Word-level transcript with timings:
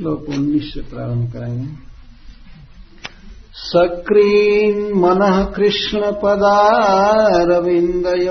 श्लोक 0.00 0.28
उन्नीस 0.28 0.74
से 0.74 0.80
प्रारंभ 0.80 1.32
करेंगे। 1.32 1.68
सक्रीन 3.54 4.98
मन 4.98 5.52
कृष्ण 5.56 6.12
पदारविंदय 6.12 8.28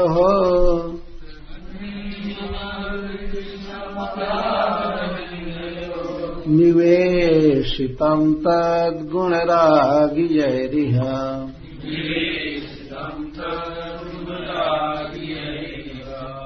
निवेशित 6.49 7.97
तद्गुणरागिजैरिह 8.47 10.99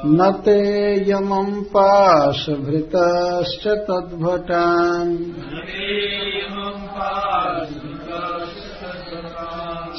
न 0.06 0.32
ते 0.46 0.60
यमम् 1.10 1.64
पाशभृतश्च 1.64 3.68
तद्भटान् 3.88 5.16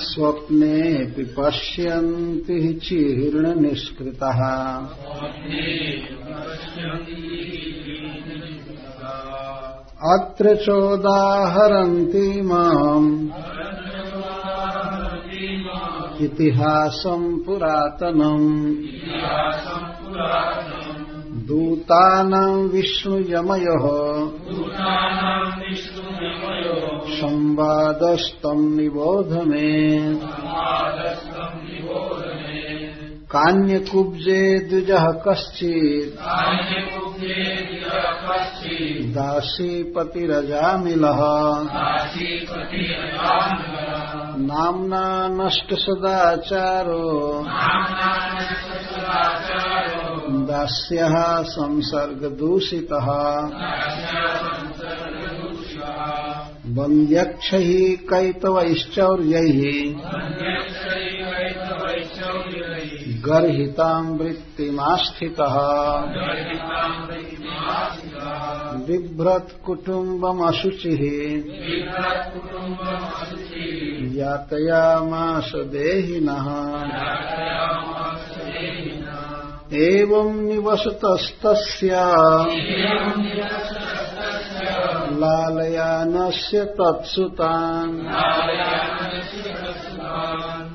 स्वप्नेऽपि 0.03 1.25
पश्यन्ति 1.39 2.61
चीर्णनिष्कृतः 2.83 4.41
अत्र 10.15 10.57
चोदाहरन्ति 10.57 12.27
माम्। 12.43 13.09
इतिहासम् 16.25 17.47
पुरातनम्। 17.47 18.75
दूतानाम् 21.49 22.69
विष्णुयमयोः। 22.69 23.85
संवादस्तम् 27.09 28.77
निबोध 28.77 29.33
मे 29.33 29.99
कान्यकुब्जे 33.35 34.59
द्विजः 34.59 35.07
कश्चित्। 35.13 36.21
दासीपतिरजामिलः। 39.15 40.25
नाम्ना 44.37 45.29
नष्टसदाचारो 45.29 46.25
दास्यः 50.47 51.43
संसर्गदूषितः। 51.43 53.07
वन्द्यक्षैः 56.69 57.97
कैतवैश्चौर्यैः। 58.11 59.61
गर्हिताम् 63.27 64.19
वृत्तिमास्थितः 64.19 65.55
बिभ्रत्कुटुम्बमशुचिः। 68.87 69.95
यातयामास 74.17 75.53
देहिनः। 75.57 76.47
एवम् 79.79 80.45
निवसतस्तस्य। 80.45 81.91
लालयानस्य 85.19 86.65
तत्सुतान्। 86.65 87.99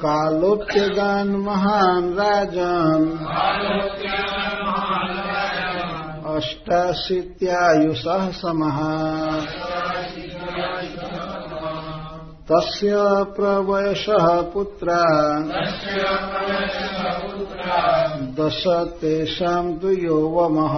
कालोप्यगान् 0.06 1.36
महान् 1.36 2.14
राजान्। 2.14 3.08
अष्टाशीत्यायुषः 6.36 8.32
तस्य 12.52 12.94
प्रवयसः 13.40 14.42
पुत्रा। 14.42 15.04
दश 18.40 18.64
तेषाम् 19.02 19.80
तु 19.80 19.90
योवमः। 19.90 20.76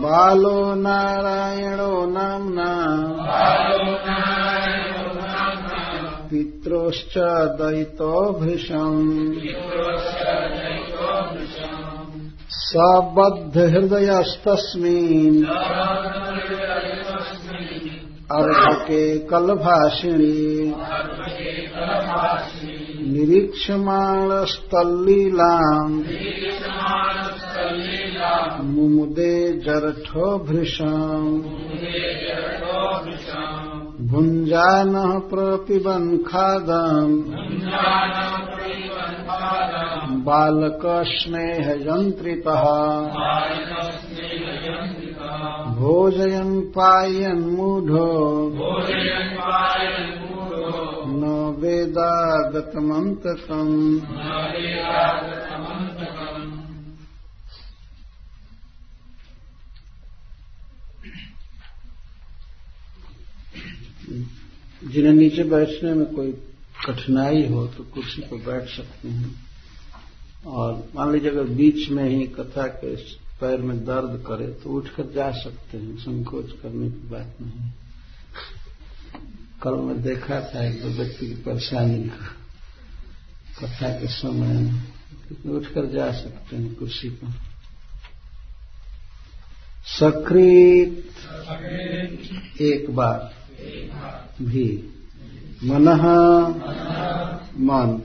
बालो 0.00 0.74
नारायणो 0.74 2.06
नाम्ना। 2.06 2.74
पित्रोश्च 6.30 7.14
दयितो 7.60 8.32
भृशम् 8.32 9.32
सबद्धहृदयस्तस्मिन् 12.50 15.44
अर्धके 18.32 19.18
कलभाषिणी। 19.18 20.74
निरीक्षमाणस्तल्लीलाम्। 23.12 24.28
मुमुदे 28.62 29.52
जरठो 29.52 30.38
भृशम्। 30.38 31.42
भुञ्जानः 34.08 35.18
प्रपिबन् 35.18 36.18
खादम् 36.18 37.22
बालकस्नेहयन्त्रितः। 40.24 41.28
भोजयन् 45.78 46.60
पायन् 46.60 47.46
मूढो। 47.46 48.50
न 51.10 51.54
वेदागतमन्तकम् 51.58 54.00
जिन्हें 64.84 65.12
नीचे 65.12 65.44
बैठने 65.44 65.94
में 65.94 66.14
कोई 66.14 66.32
कठिनाई 66.86 67.48
हो 67.48 67.66
तो 67.66 67.84
कुर्सी 67.84 68.22
पर 68.22 68.36
बैठ 68.36 68.68
सकते 68.68 69.08
हैं। 69.08 69.48
और 70.46 70.88
मान 70.96 71.12
लीजिए 71.12 71.30
अगर 71.30 71.44
बीच 71.44 71.90
में 71.90 72.04
ही 72.04 72.26
कथा 72.26 72.66
के 72.66 72.96
पैर 73.40 73.58
में 73.58 73.84
दर्द 73.84 74.24
करे 74.26 74.46
तो 74.46 74.70
उठकर 74.70 75.12
जा 75.14 75.30
सकते 75.30 75.78
हैं। 75.78 75.96
संकोच 75.96 76.52
करने 76.62 76.90
की 76.90 77.08
बात 77.08 77.34
नहीं 77.42 77.70
कल 79.62 79.74
मैं 79.74 80.02
देखा 80.02 80.40
था 80.40 80.64
एक 80.64 80.82
दो 80.82 80.88
व्यक्ति 80.88 81.26
की 81.26 81.34
परेशानी 81.34 82.04
कथा 83.58 83.88
के 83.90 84.06
समय 84.06 84.82
उठकर 85.46 85.86
जा 85.86 86.12
सकते 86.12 86.56
हैं 86.56 86.74
कुर्सी 86.74 87.08
पर। 87.10 87.32
सकृत 89.86 91.04
एक 92.60 92.90
बार 92.90 93.34
भी। 94.42 94.66
मन 95.64 95.88
मन। 97.58 98.02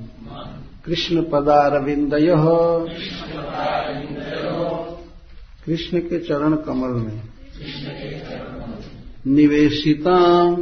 कृष्ण 0.86 1.24
पदारविंदय 1.32 2.28
कृष्ण 5.66 6.00
के 6.00 6.20
चरण 6.20 6.56
कमल 6.56 6.88
में। 6.88 7.22
निवेशिता 9.28 10.56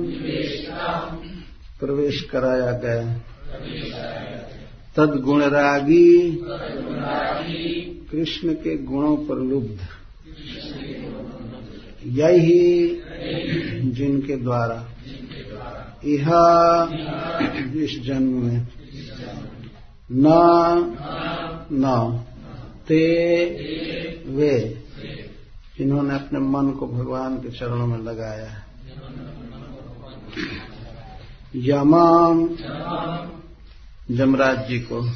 प्रवेश 1.79 2.21
कराया 2.21 2.71
गया। 2.71 3.21
तदगुणरागी। 4.97 6.31
कृष्ण 8.11 8.53
के 8.53 8.77
गुणों 8.77 9.17
पर 9.17 9.35
लुब्ध। 9.35 9.79
यही 12.07 12.87
जिनके 13.89 14.35
द्वारा। 14.35 14.89
यह 16.05 16.31
इस 17.83 18.01
जन्म 18.01 18.45
में। 18.45 18.67
न 20.11 20.27
न, 21.71 22.17
ते, 22.87 23.45
वे। 24.25 24.80
जिन्होंने 25.81 26.15
अपने 26.15 26.39
मन 26.39 26.71
को 26.71 26.87
भगवान 26.87 27.37
के 27.37 27.51
चरणों 27.51 27.87
में 27.87 27.97
लगाया 27.97 28.49
है। 28.49 28.63
यमाम 31.55 32.49
जमराज 34.11 34.67
जी 34.67 34.79
को। 34.79 35.09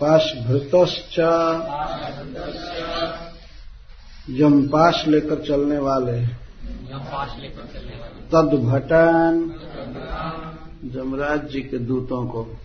पाशभृतश्च 0.00 1.16
जम 4.38 4.68
पाश 4.68 5.04
लेकर 5.08 5.44
चलने 5.46 5.78
वाले। 5.78 6.26
तद 8.32 8.62
भटन 8.68 9.54
जमराज 10.84 11.50
जी 11.50 11.60
के 11.60 11.78
दूतों 11.78 12.26
को। 12.26 12.56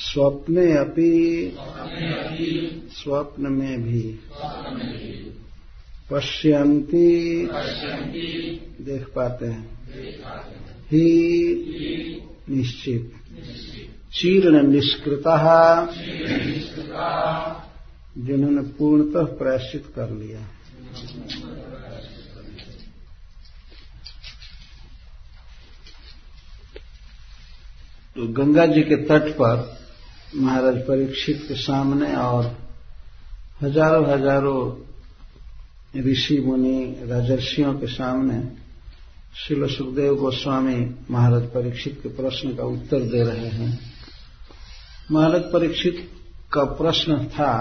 स्वप्ने 0.00 0.72
अपि 0.72 1.56
स्वप्न 2.92 3.42
में 3.42 3.82
भी 3.82 4.20
पश्यंती 6.12 7.46
देख 8.84 9.04
पाते 9.16 9.46
हैं। 9.46 9.68
ही 10.86 11.02
निश्चित। 12.50 13.12
चीर्ण 14.12 14.68
निष्कृता 14.68 15.86
जिन्होंने 18.18 18.62
पूर्णतः 18.62 19.24
प्रायश्चित 19.38 19.86
कर 19.96 20.10
लिया। 20.10 20.40
तो 28.16 28.26
गंगा 28.26 28.66
जी 28.66 28.82
के 28.82 28.96
तट 28.96 29.32
पर 29.32 29.79
महाराज 30.36 30.76
परीक्षित 30.78 31.44
के 31.48 31.54
सामने 31.54 32.14
और 32.14 32.44
हज़ारों 33.62 34.06
हज़ारों 34.06 34.60
ऋषि 36.02 36.38
मुनि 36.40 37.06
राजर्षियों 37.08 37.72
के 37.74 37.86
सामने 37.86 38.40
शिल 39.36 39.66
सुखदेव 39.68 40.14
गोस्वामी 40.16 40.78
महाराज 41.10 41.42
परीक्षित 41.42 41.98
के 42.02 42.08
प्रश्न 42.08 42.54
का 42.56 42.64
उत्तर 42.64 43.00
दे 43.00 43.22
रहे 43.22 43.48
हैं। 43.48 43.78
महाराज 45.10 45.42
परीक्षित 45.42 46.08
का 46.52 46.64
प्रश्न 46.74 47.24
था, 47.26 47.52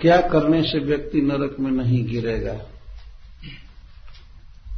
क्या 0.00 0.20
करने 0.28 0.62
से 0.62 0.78
व्यक्ति 0.78 1.20
नरक 1.22 1.56
में 1.60 1.70
नहीं 1.72 2.04
गिरेगा? 2.04 2.54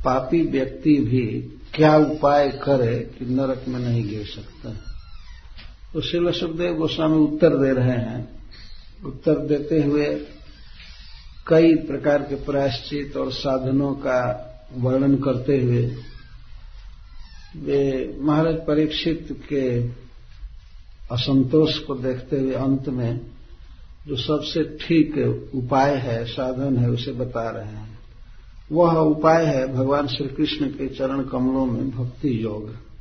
पापी 0.04 0.42
व्यक्ति 0.42 0.96
भी 1.00 1.26
क्या 1.74 1.96
उपाय 1.96 2.50
करे 2.64 2.98
कि 3.18 3.24
नरक 3.24 3.64
में 3.68 3.80
नहीं 3.80 4.08
गिर 4.08 4.24
सकता? 4.26 4.70
तो 5.94 6.00
शिल 6.00 6.30
सुखदेव 6.30 6.74
गोस्वामी 6.74 7.18
उत्तर 7.18 7.56
दे 7.56 7.72
रहे 7.72 7.96
हैं। 7.98 8.42
उत्तर 9.04 9.38
देते 9.38 9.82
हुए 9.82 10.06
कई 11.46 11.74
प्रकार 11.74 12.22
के 12.22 12.34
प्रायश्चित 12.34 13.16
और 13.16 13.32
साधनों 13.32 13.92
का 13.94 14.20
वर्णन 14.76 15.16
करते 15.16 15.60
हुए 15.60 15.96
वे 17.56 18.16
महाराज 18.18 18.54
परीक्षित 18.54 19.28
के 19.48 19.88
असंतोष 21.10 21.78
को 21.78 21.94
देखते 21.94 22.40
हुए 22.40 22.54
अंत 22.54 22.88
में 22.88 23.20
जो 24.06 24.16
सबसे 24.16 24.78
ठीक 24.80 25.18
उपाय 25.54 25.94
है, 25.94 26.24
साधन 26.24 26.76
है, 26.76 26.90
उसे 26.90 27.12
बता 27.12 27.50
रहे 27.50 27.64
हैं। 27.64 27.98
वह 28.72 28.92
उपाय 28.92 29.44
है 29.44 29.72
भगवान 29.72 30.06
श्री 30.06 30.28
कृष्ण 30.28 30.66
के 30.66 30.88
चरण 30.88 31.22
कमलों 31.22 31.66
में 31.66 31.90
भक्ति 31.90 32.44
योग। 32.44 32.91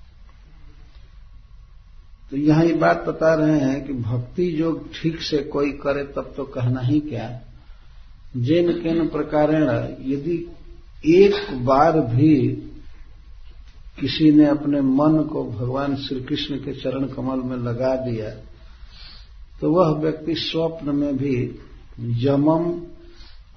तो 2.31 2.37
यहाँ 2.37 2.63
ये 2.65 2.73
बात 2.73 3.03
बता 3.07 3.33
रहे 3.33 3.59
हैं 3.59 3.85
कि 3.87 3.93
भक्ति 3.93 4.61
योग 4.61 4.87
ठीक 4.93 5.21
से 5.21 5.37
कोई 5.43 5.71
करे 5.71 6.03
तब 6.15 6.33
तो 6.37 6.43
कहना 6.45 6.81
ही 6.81 6.99
क्या? 6.99 7.41
जिन 8.37 8.71
किन 8.81 9.07
प्रकारेण, 9.07 9.69
यदि 10.11 10.37
एक 11.05 11.65
बार 11.65 11.99
भी 11.99 12.35
किसी 13.99 14.31
ने 14.31 14.45
अपने 14.45 14.81
मन 14.81 15.23
को 15.23 15.43
भगवान 15.51 15.95
श्री 15.95 16.21
कृष्ण 16.21 16.55
के 16.55 16.73
चरण 16.73 17.07
कमल 17.07 17.39
में 17.39 17.57
लगा 17.57 17.95
दिया 17.95 18.29
तो 19.61 19.71
वह 19.71 19.89
व्यक्ति 19.99 20.35
स्वप्न 20.35 20.95
में 20.95 21.17
भी 21.17 21.35
यमम 21.99 22.71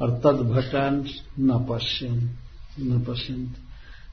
और 0.00 0.10
तदभटान 0.18 1.04
न 1.40 1.66
पश्यन 1.70 2.30
न 2.80 3.00
पश्यंत। 3.00 3.56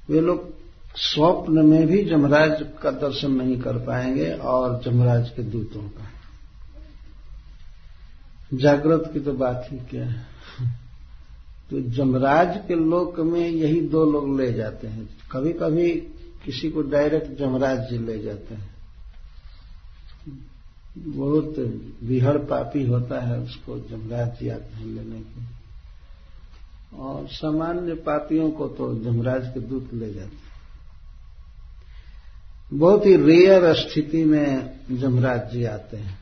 वे 0.09 0.21
लोग 0.21 0.60
स्वप्न 0.95 1.65
में 1.65 1.87
भी 1.87 2.03
जमराज 2.05 2.65
का 2.81 2.91
दर्शन 2.91 3.31
नहीं 3.31 3.59
कर 3.59 3.77
पाएँगे 3.77 4.31
और 4.31 4.81
जमराज 4.83 5.29
के 5.29 5.43
दूतों 5.43 5.81
का। 5.89 6.09
जागृत 8.53 9.09
की 9.13 9.19
तो 9.19 9.33
बात 9.33 9.67
ही 9.71 9.77
क्या 9.89 10.05
है? 10.05 10.25
तो 11.71 11.81
जमराज 11.89 12.57
के 12.67 12.75
लोक 12.75 13.19
में 13.19 13.47
यही 13.49 13.81
दो 13.81 14.03
लोग 14.11 14.39
ले 14.39 14.51
जाते 14.53 14.87
हैं। 14.87 15.07
कभी 15.31 15.53
कभी 15.53 15.91
किसी 16.45 16.69
को 16.71 16.81
डायरेक्ट 16.81 17.39
जमराज 17.39 17.79
जी 17.89 17.97
ले 17.97 18.17
जाते 18.19 18.55
हैं। 18.55 18.69
बहुत 20.97 21.55
बिहड़ 22.03 22.37
पापी 22.37 22.85
होता 22.85 23.19
है 23.19 23.39
उसको 23.39 23.79
जमराज 23.79 24.39
जी 24.39 24.49
आते 24.49 24.75
हैं 24.75 24.85
लेने 24.85 25.19
के 25.19 25.39
और 26.97 27.27
सामान्य 27.27 27.93
पापियों 28.03 28.49
को 28.51 28.67
तो 28.67 28.93
जमराज 28.95 29.47
के 29.47 29.59
दूत 29.59 29.93
ले 29.93 30.13
जाते 30.13 30.35
हैं। 30.35 30.40
बहुत 32.73 33.05
ही 33.05 33.15
रेयर 33.15 33.73
स्थिति 33.73 34.23
में 34.23 34.79
जमराज 34.91 35.51
जी 35.53 35.63
आते 35.63 35.97
हैं। 35.97 36.19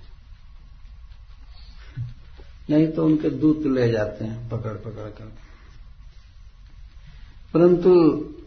नहीं 2.70 2.88
तो 2.88 3.06
उनके 3.06 3.30
दूत 3.30 3.64
ले 3.66 3.92
जाते 3.92 4.26
हैं, 4.26 4.50
पकड़ 4.50 4.74
पकड़ 4.74 5.10
कर। 5.10 5.32
परंतु 7.54 7.94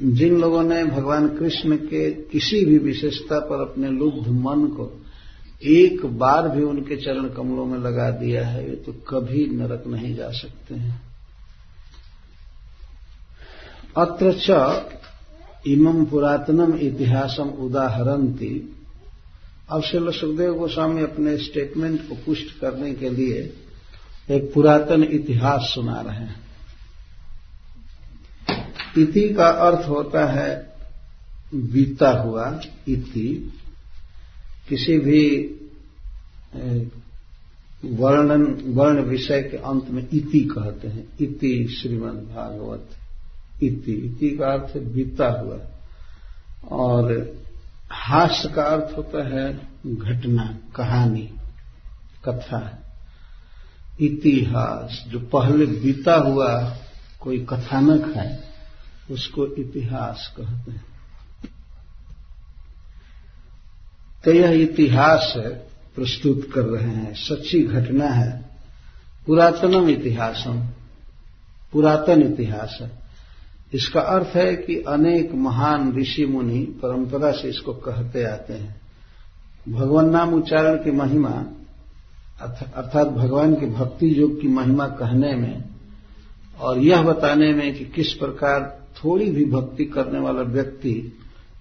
जिन 0.02 0.40
लोगों 0.40 0.62
ने 0.62 0.84
भगवान 0.84 1.28
कृष्ण 1.28 1.76
के 1.76 2.10
किसी 2.10 2.64
भी 2.64 2.78
विशेषता 2.78 3.38
पर 3.38 3.60
अपने 3.60 3.88
लुब्ध 3.88 4.28
मन 4.28 4.66
को 4.66 5.04
एक 5.62 6.06
बार 6.06 6.48
भी 6.48 6.62
उनके 6.62 6.96
चरण 6.96 7.28
कमलों 7.28 7.66
में 7.66 7.78
लगा 7.78 8.10
दिया 8.10 8.48
है, 8.48 8.64
वे 8.64 8.76
तो 8.76 8.92
कभी 8.92 9.46
नरक 9.46 9.84
नहीं 9.86 10.14
जा 10.14 10.30
सकते 10.30 10.74
हैं। 10.74 11.02
अत्र 13.96 14.32
च 15.64 15.68
इमं 15.68 16.04
पुरातनम 16.04 16.74
इतिहासम 16.74 17.48
उदाहरती 17.48 18.78
अब 19.70 19.82
श्रील 19.82 20.10
सुखदेव 20.10 20.54
गोस्वामी 20.54 21.02
अपने 21.02 21.38
स्टेटमेंट 21.38 22.08
को 22.08 22.14
पुष्ट 22.14 22.60
करने 22.60 22.94
के 22.94 23.10
लिए 23.10 23.54
एक 24.30 24.52
पुरातन 24.54 25.02
इतिहास 25.02 25.60
सुना 25.74 26.00
रहे 26.00 26.16
हैं। 26.16 26.42
इति 28.98 29.34
का 29.34 29.46
अर्थ 29.46 29.88
होता 29.88 30.26
है, 30.26 30.74
बीता 31.54 32.10
हुआ 32.10 32.60
इति। 32.88 33.52
किसी 34.68 34.98
भी 34.98 35.42
वर्णन, 37.84 38.62
वर्ण 38.66 39.02
विषय 39.02 39.42
के 39.42 39.56
अंत 39.56 39.90
में 39.90 40.08
इति 40.12 40.40
कहते 40.40 40.88
हैं। 40.88 41.08
इति 41.20 41.76
श्रीमद 41.80 42.14
भागवत 42.14 42.86
इति। 43.66 43.92
इति 43.92 44.36
का 44.36 44.46
अर्थ 44.46 44.76
बीता 44.76 45.28
हुआ। 45.28 45.58
और 46.68 47.32
हास्य 47.90 48.48
का 48.48 48.62
अर्थ 48.62 48.96
होता 48.96 49.28
है 49.28 49.68
घटना, 49.86 50.58
कहानी, 50.76 51.34
कथा। 52.24 52.78
इतिहास, 54.00 55.04
जो 55.08 55.20
पहले 55.20 55.66
बीता 55.66 56.14
हुआ 56.14 56.76
कोई 57.20 57.46
कथानक 57.50 58.16
है 58.16 58.44
उसको 59.10 59.46
इतिहास 59.46 60.34
कहते 60.36 60.70
हैं। 60.70 60.84
तो 64.24 64.32
यह 64.32 64.50
इतिहास 64.50 65.34
प्रस्तुत 65.94 66.48
कर 66.54 66.60
रहे 66.60 66.90
हैं। 66.90 67.14
सच्ची 67.14 67.62
घटना 67.62 68.06
है। 68.06 68.50
पुरातनम 69.26 69.88
इतिहासम। 69.88 70.66
पुरातन 71.72 72.22
इतिहास 72.22 72.78
है। 72.82 73.01
इसका 73.72 74.00
अर्थ 74.00 74.36
है 74.36 74.54
कि 74.56 74.76
अनेक 74.88 75.34
महान 75.34 75.92
ऋषि 75.96 76.26
मुनि 76.26 76.58
परंपरा 76.82 77.30
से 77.32 77.48
इसको 77.48 77.72
कहते 77.72 78.24
आते 78.24 78.52
हैं। 78.52 78.80
भगवान 79.68 80.10
नाम 80.10 80.34
उच्चारण 80.34 80.76
की 80.76 80.90
महिमा 80.90 81.30
अर्थात 82.40 83.08
भगवान 83.08 83.54
की 83.54 83.66
भक्ति 83.66 84.20
योग 84.20 84.40
की 84.40 84.48
महिमा 84.48 84.86
कहने 84.86 85.34
में 85.34 85.64
और 86.60 86.78
यह 86.78 87.02
बताने 87.02 87.52
में 87.52 87.74
कि 87.74 87.84
किस 87.86 88.12
प्रकार 88.12 88.60
थोड़ी 88.96 89.30
भी 89.30 89.44
भक्ति 89.44 89.84
करने 89.84 90.18
वाला 90.18 90.42
व्यक्ति 90.42 90.94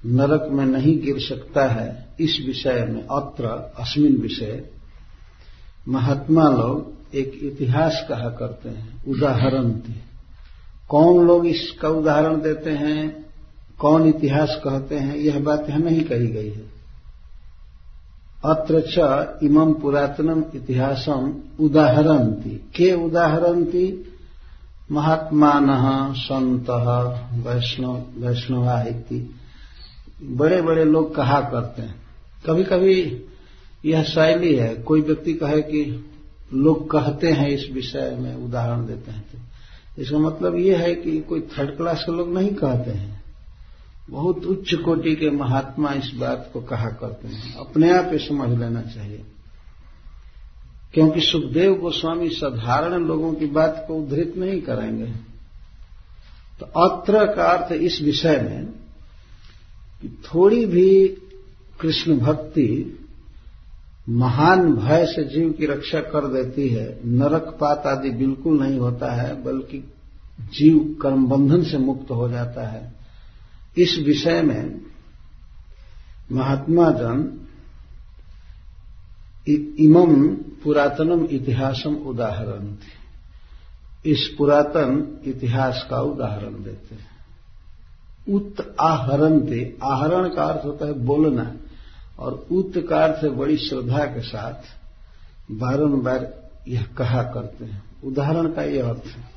नरक 0.05 0.47
में 0.51 0.65
नहीं 0.65 0.99
गिर 1.01 1.19
सकता 1.19 1.67
है, 1.67 2.07
इस 2.19 2.37
विषय 2.45 2.85
में 2.89 3.01
अत्र 3.01 3.45
अस्मिन 3.79 4.15
विषय। 4.15 4.63
महात्मा 5.87 6.49
लोग 6.49 7.15
एक 7.15 7.39
इतिहास 7.43 8.05
कहा 8.09 8.29
करते 8.29 8.69
हैं, 8.69 9.03
उदाहरण 9.07 9.71
थे 9.71 10.10
कौन 10.91 11.27
लोग 11.27 11.47
इसका 11.47 11.89
उदाहरण 11.89 12.41
देते 12.41 12.69
हैं, 12.69 13.25
कौन 13.79 14.09
इतिहास 14.09 14.61
कहते 14.63 14.95
हैं, 14.95 15.15
यह 15.15 15.39
बात 15.39 15.69
नहीं 15.69 16.03
कही 16.03 16.27
गई 16.27 16.49
है। 16.49 16.71
अत्र 18.45 18.83
च 18.87 18.99
इमं 19.43 19.73
पुरातनम 19.73 20.43
इतिहासम 20.55 21.35
उदाहरती। 21.59 22.49
के 22.49 23.05
उदाहरती? 23.05 24.13
महात्मान 24.91 25.67
संत, 26.13 26.69
वैष्णव, 27.47 28.05
वैष्णवा 28.17 28.85
बड़े 30.23 30.61
बड़े 30.61 30.85
लोग 30.85 31.15
कहा 31.15 31.41
करते 31.41 31.81
हैं। 31.81 31.95
कभी 32.45 32.63
कभी 32.63 33.25
यह 33.85 34.03
शैली 34.03 34.55
है, 34.55 34.75
कोई 34.75 35.01
व्यक्ति 35.01 35.33
कहे 35.33 35.61
कि 35.61 36.09
लोग 36.53 36.91
कहते 36.91 37.31
हैं 37.31 37.49
इस 37.49 37.69
विषय 37.73 38.17
में 38.19 38.35
उदाहरण 38.35 38.87
देते 38.87 39.11
हैं 39.11 39.21
तो। 39.21 39.50
इसका 39.97 40.17
मतलब 40.17 40.55
ये 40.55 40.75
है 40.75 40.95
कि 40.95 41.19
कोई 41.19 41.41
थर्ड 41.41 41.77
क्लास 41.77 42.03
के 42.05 42.11
लोग 42.11 42.33
नहीं 42.33 42.49
कहते 42.49 42.91
हैं। 42.91 43.23
बहुत 44.09 44.45
उच्च 44.45 44.73
कोटि 44.73 45.15
के 45.15 45.29
महात्मा 45.29 45.93
इस 45.93 46.11
बात 46.15 46.49
को 46.53 46.61
कहा 46.61 46.89
करते 46.89 47.27
हैं। 47.27 47.55
अपने 47.55 47.97
आप 47.97 48.13
ये 48.13 48.19
समझ 48.19 48.59
लेना 48.59 48.81
चाहिए। 48.81 49.25
क्योंकि 50.93 51.21
सुखदेव 51.21 51.75
गोस्वामी 51.75 52.29
साधारण 52.29 53.05
लोगों 53.05 53.33
की 53.33 53.45
बात 53.45 53.85
को 53.87 53.95
उद्धृत 53.95 54.33
नहीं 54.37 54.61
करेंगे। 54.61 55.13
तो 56.59 56.65
अत्र 56.65 57.35
का 57.35 57.45
अर्थ 57.45 57.71
इस 57.71 58.01
विषय 58.01 58.41
में 58.41 58.65
कि 60.01 60.23
थोड़ी 60.25 60.65
भी 60.65 61.07
कृष्ण 61.79 62.17
भक्ति 62.19 62.97
महान 64.09 64.73
भय 64.73 65.05
से 65.05 65.23
जीव 65.23 65.51
की 65.51 65.65
रक्षा 65.65 65.99
कर 65.99 66.27
देती 66.27 66.69
है। 66.69 66.99
नरक 67.05 67.57
पात 67.61 67.83
आदि 67.85 68.09
बिल्कुल 68.09 68.63
नहीं 68.63 68.79
होता 68.79 69.11
है, 69.11 69.43
बल्कि 69.43 69.93
जीव 70.41 70.99
कर्म 71.01 71.27
बंधन 71.27 71.63
से 71.63 71.77
मुक्त 71.77 72.11
हो 72.11 72.29
जाता 72.29 72.67
है। 72.67 72.93
इस 73.77 73.99
विषय 74.05 74.41
में 74.41 74.81
महात्मा 76.31 76.91
जन 76.91 77.47
इमम 79.79 80.27
पुरातनम 80.63 81.25
इतिहासम 81.25 81.95
उदाहरण 81.95 82.73
थे। 82.73 83.01
इस 84.11 84.35
पुरातन 84.37 85.21
इतिहास 85.25 85.87
का 85.89 86.01
उदाहरण 86.01 86.63
देते 86.63 86.95
हैं। 86.95 87.11
उत 88.33 88.75
आहरण 88.81 89.39
थे 89.39 89.73
आहरण 89.83 90.29
का 90.29 90.43
अर्थ 90.43 90.65
होता 90.65 90.85
है 90.85 90.93
बोलना। 90.93 91.55
और 92.21 92.47
उत 92.51 92.73
से 92.93 93.29
बड़ी 93.29 93.57
श्रद्धा 93.57 94.05
के 94.05 94.21
साथ 94.21 94.81
बारंबार 95.51 96.49
यह 96.67 96.85
कहा 96.97 97.23
करते 97.23 97.65
हैं। 97.65 97.83
उदाहरण 98.03 98.53
का 98.53 98.63
यह 98.63 98.89
अर्थ 98.89 99.03
है। 99.05 99.31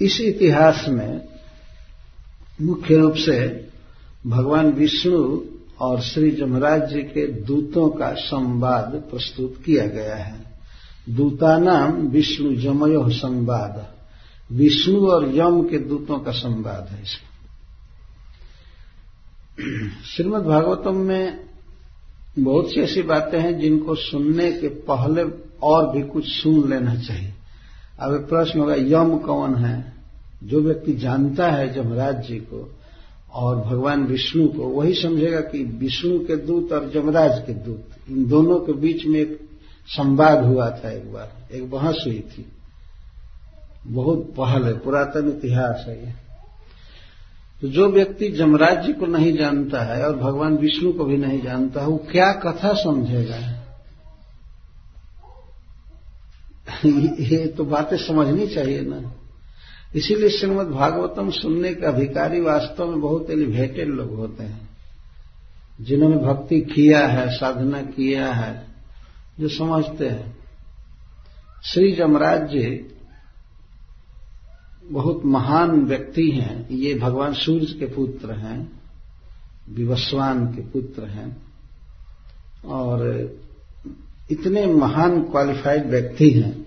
इस 0.00 0.20
इतिहास 0.20 0.86
में 0.88 1.28
मुख्य 2.60 2.96
रूप 2.96 3.14
से 3.14 3.68
भगवान 4.26 4.66
विष्णु 4.66 5.40
और 5.80 6.00
श्री 6.00 6.30
जमराज 6.30 6.92
जी 6.92 7.02
के 7.02 7.26
दूतों 7.26 7.88
का 7.88 8.14
संवाद 8.14 9.04
प्रस्तुत 9.10 9.62
किया 9.64 9.86
गया 9.86 10.16
है। 10.16 10.50
दूतानाम 11.10 11.92
विष्णु 11.92 12.54
जमयो 12.54 13.10
संवाद। 13.10 13.94
विष्णु 14.52 15.06
और 15.06 15.36
यम 15.36 15.68
के 15.68 15.78
दूतों 15.78 16.18
का 16.18 16.32
संवाद 16.32 16.88
है 16.88 17.02
इसमें। 17.02 17.29
श्रीमद् 20.04 20.44
भागवतम 20.44 20.96
में 20.96 21.40
बहुत 22.38 22.70
सी 22.70 22.80
ऐसी 22.80 23.02
बातें 23.02 23.40
हैं 23.40 23.60
जिनको 23.60 23.94
सुनने 23.94 24.52
के 24.52 24.68
पहले 24.68 25.24
और 25.62 25.90
भी 25.90 26.02
कुछ 26.02 26.24
सुन 26.26 26.70
लेना 26.70 26.94
चाहिए। 26.94 27.32
अब 28.00 28.26
प्रश्न 28.28 28.60
होगा, 28.60 28.74
यम 28.74 29.18
कौन 29.18 29.54
है? 29.54 29.92
जो 30.44 30.60
व्यक्ति 30.60 30.94
जानता 30.94 31.50
है 31.50 31.72
जमराज 31.72 32.28
जी 32.28 32.36
को 32.36 32.78
और 33.32 33.56
भगवान 33.56 34.04
विष्णु 34.04 34.48
को, 34.48 34.62
वही 34.62 34.94
समझेगा 34.94 35.40
कि 35.40 35.64
विष्णु 35.64 36.18
के 36.18 36.36
दूत 36.36 36.72
और 36.72 36.90
जमराज 36.94 37.46
के 37.46 37.52
दूत, 37.52 37.84
इन 38.10 38.28
दोनों 38.28 38.60
के 38.60 38.72
बीच 38.72 39.06
में 39.06 39.20
एक 39.20 39.50
संवाद 39.86 40.44
हुआ 40.44 40.70
था 40.70 40.90
एक 40.90 41.12
बार, 41.12 41.32
एक 41.52 41.70
बहस 41.70 42.04
हुई 42.06 42.20
थी। 42.20 42.46
बहुत 43.86 44.32
पहले 44.36 44.72
पुरातन 44.72 45.28
इतिहास 45.28 45.84
है 45.88 46.06
ये। 46.06 46.29
तो 47.62 47.68
जो 47.68 47.88
व्यक्ति 47.88 48.28
जमराज 48.28 48.84
जी 48.86 48.92
को 48.92 49.06
नहीं 49.06 49.36
जानता 49.38 49.82
है 49.84 50.04
और 50.06 50.16
भगवान 50.16 50.56
विष्णु 50.56 50.92
को 50.92 51.04
भी 51.04 51.16
नहीं 51.16 51.40
जानता 51.42 51.80
है, 51.80 51.86
वो 51.86 51.96
क्या 52.12 52.32
कथा 52.32 52.72
समझेगा? 52.74 53.38
ये 56.84 57.46
तो 57.46 57.64
बातें 57.64 57.96
समझनी 57.96 58.46
चाहिए 58.46 58.80
ना। 58.80 59.02
इसीलिए 59.94 60.28
श्रीमद 60.28 60.66
भागवतम 60.66 61.30
सुनने 61.30 61.74
के 61.74 61.86
अधिकारी 61.86 62.40
वास्तव 62.40 62.90
में 62.90 63.00
बहुत 63.00 63.30
एलिवेटेड 63.30 63.88
लोग 63.88 64.14
होते 64.16 64.44
हैं, 64.44 64.68
जिन्होंने 65.80 66.16
भक्ति 66.16 66.60
किया 66.60 67.06
है, 67.06 67.28
साधना 67.30 67.80
किया 67.82 68.32
है, 68.32 68.66
जो 69.40 69.48
समझते 69.48 70.08
हैं। 70.08 70.36
श्री 71.64 71.92
जमराज 71.92 72.48
जी 72.48 72.62
बहुत 74.90 75.24
महान 75.24 75.70
व्यक्ति 75.70 76.30
हैं, 76.30 76.68
ये 76.70 76.94
भगवान 76.94 77.32
सूर्य 77.32 77.66
के 77.66 77.86
पुत्र 77.86 78.32
हैं, 78.32 78.72
विवस्वान 79.70 80.46
के 80.46 80.62
पुत्र 80.62 81.04
हैं, 81.04 81.36
और 82.64 83.30
इतने 84.30 84.66
महान 84.66 85.22
क्वालिफाइड 85.22 85.86
व्यक्ति 85.86 86.30
हैं 86.30 86.66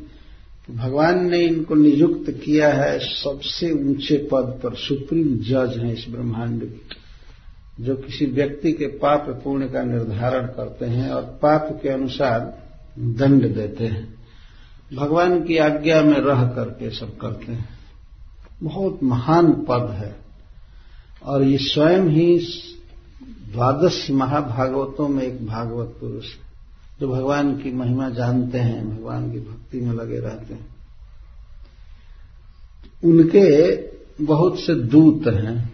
कि 0.67 0.73
भगवान 0.73 1.29
ने 1.29 1.39
इनको 1.39 1.75
नियुक्त 1.75 2.31
किया 2.31 2.73
है 2.73 2.99
सबसे 2.99 3.71
ऊँचे 3.71 4.17
पद 4.31 4.59
पर, 4.63 4.75
सुप्रीम 4.75 5.37
जज 5.37 5.77
हैं 5.77 5.93
इस 5.93 6.05
ब्रह्मांड 6.09 6.61
के, 6.61 7.03
जो 7.83 7.95
किसी 7.95 8.25
व्यक्ति 8.25 8.71
के 8.71 8.85
पाप 8.85 9.41
पुण्य 9.43 9.67
का 9.67 9.83
निर्धारण 9.83 10.45
करते 10.45 10.85
हैं 10.85 11.09
और 11.09 11.21
पाप 11.21 11.79
के 11.83 11.89
अनुसार 11.89 12.63
दंड 12.99 13.55
देते 13.55 13.83
हैं। 13.83 14.15
भगवान 14.93 15.43
की 15.43 15.57
आज्ञा 15.57 16.01
में 16.01 16.19
रह 16.19 16.47
करके 16.47 16.89
सब 16.89 17.17
करते 17.17 17.51
हैं। 17.51 17.82
बहुत 18.63 18.99
महान 19.03 19.51
पद 19.51 19.89
है। 19.91 20.15
और 21.23 21.43
ये 21.43 21.57
स्वयं 21.57 22.01
ही 22.01 22.39
द्वादश 23.53 24.11
महाभागवतों 24.11 25.07
में 25.07 25.23
एक 25.23 25.45
भागवत 25.47 25.97
पुरुष 25.99 26.25
है। 26.25 26.43
जो 26.99 27.07
भगवान 27.07 27.57
की 27.57 27.71
महिमा 27.71 28.09
जानते 28.09 28.57
हैं, 28.57 28.97
भगवान 28.97 29.31
की 29.31 29.39
भक्ति 29.39 29.81
में 29.81 29.93
लगे 29.93 30.19
रहते 30.19 30.53
हैं। 30.53 30.75
उनके 33.03 33.75
बहुत 34.25 34.59
से 34.59 34.75
दूत 34.75 35.27
हैं। 35.27 35.73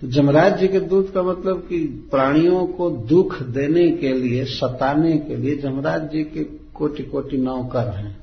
तो 0.00 0.08
जमराज 0.08 0.60
जी 0.60 0.68
के 0.68 0.80
दूत 0.80 1.14
का 1.14 1.22
मतलब 1.22 1.66
कि 1.68 2.08
प्राणियों 2.10 2.66
को 2.66 2.90
दुख 2.90 3.42
देने 3.42 3.90
के 3.90 4.12
लिए, 4.12 4.44
सताने 4.44 5.18
के 5.18 5.36
लिए 5.36 5.56
जमराज 5.56 6.10
जी 6.10 6.22
के 6.22 6.44
कोटि 6.74 7.02
कोटि 7.02 7.36
नौकर 7.36 7.88
हैं, 7.88 8.18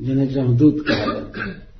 जिन्हें 0.00 0.28
जमदूत 0.28 0.84
कहा 0.88 1.04
जाता 1.04 1.46
है। 1.46 1.73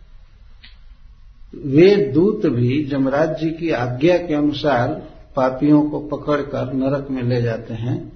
वे 1.65 2.13
दूत 2.13 2.47
भी 2.47 2.85
जमराज 2.85 3.41
जी 3.41 3.51
की 3.51 3.71
आज्ञा 3.71 4.19
के 4.19 4.35
अनुसार 4.35 4.89
पापियों 5.37 5.91
को 5.91 6.01
पकड़कर 6.01 6.73
नरक 6.73 7.11
में 7.11 7.23
ले 7.23 7.43
जाते 7.43 7.75
हैं। 7.75 8.13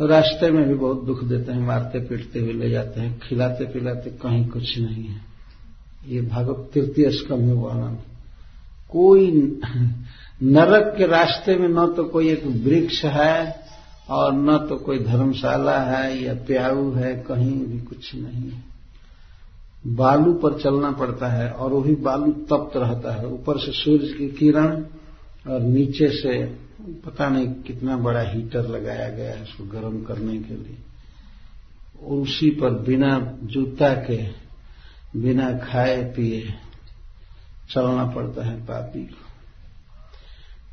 रास्ते 0.00 0.50
में 0.50 0.68
भी 0.68 0.74
बहुत 0.74 1.04
दुख 1.04 1.24
देते 1.24 1.52
हैं, 1.52 1.60
मारते 1.60 1.98
पीटते 1.98 2.40
हुए 2.40 2.52
ले 2.52 2.70
जाते 2.70 3.00
हैं, 3.00 3.20
खिलाते 3.20 3.64
पिलाते 3.64 4.10
कहीं 4.10 4.48
कुछ 4.48 4.78
नहीं 4.78 5.04
है। 5.04 5.20
ये 6.08 6.20
भागवत 6.20 6.70
तृतीय 6.74 7.10
स्कम 7.10 7.38
में 7.38 7.54
वर्णन। 7.54 7.98
कोई 8.90 9.60
नरक 10.42 10.94
के 10.98 11.06
रास्ते 11.06 11.56
में 11.56 11.68
न 11.68 11.86
तो 11.92 12.04
कोई 12.04 12.28
एक 12.28 12.46
वृक्ष 12.46 13.04
है 13.04 13.66
और 14.10 14.32
न 14.32 14.58
तो 14.58 14.76
कोई 14.76 14.98
धर्मशाला 14.98 15.78
है 15.78 16.22
या 16.22 16.34
प्याऊ 16.34 16.92
है, 16.92 17.14
कहीं 17.14 17.66
भी 17.66 17.80
कुछ 17.80 18.14
नहीं 18.14 18.50
है। 18.50 18.73
बालू 19.86 20.34
पर 20.34 20.60
चलना 20.60 20.90
पड़ता 20.90 21.28
है 21.28 21.50
और 21.50 21.72
वही 21.72 21.94
बालू 21.94 22.32
तप्त 22.32 22.76
रहता 22.76 23.14
है। 23.14 23.26
ऊपर 23.26 23.58
से 23.58 23.72
सूर्य 23.72 24.06
की 24.06 24.28
किरण 24.28 24.84
और 25.48 25.60
नीचे 25.60 26.08
से 26.08 26.44
पता 27.06 27.28
नहीं 27.28 27.48
कितना 27.48 27.96
बड़ा 27.96 28.20
हीटर 28.20 28.68
लगाया 28.68 29.08
गया 29.08 29.32
है 29.32 29.42
उसको 29.42 29.64
गर्म 29.64 30.02
करने 30.02 30.38
के 30.38 30.54
लिए। 30.54 30.76
और 32.04 32.16
उसी 32.16 32.50
पर 32.50 32.70
बिना 32.70 33.38
जूता 33.42 33.94
के, 33.94 34.28
बिना 35.20 35.58
खाए 35.58 36.02
पिए 36.16 36.54
चलना 37.70 38.04
पड़ता 38.04 38.44
है 38.44 38.66
पापी 38.66 39.06
को। 39.06 39.24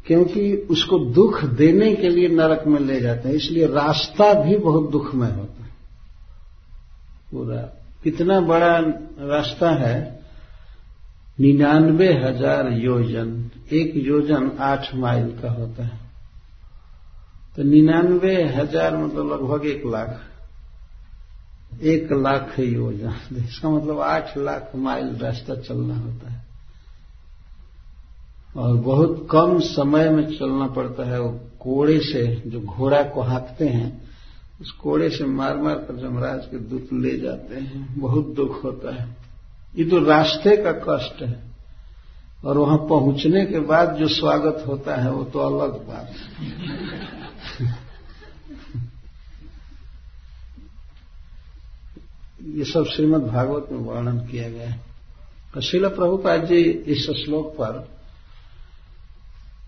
क्योंकि 0.07 0.55
उसको 0.55 0.99
दुख 0.99 1.43
देने 1.43 1.95
के 1.95 2.09
लिए 2.09 2.27
नरक 2.27 2.67
में 2.67 2.79
ले 2.79 3.01
जाते 3.01 3.29
हैं, 3.29 3.35
इसलिए 3.35 3.67
रास्ता 3.67 4.33
भी 4.33 4.57
बहुत 4.57 4.91
दुखमय 4.91 5.31
होता 5.31 5.63
है। 5.63 5.69
पूरा 7.31 7.77
कितना 8.03 8.39
बड़ा 8.39 8.77
रास्ता 9.19 9.71
है? 9.71 10.21
निन्यानवे 11.39 12.13
हज़ार 12.13 12.71
योजन। 12.71 13.51
एक 13.71 13.93
योजन 13.95 14.51
आठ 14.59 14.95
माइल 14.95 15.39
का 15.41 15.51
होता 15.51 15.83
है। 15.83 15.99
तो 17.55 17.63
निन्यानवे 17.63 18.43
हज़ार 18.43 18.97
मतलब 18.97 19.33
लगभग 19.33 19.65
एक 19.65 19.83
लाख। 19.85 20.21
एक 21.81 22.11
लाख 22.11 22.59
योजना। 22.59 23.15
इसका 23.45 23.69
मतलब 23.69 23.99
आठ 23.99 24.37
लाख 24.37 24.71
माइल 24.75 25.15
रास्ता 25.15 25.55
चलना 25.55 25.95
होता 25.95 26.31
है। 26.31 26.45
और 28.57 28.75
बहुत 28.75 29.27
कम 29.31 29.59
समय 29.59 30.09
में 30.09 30.37
चलना 30.39 30.67
पड़ता 30.67 31.03
है। 31.03 31.21
वो 31.21 31.39
कोड़े 31.59 31.99
से 31.99 32.43
जो 32.47 32.61
घोड़ा 32.61 33.03
को 33.03 33.21
हाँकते 33.21 33.67
हैं 33.67 34.10
उस 34.61 34.71
कोड़े 34.71 35.09
से 35.09 35.25
मार 35.25 35.57
मार 35.57 35.75
कर 35.75 35.95
जमराज 35.95 36.45
के 36.45 36.57
दूत 36.57 36.89
ले 36.93 37.17
जाते 37.17 37.55
हैं। 37.55 37.99
बहुत 37.99 38.27
दुख 38.27 38.63
होता 38.63 38.95
है। 38.95 39.17
ये 39.77 39.85
तो 39.85 39.99
रास्ते 39.99 40.57
का 40.57 40.71
कष्ट 40.71 41.21
है। 41.21 41.43
और 42.45 42.57
वहाँ 42.57 42.77
पहुँचने 42.77 43.45
के 43.45 43.59
बाद 43.59 43.95
जो 43.95 44.07
स्वागत 44.07 44.63
होता 44.67 44.95
है, 44.95 45.11
वो 45.11 45.23
तो 45.23 45.39
अलग 45.39 45.87
बात 45.87 46.11
है। 46.11 46.51
ये 52.57 52.63
सब 52.63 52.85
श्रीमद 52.85 53.21
भागवत 53.21 53.67
में 53.71 53.79
वर्णन 53.79 54.17
किया 54.27 54.49
गया 54.49 54.69
है। 54.69 54.81
तो 55.53 55.61
शिल 55.61 55.87
प्रभुपाद 55.87 56.45
जी 56.45 56.61
इस 56.63 57.09
श्लोक 57.09 57.47
पर 57.53 57.89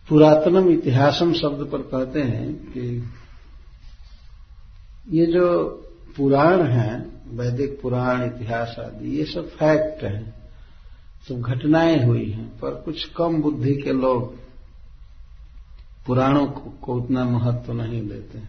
पुरातनम 0.10 0.70
इतिहासम 0.70 1.34
शब्द 1.34 1.72
पर 1.72 1.78
कहते 1.78 2.22
हैं 2.22 2.54
कि 2.54 3.04
ये 5.10 5.26
जो 5.26 5.64
पुराण 6.18 6.62
है, 6.62 7.06
वैदिक 7.28 7.80
पुराण, 7.82 8.24
इतिहास 8.24 8.76
आदि, 8.80 9.18
ये 9.18 9.26
सब 9.26 9.50
फैक्ट 9.50 10.04
है। 10.04 10.34
सब 11.28 11.42
घटनाएँ 11.42 12.06
हुई 12.06 12.32
हैं, 12.32 12.60
पर 12.60 12.72
कुछ 12.72 13.06
कम 13.06 13.42
बुद्धि 13.42 13.76
के 13.76 13.94
लोग 13.94 14.36
पुराणों 16.08 16.46
को 16.46 16.74
को 16.82 16.94
उतना 16.94 17.26
महत्व 17.26 17.68
तो 17.68 17.74
नहीं 17.74 18.08
देते। 18.08 18.40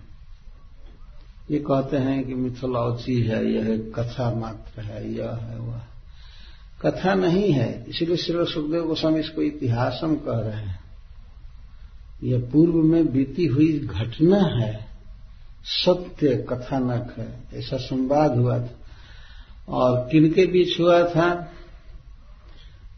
ये 1.51 1.59
कहते 1.59 1.97
हैं 1.97 2.25
कि 2.25 2.35
मिथोलॉजी 2.35 3.23
है, 3.23 3.53
यह 3.53 3.93
कथा 3.95 4.35
मात्र 4.35 4.81
है, 4.81 5.13
यह 5.13 5.31
है, 5.31 5.59
वह 5.59 5.81
कथा 6.83 7.15
नहीं 7.15 7.53
है, 7.53 7.85
इसलिए 7.89 8.17
श्री 8.17 8.45
सुखदेव 8.45 8.87
गोस्वामी 8.87 9.21
इसको 9.21 9.43
इतिहासम 9.43 10.15
कह 10.15 10.39
रहे 10.39 10.57
हैं। 10.57 10.81
यह 12.23 12.51
पूर्व 12.53 12.75
में 12.75 13.13
बीती 13.13 13.47
हुई 13.47 13.79
घटना 13.79 14.37
है। 14.37 14.94
सत्य 15.65 16.47
कथानक 16.49 17.15
है। 17.19 17.43
ऐसा 17.55 17.77
संवाद 17.77 18.37
हुआ 18.37 18.59
था। 18.59 18.81
और 19.69 20.09
किनके 20.13 20.47
बीच 20.47 20.81
हुआ 20.81 21.09
था? 21.09 21.53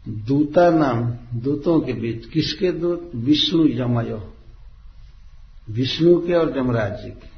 दूता 0.07 0.69
नाम, 0.69 1.17
दूतों 1.39 1.81
के 1.81 1.93
बीच। 1.93 2.25
किसके 2.25 2.71
दूत? 2.71 3.11
विष्णु 3.15 3.67
यमयो। 3.67 4.33
विष्णु 5.69 6.27
के 6.27 6.33
और 6.33 6.57
यमराज 6.57 7.03
जी 7.03 7.09
के। 7.09 7.37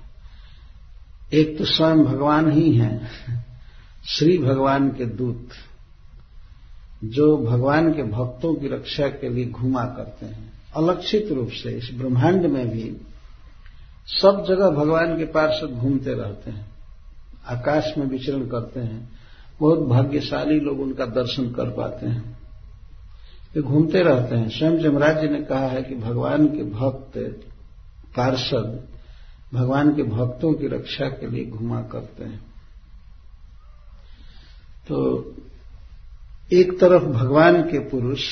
एक 1.37 1.57
तो 1.57 1.65
स्वयं 1.65 2.03
भगवान 2.03 2.51
ही 2.51 2.75
हैं, 2.75 3.11
श्री 4.07 4.37
भगवान 4.37 4.89
के 4.89 5.05
दूत, 5.05 5.49
जो 7.03 7.37
भगवान 7.37 7.93
के 7.93 8.03
भक्तों 8.03 8.55
की 8.55 8.67
रक्षा 8.67 9.07
के 9.07 9.29
लिए 9.29 9.45
घुमा 9.45 9.85
करते 9.85 10.25
हैं। 10.25 10.51
अलक्षित 10.75 11.31
रूप 11.31 11.49
से 11.51 11.71
इस 11.71 11.89
ब्रह्मांड 11.93 12.45
में 12.45 12.69
भी 12.69 12.97
सब 14.09 14.45
जगह 14.47 14.69
भगवान 14.69 15.17
के 15.17 15.25
पार्षद 15.25 15.67
घूमते 15.67 16.13
रहते 16.13 16.51
हैं, 16.51 16.71
आकाश 17.45 17.93
में 17.97 18.05
विचरण 18.05 18.47
करते 18.47 18.79
हैं, 18.79 19.09
बहुत 19.59 19.79
भाग्यशाली 19.79 20.59
लोग 20.59 20.79
उनका 20.79 21.05
दर्शन 21.05 21.51
कर 21.51 21.69
पाते 21.69 22.07
हैं। 22.07 22.39
वे 23.55 23.61
घूमते 23.61 24.01
रहते 24.03 24.35
हैं। 24.35 24.49
स्वयं 24.49 24.77
जमराज 24.77 25.21
जी 25.21 25.27
ने 25.27 25.41
कहा 25.41 25.67
है 25.67 25.83
कि 25.83 25.95
भगवान 25.95 26.47
के 26.47 26.63
भक्त, 26.63 27.17
पार्षद, 28.17 28.87
भगवान 29.53 29.95
के 29.95 30.03
भक्तों 30.03 30.53
की 30.53 30.67
रक्षा 30.67 31.05
के 31.05 31.27
लिए 31.27 31.45
घुमा 31.45 31.81
करते 31.81 32.23
हैं। 32.23 32.45
तो 34.87 34.97
एक 36.53 36.79
तरफ़ 36.79 37.03
भगवान 37.03 37.61
के 37.61 37.79
पुरुष 37.79 38.23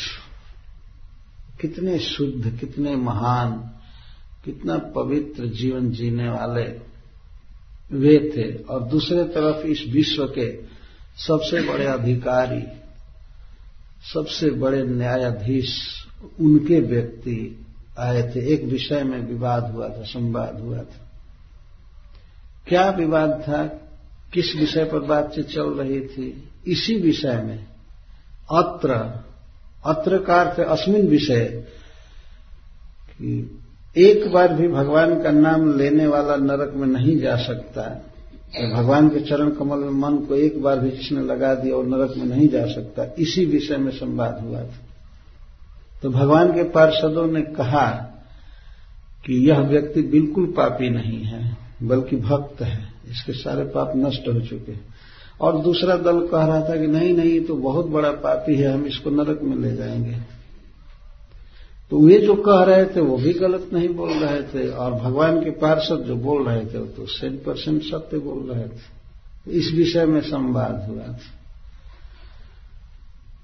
कितने 1.61 1.99
शुद्ध, 1.99 2.57
कितने 2.59 2.95
महान 2.95 3.71
कितना 4.47 4.77
पवित्र 4.77 5.45
जीवन 5.45 5.91
जीने 5.91 6.29
वाले 6.29 6.79
वे 7.91 8.33
थे। 8.37 8.63
और 8.63 8.83
दूसरे 8.83 9.23
तरफ़ 9.23 9.67
इस 9.67 9.83
विश्व 9.87 10.25
के 10.25 10.61
सबसे 11.27 11.61
बड़े 11.61 11.85
अधिकारी, 11.85 12.63
सबसे 14.13 14.49
बड़े 14.49 14.83
न्यायाधीश, 14.83 15.83
उनके 16.39 16.79
व्यक्ति 16.79 17.65
आए 17.99 18.31
थे। 18.35 18.53
एक 18.53 18.63
विषय 18.63 19.03
में 19.03 19.19
विवाद 19.19 19.71
हुआ 19.71 19.89
था, 19.89 20.03
संवाद 20.03 20.59
हुआ 20.59 20.77
था। 20.77 21.11
क्या 22.67 22.89
विवाद 22.89 23.43
था? 23.47 23.65
किस 24.33 24.55
विषय 24.55 24.83
पर 24.83 24.99
बातचीत 24.99 25.47
चल 25.47 25.69
रही 25.69 26.01
थी? 26.01 26.49
इसी 26.67 26.95
विषय 26.95 27.41
में 27.41 27.67
अत्र 28.51 28.91
अत्र 29.85 30.23
का 30.23 30.41
अर्थ 30.41 30.59
अस्मिन 30.59 31.07
विषय 31.07 31.45
कि 33.11 33.56
एक 33.97 34.31
बार 34.31 34.53
भी 34.53 34.67
भगवान 34.67 35.23
का 35.23 35.31
नाम 35.31 35.77
लेने 35.77 36.07
वाला 36.07 36.35
नरक 36.35 36.73
में 36.75 36.87
नहीं 36.87 37.17
जा 37.19 37.35
सकता 37.35 37.81
तो 38.47 38.75
भगवान 38.75 39.09
के 39.09 39.19
चरण 39.19 39.49
कमल 39.49 39.77
में 39.77 39.89
मन 39.89 40.17
को 40.17 40.35
एक 40.35 40.61
बार 40.61 40.79
भी 40.79 40.89
जिसने 40.89 41.21
लगा 41.21 41.55
दिया 41.55 41.75
और 41.75 41.85
नरक 41.85 42.13
में 42.17 42.25
नहीं 42.25 42.47
जा 42.47 42.65
सकता। 42.65 43.15
इसी 43.19 43.45
विषय 43.45 43.77
में 43.77 43.91
संवाद 43.91 44.39
हुआ 44.41 44.59
था। 44.59 44.87
तो 46.03 46.09
भगवान 46.09 46.51
के 46.51 46.63
पार्षदों 46.63 47.27
ने 47.27 47.41
कहा 47.41 47.89
कि 49.25 49.49
यह 49.49 49.59
व्यक्ति 49.59 50.01
बिल्कुल 50.01 50.45
पापी 50.45 50.89
नहीं 50.89 51.23
है, 51.23 51.57
बल्कि 51.83 52.15
भक्त 52.15 52.61
है। 52.61 52.79
इसके 53.09 53.33
सारे 53.33 53.65
पाप 53.65 53.93
नष्ट 53.95 54.27
हो 54.27 54.39
चुके 54.39 54.71
हैं। 54.71 54.85
और 55.41 55.61
दूसरा 55.61 55.95
दल 55.95 56.27
कह 56.27 56.45
रहा 56.45 56.69
था 56.69 56.77
कि 56.77 56.87
नहीं 56.87 57.13
नहीं 57.13 57.41
तो 57.41 57.55
बहुत 57.55 57.85
बड़ा 57.85 58.11
पापी 58.11 58.55
है, 58.55 58.73
हम 58.73 58.85
इसको 58.85 59.09
नरक 59.09 59.39
में 59.43 59.57
ले 59.57 59.75
जाएँगे। 59.75 60.36
तो 61.91 61.99
वे 61.99 62.17
जो 62.17 62.35
कह 62.35 62.63
रहे 62.63 62.85
थे, 62.85 62.99
वो 62.99 63.17
भी 63.17 63.33
गलत 63.33 63.69
नहीं 63.73 63.89
बोल 63.89 64.11
रहे 64.11 64.43
थे। 64.43 64.69
और 64.69 64.91
भगवान 64.93 65.43
के 65.43 65.49
पार्षद 65.49 66.03
जो 66.07 66.15
बोल 66.15 66.45
रहे 66.45 66.65
थे, 66.65 66.77
वो 66.77 66.85
तो 66.85 67.05
सेंट 67.05 67.43
परसेंट 67.43 67.83
सत्य 67.83 68.17
बोल 68.17 68.51
रहे 68.51 68.63
थे। 68.63 68.97
तो 69.45 69.51
इस 69.51 69.71
विषय 69.71 70.05
में 70.05 70.21
संवाद 70.21 70.87
हुआ 70.89 71.03
था। 71.03 71.19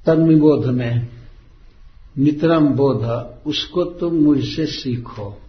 तन्निबोध 0.06 0.66
में, 0.66 1.08
नितरम 2.18 2.68
बोध, 2.68 3.04
उसको 3.46 3.84
तुम 3.84 4.14
मुझसे 4.14 4.66
सीखो। 4.66 5.42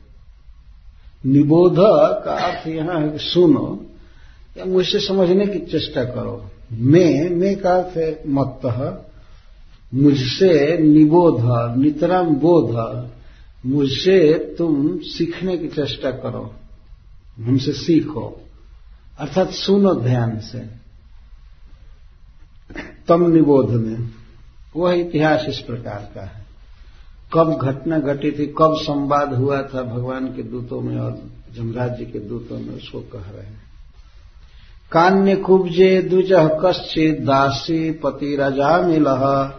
निबोध 1.27 1.77
का 2.25 2.33
अर्थ 2.33 2.69
यहाँ 2.69 3.01
है 3.01 3.09
कि 3.09 3.19
सुनो, 3.19 3.87
या 4.59 4.65
मुझसे 4.65 4.99
समझने 4.99 5.47
की 5.47 5.59
चेष्टा 5.59 6.05
करो। 6.05 6.45
मैं 6.73 7.31
मैं 7.31 7.59
का 7.59 7.71
अर्थ 7.71 7.97
है 7.97 8.23
मत 8.27 8.61
मुझसे 9.95 10.79
निबोध, 10.79 11.41
नितराम 11.79 12.27
बोध, 12.27 13.09
मुझसे 13.67 14.35
तुम 14.59 14.99
सीखने 14.99 15.59
की 15.59 15.69
चेष्टा 15.69 16.11
करो, 16.11 16.55
हमसे 17.39 17.73
सीखो। 17.73 18.41
अर्थात 19.19 19.51
सुनो 19.51 19.95
ध्यान 19.95 20.39
से। 20.41 20.59
तम 23.09 23.33
निबोध 23.33 23.71
में, 23.71 24.11
वह 24.77 24.93
इतिहास 24.93 25.47
इस 25.49 25.59
प्रकार 25.59 26.13
का 26.15 26.21
है। 26.21 26.45
कब 27.35 27.59
घटना 27.63 27.99
घटी 27.99 28.31
थी, 28.31 28.47
कब 28.47 28.75
संवाद 28.77 29.35
हुआ 29.35 29.63
था 29.63 29.83
भगवान 29.83 30.27
के 30.27 30.43
दूतों 30.43 30.81
में 30.81 30.99
और 30.99 31.23
जमराज 31.55 31.99
जी 31.99 32.05
के 32.05 32.19
दूतों 32.19 32.59
में, 32.59 32.77
उसको 32.77 33.01
कह 33.01 33.31
रहे 33.31 33.47
हैं। 33.47 33.63
कान्य 34.93 35.37
कुब्जे 35.37 36.03
द्विज 36.03 36.29
कश्चित 36.33 37.21
दासी 37.21 37.91
पति 37.91 38.37
राजा 38.37 38.83
मिलह 38.83 39.55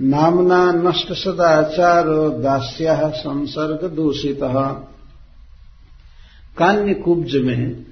नामना 0.00 0.72
नष्ट 0.72 1.12
सदाचारो 1.12 2.30
दास्या 2.30 3.08
संसर्ग 3.10 3.90
दूषित। 3.90 4.40
कान्य 6.58 6.94
कुब्ज 6.94 7.36
में 7.36 7.86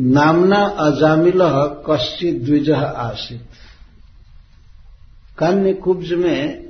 नामना 0.00 0.64
अजामिल 0.64 1.40
कश्चित 1.88 2.42
द्विज 2.42 2.70
आसित। 2.70 3.48
कान्य 5.38 5.72
कुब्ज 5.72 6.12
में 6.12 6.64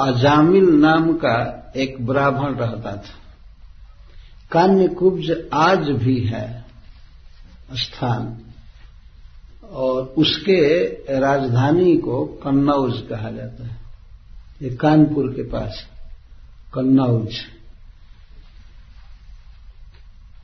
अजामिल 0.00 0.64
नाम 0.64 1.12
का 1.12 1.36
एक 1.76 2.06
ब्राह्मण 2.06 2.54
रहता 2.54 2.92
था। 2.92 3.16
कान्य 4.52 4.88
कुब्ज 4.88 5.48
आज 5.54 5.78
भी 5.78 6.20
है 6.20 6.64
स्थान। 7.72 8.47
और 9.70 10.14
उसके 10.18 10.84
राजधानी 11.20 11.96
को 11.96 12.24
कन्नौज 12.24 13.02
कहा 13.10 13.30
जाता 13.30 13.66
है। 13.66 13.76
ये 14.62 14.70
कानपुर 14.70 15.26
के 15.26 15.42
पास 15.42 15.86
कन्नौज। 16.74 17.34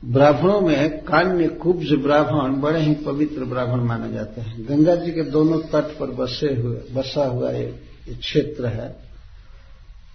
ब्राह्मणों 0.05 0.61
में 0.61 1.03
कान्य 1.03 1.47
कुब्ज 1.47 1.93
ब्राह्मण, 1.93 2.61
बड़े 2.61 2.79
ही 2.79 2.95
पवित्र 2.95 3.45
ब्राह्मण 3.45 3.83
माने 3.83 4.13
जाते 4.13 4.41
हैं। 4.41 4.65
गंगा 4.69 4.95
जी 4.95 5.11
के 5.11 5.23
दोनों 5.23 5.59
तट 5.59 5.99
पर 5.99 6.11
बसे 6.11 6.53
हुए, 6.53 6.77
बसा 6.77 7.25
हुआ 7.25 7.51
एक 7.51 8.19
क्षेत्र 8.19 8.65
है। 8.65 8.95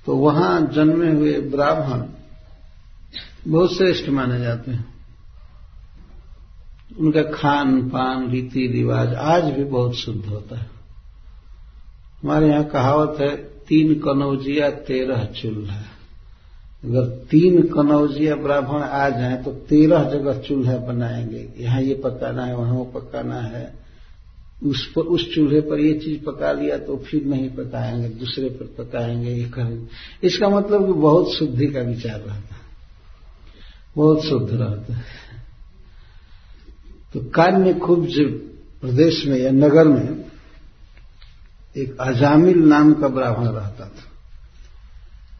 तो 0.06 0.16
वहाँ 0.16 0.70
जन्मे 0.72 1.12
हुए 1.12 1.40
ब्राह्मण 1.40 2.06
बहुत 3.48 3.76
श्रेष्ठ 3.76 4.08
माने 4.08 4.40
जाते 4.40 4.70
हैं। 4.70 4.99
उनका 6.98 7.22
खान 7.22 7.88
पान, 7.88 8.30
रीति 8.30 8.66
रिवाज 8.66 9.14
आज 9.14 9.44
भी 9.44 9.64
बहुत 9.64 9.94
शुद्ध 9.94 10.24
होता 10.26 10.58
है। 10.58 10.66
हमारे 12.22 12.48
यहाँ 12.48 12.64
कहावत 12.64 13.20
है, 13.20 13.36
तीन 13.68 13.94
कनौजिया 13.94 14.70
तेरह 14.70 15.24
चूल्हा 15.24 15.76
अगर 16.84 17.06
तीन 17.30 17.62
कनौजिया 17.62 18.36
ब्राह्मण 18.36 18.82
आ 18.82 19.08
जाए 19.08 19.42
तो 19.42 19.52
तेरह 19.52 20.04
जगह 20.04 20.38
चूल्हा 20.38 20.76
बनाएँगे। 20.76 21.48
यहाँ 21.58 21.82
ये 21.82 21.94
पकाना 21.94 22.44
है, 22.44 22.56
वहाँ 22.56 22.74
वो 22.74 22.84
पकाना 22.84 23.40
है। 23.40 23.72
उस 24.64 24.92
पर, 24.92 25.02
उस 25.02 25.34
चूल्हे 25.34 25.60
पर 25.60 25.80
ये 25.80 25.94
चीज़ 25.94 26.24
पका 26.24 26.52
लिया 26.52 26.78
तो 26.78 26.96
फिर 26.96 27.24
नहीं 27.24 27.50
पकाएँगे, 27.50 28.08
दूसरे 28.08 28.48
पर 28.48 28.84
पकाएँगे, 28.84 29.30
ये 29.30 29.44
करेंगे 29.44 30.26
इसका 30.26 30.48
मतलब 30.48 30.86
कि 30.86 30.92
बहुत 30.92 31.34
शुद्धि 31.34 31.66
का 31.66 31.80
विचार 31.80 32.18
रहता 32.18 32.32
है। 32.32 32.60
बहुत 33.96 34.24
शुद्ध 34.24 34.48
रहता 34.52 34.94
है। 34.94 35.29
तो 37.12 37.20
कान्य 37.20 37.74
खुब्ज 37.74 38.14
प्रदेश 38.80 39.24
में 39.26 39.38
या 39.38 39.50
नगर 39.50 39.88
में 39.88 40.24
एक 41.76 41.98
अजामिल 42.00 42.58
नाम 42.58 42.94
का 42.94 43.08
ब्राह्मण 43.08 43.46
रहता 43.46 43.88
था। 43.88 44.10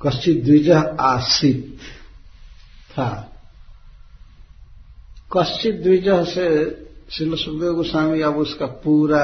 कश्चित 0.06 0.44
द्विज 0.44 0.70
आसित 1.00 1.78
था। 2.90 3.32
कश्चित 5.36 5.74
द्विज 5.74 6.04
से 6.08 6.70
श्रील 7.10 7.36
सुखदेव 7.36 7.72
गोस्वामी 7.72 8.20
अब 8.20 8.36
उसका 8.36 8.66
पूरा 8.66 9.22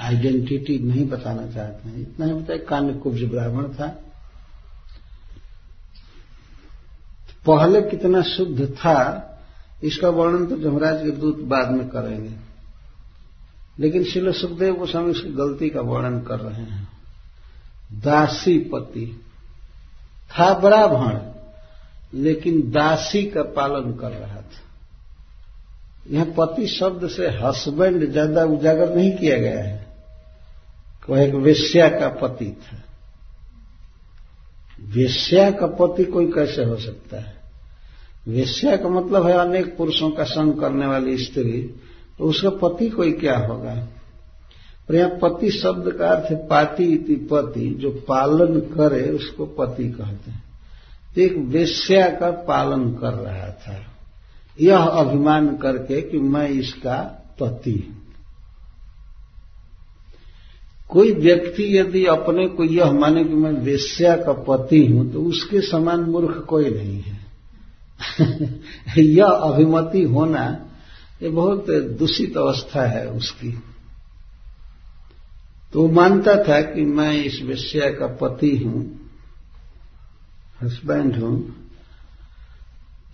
आइडेंटिटी 0.00 0.78
नहीं 0.78 1.08
बताना 1.08 1.50
चाहते 1.50 1.88
हैं। 1.88 2.00
इतना 2.00 2.26
ही 2.26 2.32
बताया, 2.32 2.66
कान्य 2.68 2.92
कुब्ज 2.92 3.24
ब्राह्मण 3.24 3.64
था। 3.64 3.86
पहले 7.46 7.82
कितना 7.82 8.22
शुद्ध 8.22 8.66
था 8.66 9.26
इसका 9.82 10.08
वर्णन 10.08 10.46
तो 10.46 10.56
जमराज 10.56 11.02
के 11.02 11.10
दूत 11.10 11.38
बाद 11.38 11.70
में 11.70 11.88
करेंगे। 11.88 12.34
लेकिन 13.78 14.04
शिल 14.04 14.32
सुखदेव 14.32 14.74
गोस्वामी 14.74 15.10
उसकी 15.10 15.30
गलती 15.30 15.70
का 15.70 15.80
वर्णन 15.80 16.20
कर 16.20 16.40
रहे 16.40 16.62
हैं। 16.62 16.88
दासी 17.92 18.58
पति 18.58 19.06
था 20.30 20.52
ब्राह्मण, 20.54 21.18
लेकिन 22.14 22.60
दासी 22.70 23.22
का 23.22 23.42
पालन 23.42 23.92
कर 23.92 24.10
रहा 24.10 24.40
था। 24.40 24.68
यह 26.10 26.34
पति 26.38 26.66
शब्द 26.66 27.08
से 27.08 27.28
हस्बैंड 27.28 28.10
ज़्यादा 28.10 28.44
उजागर 28.44 28.94
नहीं 28.96 29.10
किया 29.12 29.38
गया 29.38 29.62
है। 29.64 29.88
वह 31.08 31.22
एक 31.22 31.34
वेश्या 31.34 31.88
का 31.88 32.08
पति 32.08 32.50
था। 32.62 32.82
वेश्या 34.80 35.50
का 35.50 35.66
पति 35.66 36.04
कोई 36.04 36.26
कैसे 36.26 36.64
हो 36.64 36.76
सकता 36.76 37.20
है? 37.20 37.39
वेश्या 38.26 38.76
का 38.76 38.88
मतलब 38.88 39.26
है 39.26 39.32
अनेक 39.32 39.76
पुरुषों 39.76 40.10
का 40.10 40.24
संग 40.24 40.52
करने 40.54 40.86
वाली 40.86 41.16
स्त्री 41.18 41.62
तो 42.18 42.24
उसका 42.24 42.50
पति 42.58 42.88
कोई 42.88 43.12
क्या 43.12 43.36
होगा? 43.38 43.72
और 44.88 44.96
यहाँ 44.96 45.10
पति 45.22 45.50
शब्द 45.50 45.90
का 45.92 46.08
अर्थ 46.08 46.30
है 46.30 46.36
पाति 46.46 46.84
इति 46.84 47.14
पति, 47.30 47.68
जो 47.70 47.90
पालन 48.08 48.60
करे 48.60 49.02
उसको 49.10 49.46
पति 49.58 49.88
कहते 49.90 50.30
हैं। 50.30 50.42
तो 51.14 51.20
एक 51.20 51.36
वेश्या 51.48 52.08
का 52.10 52.30
पालन 52.30 52.90
कर 52.92 53.14
रहा 53.14 53.50
था। 53.62 53.78
यह 54.58 54.78
अभिमान 54.78 55.56
करके 55.56 56.00
कि 56.02 56.18
मैं 56.18 56.48
इसका 56.48 56.98
पति 57.40 57.96
कोई 60.90 61.12
व्यक्ति 61.12 61.78
यदि 61.78 62.04
अपने 62.06 62.46
को 62.48 62.64
यह 62.64 62.92
माने 62.92 63.24
कि 63.24 63.34
मैं 63.34 63.52
वेश्या 63.62 64.16
का 64.16 64.32
पति 64.48 64.84
हूँ 64.86 65.10
तो 65.12 65.22
उसके 65.22 65.60
समान 65.60 66.00
मूर्ख 66.00 66.44
कोई 66.44 66.70
नहीं 66.70 67.00
है। 67.00 67.19
यह 68.98 69.26
अभिमति 69.26 70.02
होना, 70.02 70.66
ये 71.22 71.28
बहुत 71.28 71.66
दूषित 71.70 72.36
अवस्था 72.36 72.82
है 72.82 73.10
उसकी। 73.10 73.62
तो 75.72 75.88
मानता 75.88 76.42
था 76.42 76.60
कि 76.60 76.84
मैं 76.84 77.24
इस 77.24 77.42
वेश्या 77.42 77.90
का 77.90 78.06
पति 78.06 78.56
हूँ 78.56 79.00
हस्बैंड 80.62 81.16
हूँ 81.16 81.56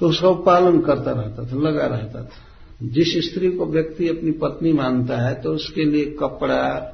तो 0.00 0.08
उसका 0.08 0.30
पालन 0.30 0.80
करता 0.80 1.10
रहता 1.10 1.44
था, 1.44 1.56
लगा 1.56 1.86
रहता 1.86 2.22
था। 2.22 2.28
जिस 2.82 3.30
स्त्री 3.30 3.50
को 3.50 3.66
व्यक्ति 3.66 4.08
अपनी 4.08 4.30
पत्नी 4.30 4.72
मानता 4.72 5.18
है 5.18 5.34
तो 5.34 5.54
उसके 5.54 5.84
लिए 5.84 6.04
कपड़ा, 6.04 6.92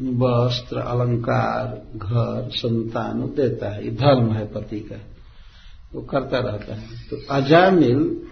वस्त्र, 0.00 0.78
अलंकार, 0.78 1.82
घर, 1.98 2.50
संतान 2.52 3.20
देता 3.20 3.68
है। 3.68 3.84
ये 3.84 3.90
धर्म 3.90 4.32
है 4.32 4.46
पति 4.46 4.80
का। 4.80 5.17
वो 5.94 6.02
करता 6.02 6.38
रहता 6.38 6.74
है। 6.74 7.08
तो 7.10 7.16
अजामिल 7.30 8.26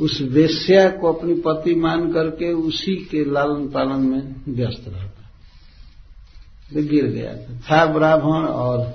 उस 0.00 0.20
वेश्या 0.20 0.88
को 0.90 1.12
अपनी 1.12 1.34
पति 1.34 1.74
मान 1.74 2.12
करके 2.12 2.52
उसी 2.52 2.96
के 2.96 3.24
लालन 3.32 3.68
पालन 3.68 4.00
में 4.00 4.34
व्यस्त 4.48 4.84
रहता 4.88 5.30
तो 6.74 6.88
गिर 6.88 7.06
गया 7.06 7.36
था। 7.36 7.60
था 7.60 7.92
ब्राह्मण 7.92 8.46
और 8.46 8.94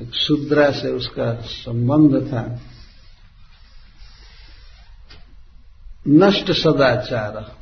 एक 0.00 0.14
शुद्रा 0.14 0.70
से 0.70 0.88
उसका 0.88 1.34
संबंध 1.34 2.32
था। 2.32 2.60
नष्ट 6.08 6.50
सदाचार। 6.50 7.56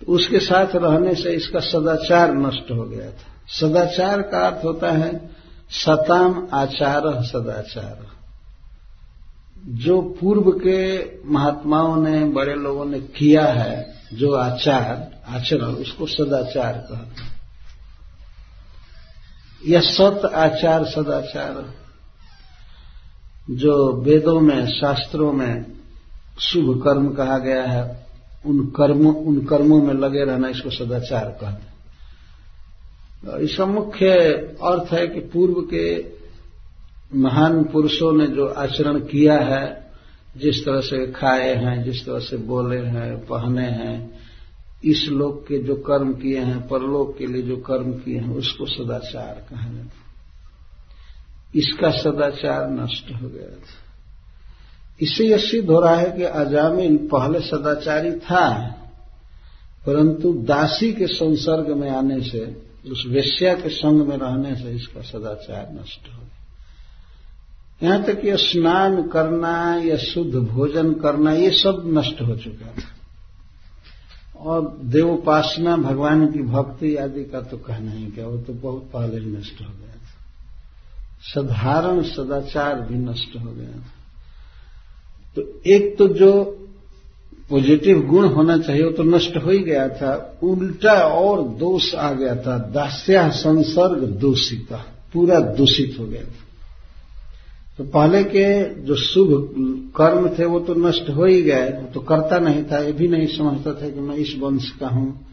तो 0.00 0.12
उसके 0.12 0.40
साथ 0.40 0.66
रहने 0.74 1.14
से 1.14 1.32
इसका 1.32 1.60
सदाचार 1.60 2.34
नष्ट 2.34 2.70
हो 2.70 2.84
गया 2.84 3.10
था। 3.10 3.46
सदाचार 3.48 4.22
का 4.22 4.46
अर्थ 4.48 4.64
होता 4.64 4.92
है 4.92 5.33
सताम 5.70 6.48
आचार 6.52 7.22
सदाचार। 7.22 8.06
जो 9.66 10.00
पूर्व 10.00 10.50
के 10.50 11.04
महात्माओं 11.32 11.96
ने, 11.96 12.24
बड़े 12.24 12.54
लोगों 12.54 12.84
ने 12.84 13.00
किया 13.00 13.46
है, 13.46 13.94
जो 14.12 14.34
आचार, 14.34 15.20
आचरण, 15.28 15.66
उसको 15.66 16.06
सदाचार 16.06 16.72
कहते 16.72 17.22
हैं 17.22 17.34
यह 19.66 19.80
सत 19.80 20.30
आचार, 20.34 20.84
सदाचार, 20.84 21.74
जो 23.50 23.92
वेदों 23.92 24.40
में, 24.40 24.66
शास्त्रों 24.66 25.32
में 25.32 25.72
शुभ 26.40 26.82
कर्म 26.84 27.14
कहा 27.14 27.38
गया 27.38 27.62
है, 27.62 28.06
उन 28.46 28.66
कर्मों 28.66 29.14
उन 29.14 29.44
कर्मों 29.44 29.82
में 29.82 29.94
लगे 29.94 30.24
रहना, 30.24 30.48
इसको 30.48 30.70
सदाचार 30.70 31.24
कहते 31.24 31.46
हैं। 31.46 31.73
इसका 33.28 33.66
मुख्य 33.66 34.08
अर्थ 34.62 34.92
है 34.92 35.06
कि 35.06 35.20
पूर्व 35.20 35.54
के 35.54 36.14
महान 37.14 37.64
पुरुषों 37.64 38.12
ने 38.12 38.26
जो 38.26 38.46
आचरण 38.46 38.98
किया 38.98 39.38
है, 39.38 39.92
जिस 40.36 40.64
तरह 40.64 40.80
से 40.80 41.12
खाए 41.12 41.54
हैं, 41.54 41.84
जिस 41.84 42.06
तरह 42.06 42.18
से 42.18 42.36
बोले 42.36 42.78
हैं, 42.78 43.18
पहने 43.18 43.66
हैं, 43.66 44.20
इस 44.84 45.08
लोक 45.08 45.44
के 45.48 45.58
जो 45.58 45.74
कर्म 45.74 46.12
किए 46.12 46.38
हैं, 46.38 46.68
परलोक 46.68 47.18
के 47.18 47.26
लिए 47.26 47.42
जो 47.42 47.56
कर्म 47.56 47.92
किए 47.92 48.18
हैं, 48.18 48.34
उसको 48.34 48.66
सदाचार 48.66 49.46
कहा 49.50 49.72
जाता 49.72 50.00
इसका 51.56 51.90
सदाचार 51.90 52.70
नष्ट 52.70 53.22
हो 53.22 53.28
गया 53.28 53.48
था। 53.48 53.82
इससे 55.00 55.24
यह 55.24 55.36
सिद्ध 55.36 55.70
हो 55.70 55.80
रहा 55.80 55.96
है 55.96 56.10
कि 56.12 56.22
अजामिल 56.22 56.96
पहले 56.96 57.40
सदाचारी 57.40 58.12
था, 58.12 58.64
परंतु 59.86 60.32
दासी 60.32 60.92
के 60.92 61.06
संसर्ग 61.06 61.76
में 61.76 61.90
आने 61.90 62.20
से 62.20 62.73
उस 62.90 63.04
वेश्या 63.06 63.54
के 63.54 63.68
संग 63.68 64.08
में 64.08 64.16
रहने 64.16 64.56
से 64.56 64.70
इसका 64.70 65.00
सदाचार 65.00 65.68
नष्ट 65.72 66.14
हो 66.14 66.18
गया। 66.18 67.88
यहाँ 67.88 68.04
तक 68.04 68.20
कि 68.20 68.36
स्नान 68.36 69.08
करना 69.08 69.82
या 69.84 69.96
शुद्ध 69.96 70.34
भोजन 70.34 70.92
करना, 70.92 71.32
ये 71.32 71.50
सब 71.50 71.82
नष्ट 71.86 72.20
हो 72.22 72.36
चुका 72.36 72.66
था। 72.66 72.90
और 74.36 74.78
देवोपासना, 74.84 75.76
भगवान 75.76 76.32
की 76.32 76.38
भक्ति 76.38 76.96
आदि 76.96 77.24
का 77.24 77.40
तो 77.40 77.56
कहना 77.56 77.92
ही 77.92 78.06
क्या 78.06 78.26
वो 78.26 78.38
तो 78.38 78.52
बहुत 78.52 78.90
पहले 78.92 79.18
ही 79.18 79.26
नष्ट 79.26 79.60
हो 79.60 79.66
गया 79.66 79.94
था। 79.94 80.24
साधारण 81.20 82.02
सदाचार 82.02 82.80
भी 82.80 82.94
नष्ट 82.94 83.36
हो 83.36 83.52
गया 83.52 83.72
था। 83.72 83.92
तो 85.36 85.62
एक 85.66 85.98
तो 85.98 86.08
जो 86.08 86.60
पॉजिटिव 87.50 88.06
गुण 88.06 88.24
होना 88.24 88.58
चाहिए, 88.58 88.84
वो 88.84 88.90
तो 88.90 89.02
नष्ट 89.02 89.36
हो 89.36 89.50
ही 89.50 89.58
गया 89.58 89.88
था। 89.88 90.38
उल्टा 90.42 90.92
और 90.92 91.42
दोष 91.42 91.94
आ 91.94 92.12
गया 92.12 92.36
था। 92.36 92.58
दास्या 92.58 93.30
संसर्ग 93.30 94.04
दूषिता, 94.04 94.86
पूरा 95.12 95.40
दूषित 95.40 95.96
हो 96.00 96.06
गया 96.06 96.22
था। 96.22 96.44
तो 97.78 97.84
पहले 97.84 98.24
के 98.24 98.74
जो 98.74 98.94
शुभ 98.94 99.54
कर्म 99.96 100.28
थे, 100.28 100.44
वो 100.44 100.60
तो 100.60 100.74
नष्ट 100.74 101.10
हो 101.10 101.24
ही 101.24 101.42
गए। 101.42 101.68
वो 101.68 101.90
तो 101.94 102.00
करता 102.00 102.38
नहीं 102.38 102.64
था। 102.64 102.78
ये 102.78 102.92
भी 102.92 103.08
नहीं 103.08 103.26
समझता 103.26 103.72
था 103.72 103.88
कि 103.88 104.00
मैं 104.00 104.16
इस 104.16 104.36
वंश 104.38 104.70
का 104.70 104.88
हूँ। 104.88 105.26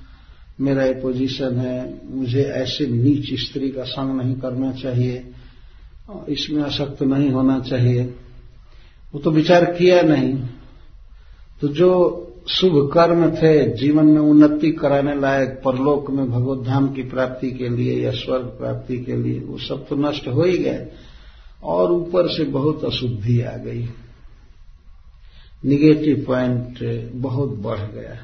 मेरा 0.62 0.84
ये 0.84 0.94
पोजीशन 0.94 1.56
है। 1.56 2.02
मुझे 2.12 2.44
ऐसे 2.44 2.88
नीच 2.88 3.40
स्त्री 3.40 3.70
का 3.70 3.84
संग 3.84 4.22
नहीं 4.22 4.36
करना 4.36 4.72
चाहिए। 4.72 5.32
इसमें 6.30 6.64
असक्त 6.64 7.04
नहीं 7.04 7.30
होना 7.30 7.60
चाहिए। 7.60 8.04
वो 9.14 9.20
तो 9.20 9.32
विचार 9.32 9.66
किया 9.66 10.02
नहीं। 10.02 10.40
तो 11.62 11.68
जो 11.68 12.28
शुभ 12.48 12.92
कर्म 12.94 13.32
थे, 13.32 13.78
जीवन 13.78 14.06
में 14.06 14.22
उन्नति 14.22 14.72
कराने 14.72 15.16
लायक 15.16 15.50
परलोक 15.50 16.12
में 16.12 16.32
भगवत 16.32 16.68
धाम 16.68 16.94
की 16.94 17.04
प्राप्ति 17.04 17.52
के 17.52 17.70
लिए 17.70 18.06
या 18.06 18.12
स्वर्ग 18.12 18.44
प्राप्ति 18.44 18.98
के 19.00 19.16
लिए, 19.16 19.40
वो 19.40 19.58
सब 19.58 19.88
तो 19.88 19.96
नष्ट 19.96 20.28
हो 20.28 20.44
ही 20.44 20.58
गए। 20.58 20.88
और 21.64 21.92
ऊपर 21.92 22.28
से 22.28 22.44
बहुत 22.44 22.86
अशुद्धि 22.86 23.42
आ 23.42 23.58
गई। 23.58 23.90
निगेटिव 25.66 26.24
पॉइंट 26.28 26.80
बहुत 27.16 27.50
बढ़ 27.50 27.80
गया। 27.80 28.18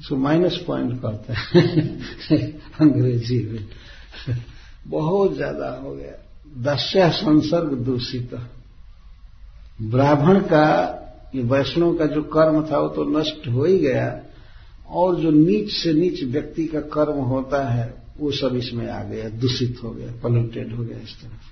इसको 0.00 0.16
माइनस 0.16 0.56
पॉइंट 0.66 1.02
कहते 1.02 1.32
हैं। 1.32 1.98
अंग्रेज़ी 2.80 3.46
में। 3.46 3.68
बहुत 4.86 5.36
ज़्यादा 5.36 5.80
हो 5.84 5.94
गया। 5.94 6.26
दस्या 6.58 7.10
संसर्ग 7.10 7.72
दूषित। 7.72 8.30
ब्राह्मण 9.82 10.40
का 10.40 10.96
वैष्णव 11.34 11.94
का 11.94 12.06
जो 12.06 12.22
कर्म 12.22 12.62
था 12.62 12.78
वो 12.78 12.88
तो 12.88 13.04
नष्ट 13.18 13.48
हो 13.48 13.64
ही 13.64 13.78
गया, 13.78 14.20
और 14.88 15.16
जो 15.16 15.30
नीच 15.30 15.70
से 15.72 15.92
नीच 15.92 16.22
व्यक्ति 16.24 16.66
का 16.66 16.80
कर्म 16.80 17.20
होता 17.24 17.62
है, 17.64 17.94
वो 18.18 18.30
सब 18.30 18.56
इसमें 18.56 18.88
आ 18.90 19.02
गया, 19.02 19.28
दूषित 19.28 19.78
हो 19.84 19.90
गया 19.90 20.12
पल्यूटेड 20.22 20.74
हो 20.76 20.84
गया 20.84 20.98
इस 20.98 21.20
तरह 21.20 21.48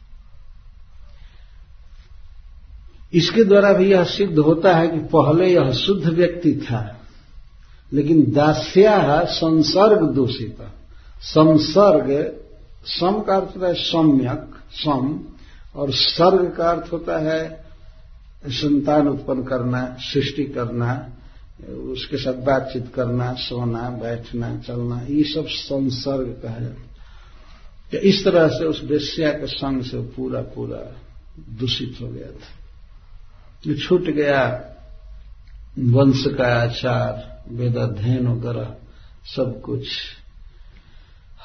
इसके 3.12 3.44
द्वारा 3.44 3.72
भी 3.72 3.90
यह 3.90 4.04
सिद्ध 4.04 4.38
होता 4.38 4.74
है 4.76 4.88
कि 4.88 4.98
पहले 5.12 5.46
यह 5.46 5.72
शुद्ध 5.72 6.06
व्यक्ति 6.06 6.52
था, 6.52 6.80
लेकिन 7.92 8.24
दास्या 8.32 9.24
संसर्ग 9.24 10.02
दूषित। 10.06 10.56
संसर्ग, 11.22 12.10
सम 12.86 13.20
का 13.20 13.36
अर्थ 13.36 13.56
होता 13.56 13.66
है 13.66 13.74
सम्यक, 13.74 14.54
सम, 14.74 15.18
और 15.76 15.92
सर्ग 15.92 16.52
का 16.56 16.70
अर्थ 16.70 16.92
होता 16.92 17.18
है 17.18 17.67
संतान 18.46 19.08
उत्पन्न 19.08 19.42
करना, 19.42 19.96
सृष्टि 20.00 20.44
करना, 20.44 21.10
उसके 21.68 22.16
साथ 22.16 22.34
बातचीत 22.34 22.92
करना, 22.94 23.34
सोना, 23.34 23.90
बैठना, 23.90 24.58
चलना, 24.58 25.00
ये 25.00 25.24
सब 25.24 25.46
संसर्ग 25.46 26.40
का 26.42 26.50
है। 26.50 26.72
तो 27.92 27.98
इस 27.98 28.24
तरह 28.24 28.48
से 28.48 28.64
उस 28.64 28.82
वेश्या 28.84 29.30
के 29.30 29.46
संग 29.46 29.82
से 29.82 29.98
पूरा 29.98 30.40
पूरा 30.40 31.02
दूषित 31.58 31.96
हो 32.02 32.08
गया 32.08 32.26
था। 32.26 33.74
छूट 33.74 34.02
गया 34.02 34.64
वंश 35.78 36.24
का 36.26 36.62
आचार, 36.62 37.42
वेदाध्ययन 37.48 38.28
वगैरह, 38.28 38.74
सब 39.36 39.60
कुछ। 39.60 39.88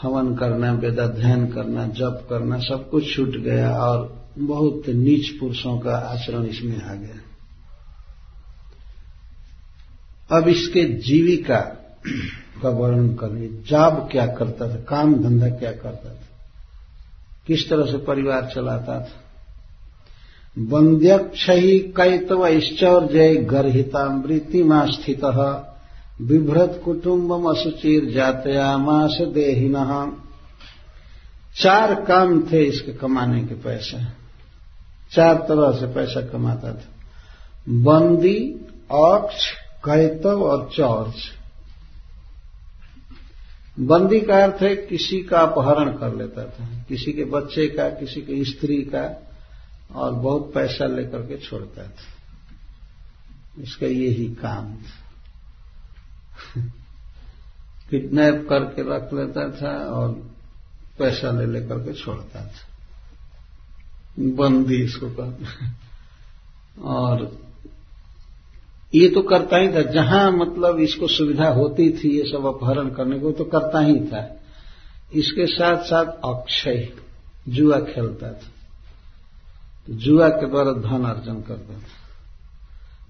हवन 0.02 0.36
करना, 0.36 0.72
वेदाध्ययन 0.72 1.48
करना, 1.48 1.88
जप 1.88 2.28
करना, 2.30 2.60
सब 2.60 2.90
कुछ 2.90 3.16
छूट 3.16 3.30
गया 3.30 3.76
और 3.78 4.23
बहुत 4.38 4.84
नीच 4.88 5.30
पुरुषों 5.30 5.80
का 5.80 5.96
आचरण 5.96 6.46
इसमें 6.46 6.82
आ 6.82 6.94
गया। 6.94 7.16
अब 10.38 10.48
इसके 10.48 10.84
जीविका 10.84 11.60
का 12.62 12.70
वर्णन 12.70 13.16
करें। 13.16 13.64
जाब 13.64 14.10
क्या 14.12 14.28
करता 14.28 14.70
था? 14.70 14.76
काम 14.76 15.24
धंधा 15.24 15.48
क्या 15.48 15.72
करता 15.72 16.10
था? 16.10 16.28
किस 17.48 17.70
तरह 17.70 17.92
से 17.92 17.98
परिवार 17.98 18.52
चलाता 18.56 19.00
था? 19.00 19.12
वंद्यक्ष 20.60 21.46
कैतव 21.98 22.50
जय 23.14 23.36
गर्हितामृतिमा 23.36 24.86
स्थित 24.86 25.22
बिभ्रत 26.22 26.82
कुटुम्बम 26.86 27.46
असुचिर 27.46 28.06
जातयामास 28.06 29.18
देहिन। 29.22 30.18
चार 31.62 32.06
काम 32.06 32.52
थे 32.52 32.64
इसके 32.64 32.94
कमाने 32.94 33.44
के 33.44 33.56
पैसे। 33.56 34.23
चार 35.14 35.36
तरह 35.36 35.80
से 35.80 35.86
पैसा 35.94 36.22
कमाता 36.22 36.74
था। 36.74 36.86
बंदी, 37.70 38.52
अक्ष, 38.92 39.52
कैतव 39.86 40.44
और 40.44 40.70
चौर्च 40.76 41.32
बंदी 43.80 44.22
का 44.22 44.44
अर्थ 44.44 44.62
है 44.62 44.76
किसी 44.76 45.24
का 45.24 45.40
अपहरण 45.40 45.98
कर 45.98 46.16
लेता 46.16 46.46
था। 46.46 46.66
किसी 46.90 47.14
के 47.14 47.24
बच्चे 47.26 47.68
का, 47.68 47.90
किसी 47.90 48.22
के 48.22 48.46
स्त्री 48.46 48.78
का 48.78 49.32
और 49.96 50.12
बहुत 50.12 50.52
पैसा 50.54 50.86
लेकर 50.86 51.18
के 51.18 51.38
छोड़ता 51.38 51.84
था। 51.84 52.14
इसका 53.62 53.86
यही 53.86 54.26
काम 54.26 54.76
था। 54.76 55.04
किडनैप 57.90 58.48
करके 58.50 58.96
रख 58.96 59.14
लेता 59.14 59.50
था 59.62 59.78
और 59.78 60.12
पैसा 61.00 61.32
ले 61.32 61.46
लेकर 61.46 61.76
के 61.76 61.94
छोड़ता 61.94 62.46
था। 62.46 62.73
बंदी 64.20 64.84
इसको 64.84 65.08
कहते 65.10 65.46
और 66.82 67.44
ये 68.96 69.10
तो 69.10 69.22
करता 69.22 69.58
ही 69.58 69.74
था। 69.74 69.82
जहाँ 69.82 70.32
मतलब 70.32 70.80
इसको 70.80 71.08
सुविधा 71.08 71.48
होती 71.48 71.92
थी, 71.92 72.18
ये 72.18 72.24
सब 72.32 72.46
अपहरण 72.46 72.90
करने 72.90 73.20
को 73.20 73.32
तो 73.32 73.44
करता 73.44 73.80
ही 73.80 74.00
था। 74.00 74.42
इसके 75.14 75.48
साथ 75.48 75.78
साथ 75.78 76.06
अक्षय 76.06 76.94
जुआ 77.50 77.80
खेलता 77.80 78.28
था। 78.28 78.52
तो 79.88 79.94
जुआ 79.94 80.30
के 80.30 80.50
द्वारा 80.50 80.72
धन 80.72 81.04
अर्जन 81.06 81.42
करता 81.42 81.74
था। 81.74 82.04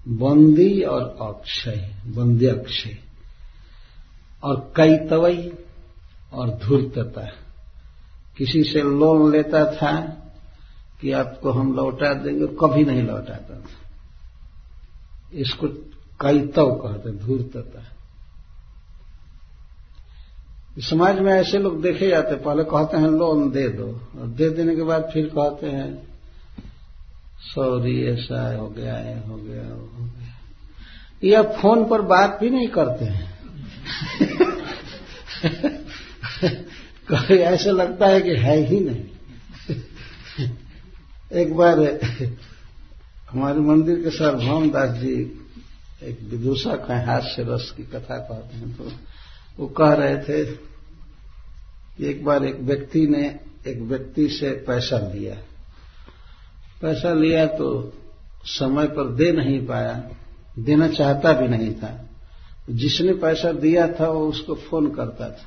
बंदी 0.08 0.82
और 0.82 1.02
अक्षय, 1.02 1.94
बंदी 2.06 2.46
अक्षय। 2.46 2.98
और 4.44 4.72
कई 4.76 4.96
तवई 4.98 5.52
और 6.32 6.50
धूर्तता। 6.50 7.32
किसी 8.36 8.64
से 8.64 8.82
लोन 8.82 9.32
लेता 9.32 9.72
था 9.72 10.20
कि 11.04 11.12
आपको 11.12 11.50
हम 11.50 11.74
लौटा 11.74 12.14
देंगे, 12.14 12.46
कभी 12.46 12.84
नहीं 12.84 13.02
लौटाता 13.02 13.54
था। 13.54 13.64
इसको 15.32 15.68
कैतव 16.20 16.70
कहते 16.70 17.10
धूर्तता। 17.10 17.82
समाज 20.82 21.18
में 21.18 21.32
ऐसे 21.32 21.58
लोग 21.58 21.82
देखे 21.82 22.08
जाते 22.08 22.34
पहले 22.34 22.64
कहते 22.64 22.96
हैं 22.96 23.08
लोन 23.08 23.50
दे 23.50 23.68
दो। 23.68 24.00
और 24.20 24.26
दे 24.26 24.50
देने 24.50 24.76
के 24.76 24.82
बाद 24.82 25.10
फिर 25.12 25.26
कहते 25.26 25.66
हैं, 25.66 26.06
सॉरी, 27.54 28.04
ऐसा 28.06 28.56
हो 28.56 28.68
गया 28.68 28.94
है 28.94 29.28
हो 29.28 29.36
गया 29.36 29.68
हो 29.68 30.04
गया। 30.04 30.34
या 31.24 31.42
फ़ोन 31.42 31.88
पर 31.88 32.02
बात 32.02 32.38
भी 32.40 32.50
नहीं 32.50 32.68
करते 32.68 33.04
हैं। 33.04 33.38
कभी 37.08 37.36
ऐसे 37.36 37.72
लगता 37.72 38.06
है 38.06 38.20
कि 38.20 38.30
है 38.30 38.56
ही 38.56 38.80
नहीं। 38.80 39.13
एक 41.34 41.54
बार 41.56 41.78
हमारे 43.30 43.60
मंदिर 43.60 44.02
के 44.02 44.10
सार्वभौम 44.10 44.70
दास 44.70 44.90
जी 44.96 45.14
एक 46.02 46.18
विदूषक 46.30 46.86
है 46.90 47.04
हास्य 47.06 47.44
रस 47.48 47.72
की 47.76 47.82
कथा 47.82 48.18
कहते 48.18 48.56
हैं 48.56 48.76
तो 48.76 48.90
वो 49.58 49.66
कह 49.68 49.92
रहे 49.92 50.16
थे 50.18 50.44
कि 50.44 52.06
एक 52.06 52.24
बार 52.24 52.44
एक 52.44 52.60
व्यक्ति 52.60 53.06
ने 53.06 53.24
एक 53.66 53.80
व्यक्ति 53.82 54.28
से 54.28 54.50
पैसा 54.66 54.98
लिया। 55.14 55.34
पैसा 56.82 57.12
लिया 57.12 57.46
तो 57.46 57.68
समय 58.44 58.86
पर 58.86 59.14
दे 59.14 59.30
नहीं 59.32 59.66
पाया, 59.66 59.92
देना 60.58 60.88
चाहता 60.88 61.32
भी 61.32 61.48
नहीं 61.48 61.74
था। 61.74 61.92
जिसने 62.70 63.12
पैसा 63.14 63.52
दिया 63.52 63.86
था 63.90 64.08
वो 64.08 64.26
उसको 64.28 64.54
फ़ोन 64.54 64.90
करता 64.94 65.30
था। 65.30 65.46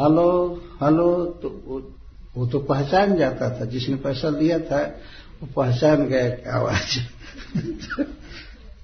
हेलो 0.00 0.28
हेलो 0.82 1.24
तो 1.42 1.48
वो, 2.36 2.46
तो 2.46 2.58
पहचान 2.58 3.16
जाता 3.16 3.48
था 3.50 3.64
जिसने 3.64 3.96
पैसा 3.96 4.28
लिया 4.28 4.58
था 4.58 4.80
वो 5.42 5.48
पहचान 5.56 6.06
गया 6.06 6.56
आवाज़। 6.56 6.98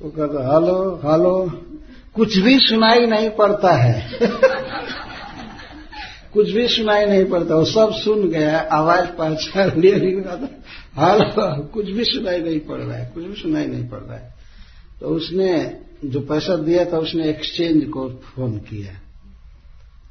वो 0.03 0.11
कहता 0.11 0.43
हेलो 0.55 1.01
हेलो। 1.05 1.33
कुछ 2.15 2.37
भी 2.39 2.59
सुनाई 2.59 3.07
नहीं 3.07 3.31
पड़ता 3.31 3.73
है। 3.73 4.19
कुछ 6.33 6.51
भी 6.51 6.69
सुनाई 6.69 7.07
नहीं 7.07 7.25
पड़ता 7.25 7.55
वो 7.55 7.65
सब 7.65 7.93
सुन 7.95 8.29
गया 8.29 8.59
आवाज़ 8.73 9.07
पहचान 9.09 9.81
लिया 9.81 9.97
नहीं 9.99 10.23
था 10.23 10.49
हाल। 10.95 11.21
कुछ 11.75 11.91
भी 11.91 12.05
सुनाई 12.05 12.41
नहीं 12.41 12.61
पड़ 12.61 12.79
रहा 12.79 12.97
है 12.97 13.11
कुछ 13.15 13.25
भी 13.25 13.35
सुनाई 13.35 13.67
नहीं 13.67 13.89
पड़ 13.89 13.99
रहा 13.99 14.17
है। 14.17 14.35
तो 15.01 15.09
उसने 15.09 15.81
जो 16.05 16.21
पैसा 16.21 16.57
दिया 16.57 16.85
था 16.85 16.99
उसने 16.99 17.29
एक्सचेंज 17.31 17.85
को 17.85 18.09
फ़ोन 18.09 18.59
किया। 18.59 18.93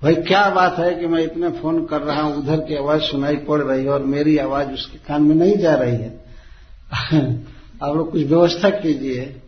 भाई, 0.03 0.15
क्या 0.15 0.49
बात 0.49 0.77
है 0.77 0.95
कि 0.95 1.07
मैं 1.07 1.23
इतने 1.23 1.49
फ़ोन 1.49 1.85
कर 1.85 2.01
रहा 2.01 2.21
हूँ, 2.21 2.35
उधर 2.35 2.57
की 2.57 2.75
आवाज़ 2.75 3.01
सुनाई 3.01 3.35
पड़ 3.35 3.61
रही 3.61 3.83
है 3.83 3.89
और 3.89 4.03
मेरी 4.03 4.37
आवाज़ 4.37 4.69
उसके 4.69 4.97
कान 4.97 5.21
में 5.23 5.35
नहीं 5.35 5.57
जा 5.57 5.75
रही 5.75 5.95
है? 5.95 6.25
आप 7.83 7.95
लोग 7.95 8.11
कुछ 8.11 8.23
व्यवस्था 8.23 8.69
कीजिए, 8.69 9.41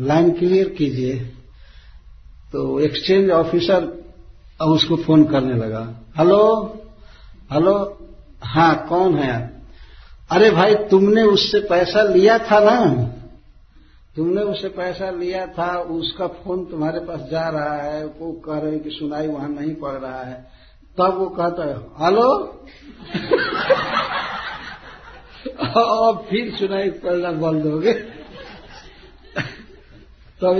लाइन 0.00 0.32
क्लियर 0.32 0.68
कीजिए। 0.68 1.16
तो 2.52 2.80
एक्सचेंज 2.80 3.30
ऑफिसर 3.30 4.04
अब 4.60 4.68
उसको 4.68 4.96
फ़ोन 4.96 5.24
करने 5.24 5.54
लगा। 5.54 5.94
हेलो? 6.18 6.74
हेलो? 7.52 7.98
हाँ 8.42 8.86
कौन 8.88 9.18
है 9.18 9.42
आप? 9.42 9.50
अरे 10.30 10.50
भाई, 10.50 10.74
तुमने 10.74 11.22
उससे 11.22 11.60
पैसा 11.60 12.02
लिया 12.02 12.38
था 12.38 12.60
ना? 12.60 13.12
तुमने 14.18 14.42
उसे 14.42 14.68
पैसा 14.68 15.10
लिया 15.10 15.46
था, 15.46 15.78
उसका 15.78 16.26
फ़ोन 16.26 16.64
तुम्हारे 16.64 17.00
पास 17.00 17.20
जा 17.30 17.48
रहा 17.48 17.74
है, 17.74 18.06
वो 18.06 18.32
कह 18.32 18.58
रहे 18.58 18.72
हैं 18.72 18.80
कि 18.80 18.90
सुनाई 18.90 19.28
वहाँ 19.28 19.48
नहीं 19.48 19.74
पड़ 19.74 19.92
रहा 19.92 20.22
है। 20.22 20.50
तब 20.98 21.18
वो 21.18 21.26
कहता 21.26 21.64
है, 21.64 21.76
हेलो? 21.76 22.62
और 25.82 26.26
फिर 26.30 26.54
सुनाई 26.54 26.90
पड़ना 26.90 27.32
बंद 27.32 27.66
हो 27.66 27.78
गए 27.78 27.92
तब 30.42 30.58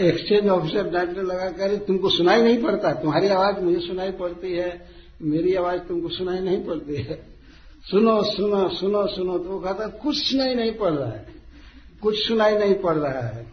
एक्सचेंज 0.00 0.48
ऑफिसर 0.48 0.90
डांटने 0.90 1.22
लगा 1.22 1.50
कर 1.50 1.76
तुमको 1.76 2.10
सुनाई 2.10 2.42
नहीं 2.42 2.62
पड़ता, 2.62 2.92
तुम्हारी 2.92 3.28
आवाज़ 3.28 3.60
मुझे 3.60 3.80
सुनाई 3.80 4.10
पड़ती 4.10 4.52
है, 4.52 4.88
मेरी 5.22 5.54
आवाज़ 5.54 5.80
तुमको 5.80 6.08
सुनाई 6.08 6.38
नहीं 6.38 6.64
पड़ती 6.64 6.96
है। 6.96 7.26
सुनो 7.90 8.22
सुनो 8.22 8.68
सुनो 8.68 9.06
सुनो 9.06 9.38
तो 9.38 9.50
वो 9.50 9.60
कहता 9.60 9.86
कुछ 9.86 10.30
सुनाई 10.30 10.54
नहीं 10.54 10.72
पड़ 10.72 10.92
रहा 10.92 11.10
है। 11.10 11.33
कुछ 12.04 12.28
सुनाई 12.28 12.56
नहीं 12.56 12.74
पड़ 12.74 12.94
रहा 12.94 13.26
है। 13.26 13.46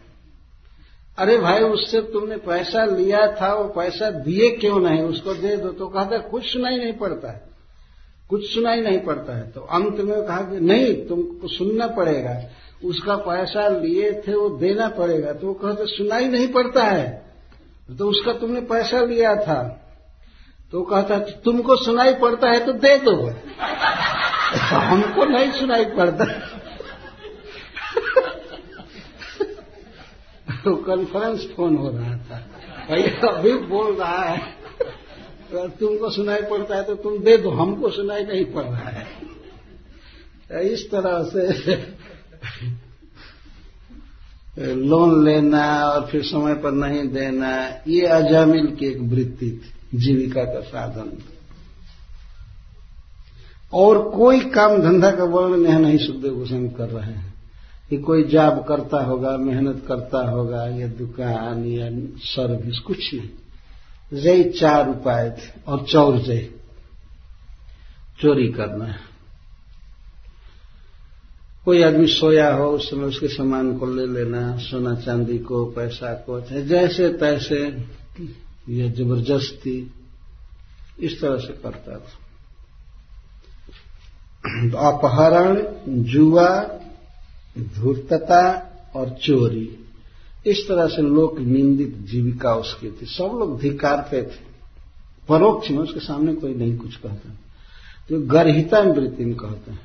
अरे 1.18 1.38
भाई, 1.38 1.60
उससे 1.60 2.00
तुमने 2.00 2.36
पैसा 2.36 2.84
लिया 2.84 3.32
था, 3.32 3.54
वो 3.54 3.68
पैसा 3.68 4.10
दिए 4.10 4.50
क्यों 4.50 4.80
नहीं? 4.80 5.02
उसको 5.02 5.34
दे 5.34 5.56
दो 5.56 5.68
तो 5.68 5.86
कहा 5.86 6.04
था, 6.04 6.18
कुछ 6.18 6.52
सुनाई 6.52 6.76
नहीं 6.76 6.92
पड़ता 6.92 7.32
है। 7.32 7.42
कुछ 8.28 8.54
सुनाई 8.54 8.80
नहीं 8.80 8.98
पड़ता 8.98 9.36
है। 9.36 9.50
तो 9.50 9.60
अंत 9.60 9.96
में 9.96 10.22
कहा 10.22 10.40
कि 10.40 10.60
नहीं, 10.60 11.06
तुमको 11.06 11.48
सुनना 11.48 11.86
पड़ेगा। 11.86 12.42
उसका 12.84 13.16
पैसा 13.16 13.68
लिए 13.68 14.22
थे, 14.28 14.34
वो 14.34 14.48
देना 14.48 14.88
पड़ेगा। 14.88 15.32
तो 15.32 15.46
वो 15.46 15.54
कहते 15.54 15.86
सुनाई 15.86 16.28
नहीं 16.28 16.48
पड़ता 16.48 16.84
है। 16.84 17.26
तो 17.98 18.08
उसका 18.08 18.32
तुमने 18.32 18.60
पैसा 18.60 19.00
लिया 19.00 19.36
था। 19.36 19.78
तो 20.72 20.82
कहता 20.82 21.18
तुमको 21.18 21.76
सुनाई 21.76 22.14
पड़ता 22.14 22.48
है 22.48 22.66
तो 22.66 22.72
दे 22.72 22.98
दो। 22.98 23.34
हमको 24.76 25.24
नहीं 25.24 25.52
सुनाई 25.52 25.84
पड़ता। 25.84 26.51
तो 30.64 30.74
कॉन्फ्रेंस 30.76 31.46
फ़ोन 31.56 31.76
हो 31.76 31.90
रहा 31.90 32.16
था। 32.16 32.38
भैया, 32.88 33.28
अभी 33.28 33.52
बोल 33.68 33.94
रहा 33.94 34.22
है। 34.22 34.38
तो 35.52 35.68
तुमको 35.70 36.10
सुनाई 36.10 36.42
पड़ता 36.42 36.76
है 36.76 36.82
तो 36.82 36.94
तुम 36.94 37.18
दे 37.18 37.36
दो, 37.36 37.50
हमको 37.50 37.90
सुनाई 37.90 38.24
नहीं 38.24 38.44
पड़ 38.44 38.64
रहा 38.64 38.90
है। 38.90 39.04
तो 40.48 40.58
इस 40.58 40.90
तरह 40.90 41.22
से 41.24 41.74
लोन 44.58 45.24
लेना 45.24 45.64
और 45.84 46.06
फिर 46.06 46.22
समय 46.22 46.54
पर 46.54 46.72
नहीं 46.72 47.08
देना, 47.08 47.50
ये 47.88 48.06
अजामिल 48.06 48.66
की 48.76 48.86
एक 48.86 49.00
वृत्ति 49.00 49.50
थी, 49.50 49.98
जीविका 49.98 50.44
का 50.44 50.60
साधन। 50.60 51.12
और 53.72 54.10
कोई 54.10 54.40
काम 54.50 54.76
धंधा 54.78 55.10
का 55.10 55.24
वर्णन 55.24 55.66
यहाँ 55.66 55.80
नहीं 55.80 55.98
सुखदेव 55.98 56.34
गोस्वामी 56.34 56.68
कर 56.68 56.88
रहे 56.88 57.12
हैं। 57.12 57.31
कि 57.92 57.98
कोई 57.98 58.24
जॉब 58.24 58.64
करता 58.64 59.04
होगा, 59.04 59.36
मेहनत 59.36 59.84
करता 59.88 60.30
होगा, 60.30 60.66
या 60.66 60.86
दुकान, 60.86 61.64
या 61.64 61.90
सर्विस 62.18 62.78
कुछ 62.78 63.14
नहीं। 63.14 63.28
जय 64.22 64.44
चार 64.44 64.88
उपाय 64.88 65.30
थे 65.30 65.60
और 65.66 65.86
चौर 65.86 66.18
जय। 66.18 66.50
चोरी 68.20 68.48
करना 68.48 68.94
कोई 71.64 71.82
आदमी 71.82 72.06
सोया 72.06 72.54
हो, 72.54 72.70
उस 72.70 72.90
समय 72.90 73.04
उसके 73.04 73.28
सामान 73.28 73.78
को 73.78 73.86
ले 73.86 74.06
लेना, 74.06 74.56
सोना 74.56 74.94
चांदी 74.94 75.38
को, 75.38 75.64
पैसा 75.64 76.14
को 76.14 76.40
जैसे 76.62 77.08
तैसे, 77.08 77.86
या 78.68 78.88
ज़बरदस्ती, 78.90 79.90
इस 81.00 81.20
तरह 81.20 81.36
से 81.36 81.52
करता 81.52 81.92
था। 81.92 82.18
तो 84.70 84.76
अपहरण, 84.76 85.64
जुआ 85.88 86.78
धूर्तता 87.58 88.68
और 88.96 89.08
चोरी। 89.10 89.78
इस 90.46 90.68
तरह 90.68 90.86
से 90.86 91.02
लोक 91.02 91.38
निंदित 91.38 91.96
जीविका 91.98 92.54
उसकी 92.54 92.90
थी। 92.90 93.06
सब 93.06 93.24
लोग 93.24 93.60
धिकारते 93.60 94.22
थे। 94.22 94.52
परोक्ष 95.28 95.70
में 95.70 95.78
उसके 95.78 96.00
सामने 96.00 96.34
कोई 96.34 96.54
नहीं 96.54 96.78
कुछ 96.78 96.96
कहता। 96.96 97.30
तो 98.08 98.20
गर्हिता 98.20 98.78
वृत्ति 98.78 99.24
में 99.24 99.34
कहते 99.34 99.70
हैं। 99.70 99.80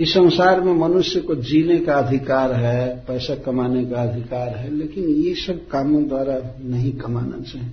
इस 0.00 0.14
संसार 0.14 0.60
में 0.60 0.74
मनुष्य 0.74 1.20
को 1.20 1.34
जीने 1.34 1.78
का 1.78 1.94
अधिकार 1.94 2.52
है, 2.52 3.04
पैसा 3.08 3.34
कमाने 3.34 3.84
का 3.84 4.02
अधिकार 4.02 4.48
है, 4.48 4.74
लेकिन 4.74 5.04
ये 5.04 5.34
सब 5.34 5.68
कामों 5.68 6.08
द्वारा 6.08 6.58
नहीं 6.60 6.92
कमाना 6.92 7.40
चाहिए। 7.40 7.70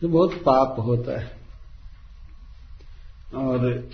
तो 0.00 0.08
बहुत 0.08 0.32
पाप 0.32 0.76
होता 0.78 1.20
है। 1.20 1.36
और 3.34 3.88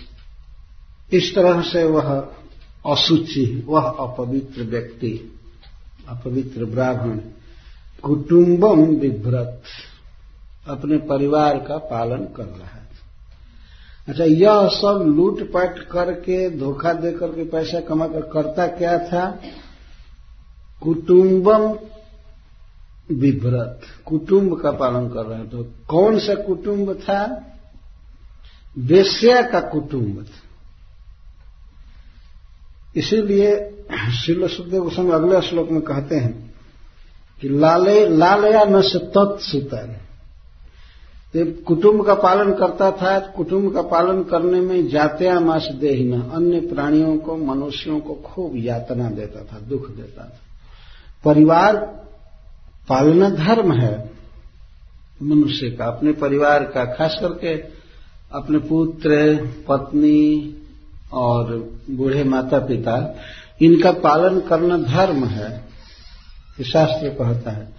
इस 1.13 1.35
तरह 1.35 1.61
से 1.61 1.83
वह 1.83 2.33
असुचि 2.91 3.63
वह 3.67 3.81
अपवित्र 3.81 4.63
व्यक्ति, 4.63 5.39
अपवित्र 6.09 6.65
ब्राह्मण। 6.65 7.19
कुटुंबम 8.03 8.81
विभ्रत 8.81 9.61
अपने 10.67 10.97
परिवार 10.97 11.57
का 11.57 11.77
पालन 11.77 12.25
कर 12.35 12.45
रहा 12.45 12.67
है। 12.67 12.87
अच्छा 14.07 14.23
यह 14.23 14.67
सब 14.67 15.13
लूटपाट 15.17 15.79
करके, 15.79 16.57
धोखा 16.57 16.93
दे 16.93 17.11
करके 17.11 17.43
पैसा 17.43 17.79
कमा 17.79 18.07
कर 18.07 18.21
करता 18.21 18.67
क्या 18.67 18.99
था? 18.99 19.41
कुटुंबम 20.83 21.77
विभ्रत 23.11 23.81
कुटुंब 24.05 24.61
का 24.61 24.71
पालन 24.71 25.09
कर 25.09 25.25
रहे 25.25 25.39
हैं। 25.39 25.49
तो 25.49 25.63
कौन 25.63 26.19
सा 26.19 26.35
कुटुंब 26.35 26.93
था? 26.93 27.45
वेश्या 28.77 29.41
का 29.41 29.59
कुटुंब 29.59 30.23
था। 30.23 30.52
इसीलिए 32.95 33.69
शिल 34.25 34.47
सुखदेव 34.47 34.83
गोस्वामी 34.83 35.11
अगले 35.11 35.41
श्लोक 35.41 35.69
में 35.69 35.81
कहते 35.81 36.15
हैं 36.15 36.53
कि 37.41 37.49
लाले, 37.49 38.09
लालया 38.09 38.63
न 38.63 38.81
से 38.81 38.99
तत्सुतर 38.99 40.03
कुटुंब 41.35 42.05
का 42.05 42.13
पालन 42.13 42.53
करता 42.53 42.91
था, 42.91 43.19
कुटुंब 43.19 43.73
का 43.73 43.81
पालन 43.81 44.23
करने 44.23 44.61
में 44.61 44.87
जात्या 44.87 45.39
मास 45.39 45.69
देहिना, 45.73 46.31
अन्य 46.33 46.59
प्राणियों 46.59 47.17
को, 47.17 47.37
मनुष्यों 47.37 47.99
को 47.99 48.13
खूब 48.13 48.53
यातना 48.55 49.09
देता 49.09 49.43
था, 49.43 49.59
दुख 49.59 49.89
देता 49.89 50.23
था। 50.23 50.39
परिवार 51.25 51.77
पालना 52.89 53.29
धर्म 53.29 53.71
है, 53.71 54.11
मनुष्य 55.21 55.69
का, 55.69 55.85
अपने 55.85 56.11
परिवार 56.11 56.63
का, 56.63 56.85
खास 56.85 57.17
करके 57.21 57.55
अपने 58.31 58.57
पुत्र, 58.57 59.35
पत्नी 59.67 60.55
और 61.13 61.53
बूढ़े 61.89 62.23
माता 62.25 62.59
पिता, 62.65 62.95
इनका 63.61 63.91
पालन 64.01 64.39
करना 64.39 64.77
धर्म 64.79 65.23
है 65.25 65.51
शास्त्र 66.63 67.09
कहता 67.11 67.51
है। 67.51 67.71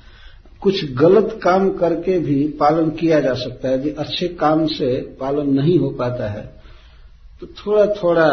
कुछ 0.62 0.84
गलत 0.92 1.38
काम 1.42 1.68
करके 1.70 2.18
भी 2.18 2.36
पालन 2.60 2.90
किया 2.90 3.20
जा 3.20 3.32
सकता 3.34 3.68
है, 3.68 3.74
यदि 3.74 3.90
अच्छे 3.90 4.28
काम 4.36 4.66
से 4.68 4.96
पालन 5.20 5.52
नहीं 5.54 5.78
हो 5.78 5.90
पाता 5.90 6.28
है 6.30 6.42
तो 7.40 7.46
थोड़ा 7.58 7.86
थोड़ा 7.94 8.28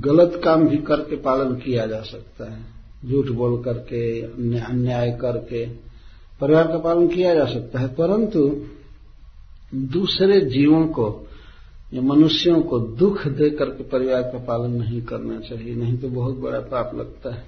गलत 0.00 0.40
काम 0.44 0.66
भी 0.68 0.76
करके 0.82 1.16
पालन 1.18 1.54
किया 1.56 1.86
जा 1.86 2.00
सकता 2.02 2.50
है। 2.52 2.58
झूठ 3.04 3.28
बोल 3.30 3.62
करके 3.62 4.20
अन्याय 4.22 5.10
करके 5.20 5.64
परिवार 6.40 6.66
का 6.66 6.78
पालन 6.78 7.06
किया 7.08 7.34
जा 7.34 7.44
सकता 7.44 7.80
है, 7.80 7.88
परंतु 7.88 8.40
दूसरे 9.92 10.40
जीवों 10.46 10.86
को 10.88 11.08
या 11.92 12.02
मनुष्यों 12.02 12.60
को 12.62 12.78
दुख 12.96 13.26
दे 13.28 13.50
करके 13.50 13.84
परिवार 13.84 14.22
का 14.22 14.38
पालन 14.38 14.70
नहीं 14.72 15.00
करना 15.02 15.38
चाहिए, 15.40 15.74
नहीं 15.74 15.96
तो 15.98 16.08
बहुत 16.08 16.36
बड़ा 16.36 16.60
पाप 16.60 16.94
लगता 16.94 17.34
है। 17.34 17.46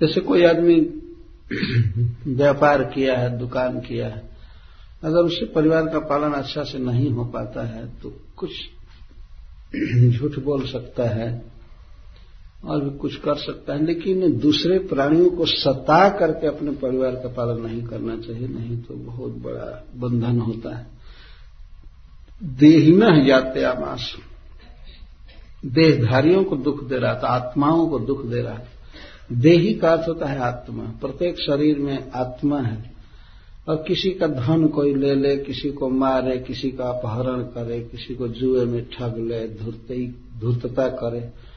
जैसे 0.00 0.20
कोई 0.20 0.44
आदमी 0.44 0.80
व्यापार 2.26 2.82
किया 2.84 3.16
है, 3.18 3.38
दुकान 3.38 3.80
किया 3.80 4.08
है, 4.08 4.28
अगर 5.02 5.18
उससे 5.18 5.46
परिवार 5.46 5.86
का 5.86 5.98
पालन 5.98 6.32
अच्छा 6.32 6.62
से 6.64 6.78
नहीं 6.78 7.10
हो 7.10 7.24
पाता 7.24 7.66
है 7.66 7.86
तो 8.00 8.12
कुछ 8.36 8.50
झूठ 10.10 10.38
बोल 10.38 10.66
सकता 10.66 11.08
है। 11.08 11.28
और 12.64 12.84
भी 12.84 12.98
कुछ 12.98 13.16
कर 13.16 13.34
सकता 13.34 13.72
है, 13.72 13.86
लेकिन 13.86 14.38
दूसरे 14.38 14.78
प्राणियों 14.78 15.30
को 15.30 15.46
सता 15.46 16.08
करके 16.08 16.46
अपने 16.46 16.70
परिवार 16.70 17.10
का 17.10 17.28
पालन 17.28 17.66
नहीं 17.66 17.82
करना 17.82 18.16
चाहिए, 18.16 18.48
नहीं 18.48 18.76
तो 18.76 18.94
बहुत 18.94 19.32
बड़ा 19.32 19.86
बंधन 19.96 20.38
होता 20.38 20.76
है। 20.76 20.86
देहिना 22.42 23.06
यात्यामास। 23.26 24.16
देहधारियों 25.66 26.44
को 26.44 26.56
दुख 26.56 26.84
दे 26.84 26.96
रहा 26.96 27.14
था, 27.14 27.26
आत्माओं 27.26 27.88
को 27.88 27.98
दुख 27.98 28.26
दे 28.26 28.42
रहा 28.42 28.54
था। 28.54 28.68
देही 29.32 29.74
का 29.74 29.92
अर्थ 29.92 30.08
होता 30.08 30.26
है 30.26 30.38
आत्मा। 30.38 30.82
प्रत्येक 30.82 31.40
शरीर 31.40 31.78
में 31.78 32.10
आत्मा 32.10 32.60
है। 32.60 32.92
और 33.68 33.84
किसी 33.88 34.10
का 34.10 34.26
धन 34.26 34.66
कोई 34.66 34.94
ले 34.94 35.14
ले, 35.14 35.36
किसी 35.36 35.70
को 35.70 35.88
मारे, 35.88 36.38
किसी 36.38 36.70
का 36.70 36.84
अपहरण 36.84 37.42
करे, 37.42 37.80
किसी 37.80 38.14
को 38.14 38.28
जुए 38.28 38.64
में 38.64 38.86
ठग 38.90 39.14
ले 39.18 39.48
धूर्तता 40.40 40.88
करे। 40.88 41.49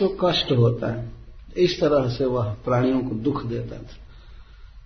तो 0.00 0.16
कष्ट 0.24 0.52
होता 0.52 0.92
है। 0.92 1.10
इस 1.56 1.80
तरह 1.80 2.08
से 2.08 2.24
वह 2.24 2.52
प्राणियों 2.52 3.00
को 3.00 3.14
दुख 3.14 3.46
देता 3.46 3.78
था। 3.78 3.96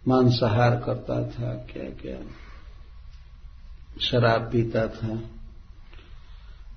मांसाहार 0.09 0.83
करता 0.87 1.23
था 1.23 1.55
क्या 1.55 1.85
क्या 1.85 2.17
शराब 4.01 4.41
पीता 4.53 4.87
था। 4.87 5.21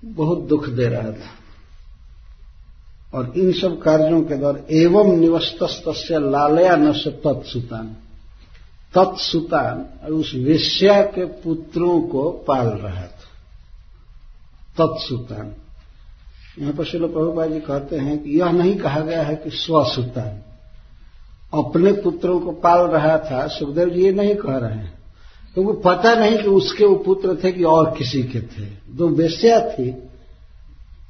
बहुत 0.06 0.40
दुख 0.40 0.70
दे 0.70 0.86
रहा 0.86 1.12
था। 1.12 1.42
और 3.14 3.34
इन 3.38 3.54
सब 3.54 3.82
कार्यों 3.82 4.24
के 4.24 4.36
द्वारा 4.36 4.60
एवं 4.72 5.18
निवस्त 5.18 5.60
लालया 6.12 6.76
न 6.76 6.94
से 6.94 7.12
तत्सुतान। 7.12 7.96
तत्सुतान 8.98 10.08
उस 10.12 10.34
वेश्या 10.34 11.02
के 11.02 11.26
पुत्रों 11.26 12.02
को 12.02 12.32
पाल 12.32 12.68
रहा 12.68 13.02
था। 13.02 13.28
तत्सुतान। 14.78 15.56
यहाँ 16.60 16.74
पर 16.74 16.86
शिल 16.86 17.02
प्रभुपा 17.02 17.46
जी 17.46 17.60
कहते 17.60 17.96
हैं 17.96 18.24
कि 18.24 18.40
यह 18.40 18.52
नहीं 18.52 18.76
कहा 18.76 19.00
गया 19.00 19.24
है 19.24 19.36
कि 19.36 19.50
स्वसुतान 19.50 20.42
अपने 21.54 21.92
पुत्रों 21.92 22.40
को 22.40 22.52
पाल 22.52 22.80
रहा 22.80 23.18
था, 23.18 23.48
सुखदेव 23.48 23.90
जी 23.90 24.04
ये 24.04 24.12
नहीं 24.12 24.36
कह 24.36 24.58
रहे 24.58 24.74
हैं। 24.74 24.94
तो 25.56 25.74
पता 25.74 26.16
नहीं 26.16 26.38
कि 26.38 26.50
उसके 26.50 26.86
वो 26.86 26.96
पुत्र 26.96 27.36
थे 27.44 27.52
कि 27.52 27.64
और 27.64 27.96
किसी 27.98 28.24
के 28.24 28.42
थे। 28.42 28.66
दो 28.90 29.08
बेस्या 29.08 29.60
थी, 29.70 30.04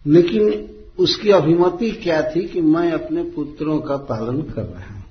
लेकिन 0.08 0.70
उसकी 1.00 1.32
अभिमति 1.32 1.92
क्या 1.92 2.22
थी 2.22 2.48
कि 2.48 2.62
मैं 2.62 2.92
अपने 2.92 3.24
पुत्रों 3.24 3.80
का 3.80 3.98
पालन 3.98 4.42
कर 4.42 4.62
रहा 4.62 4.94
हूँ। 4.94 5.04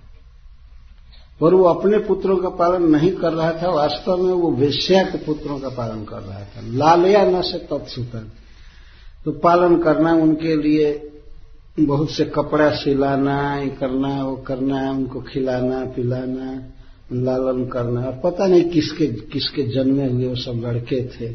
और 1.42 1.54
वो 1.54 1.64
अपने 1.64 1.98
पुत्रों 1.98 2.36
का 2.36 2.48
पालन 2.48 2.82
नहीं 2.82 3.12
कर 3.12 3.32
रहा 3.32 3.52
था, 3.52 3.70
वास्तव 3.70 4.16
में 4.16 4.32
वो 4.32 4.50
वेश्या 4.50 5.02
के 5.02 5.18
पुत्रों 5.18 5.58
का 5.58 5.68
पालन 5.68 6.04
कर 6.04 6.20
रहा 6.20 6.40
था। 6.40 6.60
लालया 6.64 7.24
न 7.24 7.42
से 7.42 7.58
तत्सुतन 7.58 8.30
तो 9.24 9.32
पालन 9.32 9.82
करना, 9.82 10.12
उनके 10.12 10.56
लिए 10.56 11.06
बहुत 11.80 12.10
से 12.10 12.24
कपड़ा 12.24 12.70
सिलाना, 12.70 13.56
ये 13.56 13.68
करना, 13.68 14.24
वो 14.24 14.36
करना, 14.36 14.90
उनको 14.90 15.20
खिलाना, 15.20 15.84
पिलाना, 15.84 16.62
लालन 17.12 17.66
करना। 17.66 18.00
और 18.00 18.20
पता 18.24 18.46
नहीं 18.46 18.64
किसके 18.64 19.06
किसके 19.06 19.62
जन्मे 19.62 20.10
हुए 20.10 20.28
वो 20.28 20.34
सब 20.34 20.62
लड़के 20.64 21.04
थे। 21.06 21.34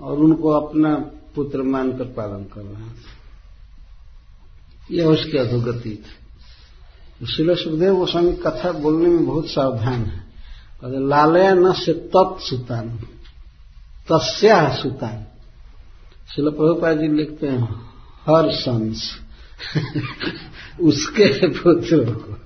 और 0.00 0.18
उनको 0.18 0.48
अपना 0.48 0.94
पुत्र 1.34 1.62
मानकर 1.62 2.04
पालन 2.04 2.44
कर 2.44 2.60
रहा 2.60 2.88
था 2.88 3.24
यह 4.90 5.06
उसकी 5.06 5.38
अधोगति 5.38 5.90
थी। 5.90 6.02
तो 7.20 7.26
शिल 7.26 7.54
सुखदेव 7.54 7.96
गोस्वामी 7.96 8.32
कथा 8.32 8.72
बोलने 8.72 9.08
में 9.08 9.26
बहुत 9.26 9.46
सावधान 9.46 10.04
है। 10.04 10.24
लालया 11.08 11.54
न 11.54 11.72
से 11.72 11.92
तत्सुतान 11.92 12.88
तस्या 14.12 14.74
सुतान 14.74 15.26
शिल 16.28 16.48
प्रभुपा 16.50 16.92
जी 16.92 17.08
लिखते 17.08 17.46
हैं, 17.46 17.68
हर 18.26 18.50
संस, 18.52 19.02
उसके 20.80 21.48
पुत्रों 21.48 22.04
को, 22.14 22.36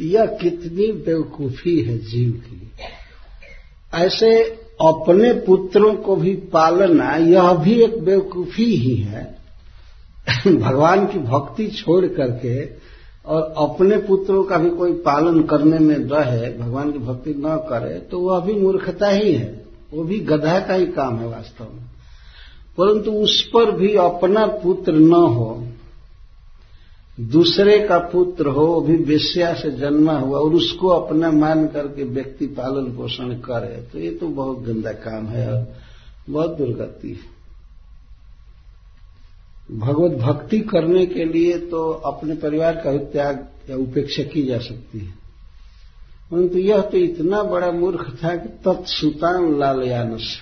यह 0.00 0.26
कितनी 0.40 0.90
बेवकूफ़ी 1.04 1.80
है 1.80 1.98
जीव 2.00 2.32
की। 2.40 2.70
ऐसे 3.92 4.30
अपने 4.82 5.32
पुत्रों 5.46 5.94
को 5.94 6.16
भी 6.16 6.34
पालना, 6.52 7.14
यह 7.16 7.52
भी 7.54 7.80
एक 7.82 7.98
बेवकूफ़ी 8.04 8.64
ही 8.76 8.94
है। 8.94 9.24
भगवान 10.46 11.06
की 11.06 11.18
भक्ति 11.18 11.66
छोड़ 11.68 12.06
करके 12.06 12.64
और 13.26 13.42
अपने 13.58 13.96
पुत्रों 13.98 14.42
का 14.44 14.56
भी 14.58 14.70
कोई 14.70 14.92
पालन 15.02 15.42
करने 15.42 15.78
में 15.78 15.94
रहे, 15.94 16.50
भगवान 16.58 16.92
की 16.92 16.98
भक्ति 16.98 17.34
न 17.38 17.56
करे 17.70 17.98
तो 18.00 18.20
वह 18.20 18.40
भी 18.40 18.52
मूर्खता 18.52 19.08
ही 19.08 19.32
है। 19.32 19.64
वो 19.92 20.04
भी 20.04 20.18
गधा 20.20 20.58
का 20.60 20.74
ही 20.74 20.86
काम 20.88 21.18
है 21.18 21.28
वास्तव 21.28 21.64
में। 21.64 21.86
परंतु 22.78 23.12
उस 23.12 23.42
पर 23.54 23.70
भी 23.70 23.94
अपना 23.96 24.46
पुत्र 24.46 24.92
न 24.92 25.12
हो, 25.12 25.64
दूसरे 27.18 27.78
का 27.78 27.98
पुत्र 28.08 28.48
हो 28.48 28.80
भी 28.80 28.96
वेश्या 29.04 29.52
से 29.54 29.70
जन्मा 29.70 30.18
हुआ 30.18 30.38
और 30.38 30.54
उसको 30.54 30.88
अपना 30.88 31.30
मान 31.30 31.66
करके 31.68 32.04
व्यक्ति 32.04 32.46
पालन 32.46 32.84
पोषण 32.96 33.32
करे 33.38 33.82
तो 33.82 33.98
ये 33.98 34.10
तो 34.10 34.28
बहुत 34.28 34.58
गंदा 34.58 34.92
काम 34.92 35.26
है 35.26 35.48
और 35.52 35.66
बहुत 36.30 36.56
दुर्गति 36.56 37.08
है। 37.08 37.38
भगवत 39.78 40.12
भक्ति 40.18 40.60
करने 40.60 41.06
के 41.06 41.24
लिए 41.24 41.58
तो 41.58 41.88
अपने 42.06 42.34
परिवार 42.34 42.76
का 42.76 42.92
भी 42.92 43.04
त्याग 43.06 43.46
या 43.70 43.76
उपेक्षा 43.76 44.22
की 44.22 44.42
जा 44.42 44.58
सकती 44.58 44.98
है। 44.98 45.12
परंतु 46.30 46.58
यह 46.58 46.80
तो 46.82 46.96
इतना 46.96 47.42
बड़ा 47.42 47.70
मूर्ख 47.72 48.10
था 48.24 48.36
कि 48.36 48.48
तत्सुतान 48.64 49.58
लालयानस। 49.58 50.36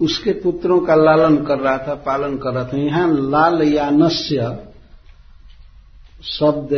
उसके 0.00 0.32
पुत्रों 0.40 0.78
का 0.80 0.94
लालन 0.94 1.36
कर 1.44 1.58
रहा 1.58 1.76
था, 1.78 1.94
पालन 1.96 2.36
कर 2.38 2.52
रहा 2.52 2.64
था। 2.64 2.76
यहाँ 2.76 3.08
लाल 3.30 3.62
यानस्य 3.64 4.56
शब्द 6.28 6.70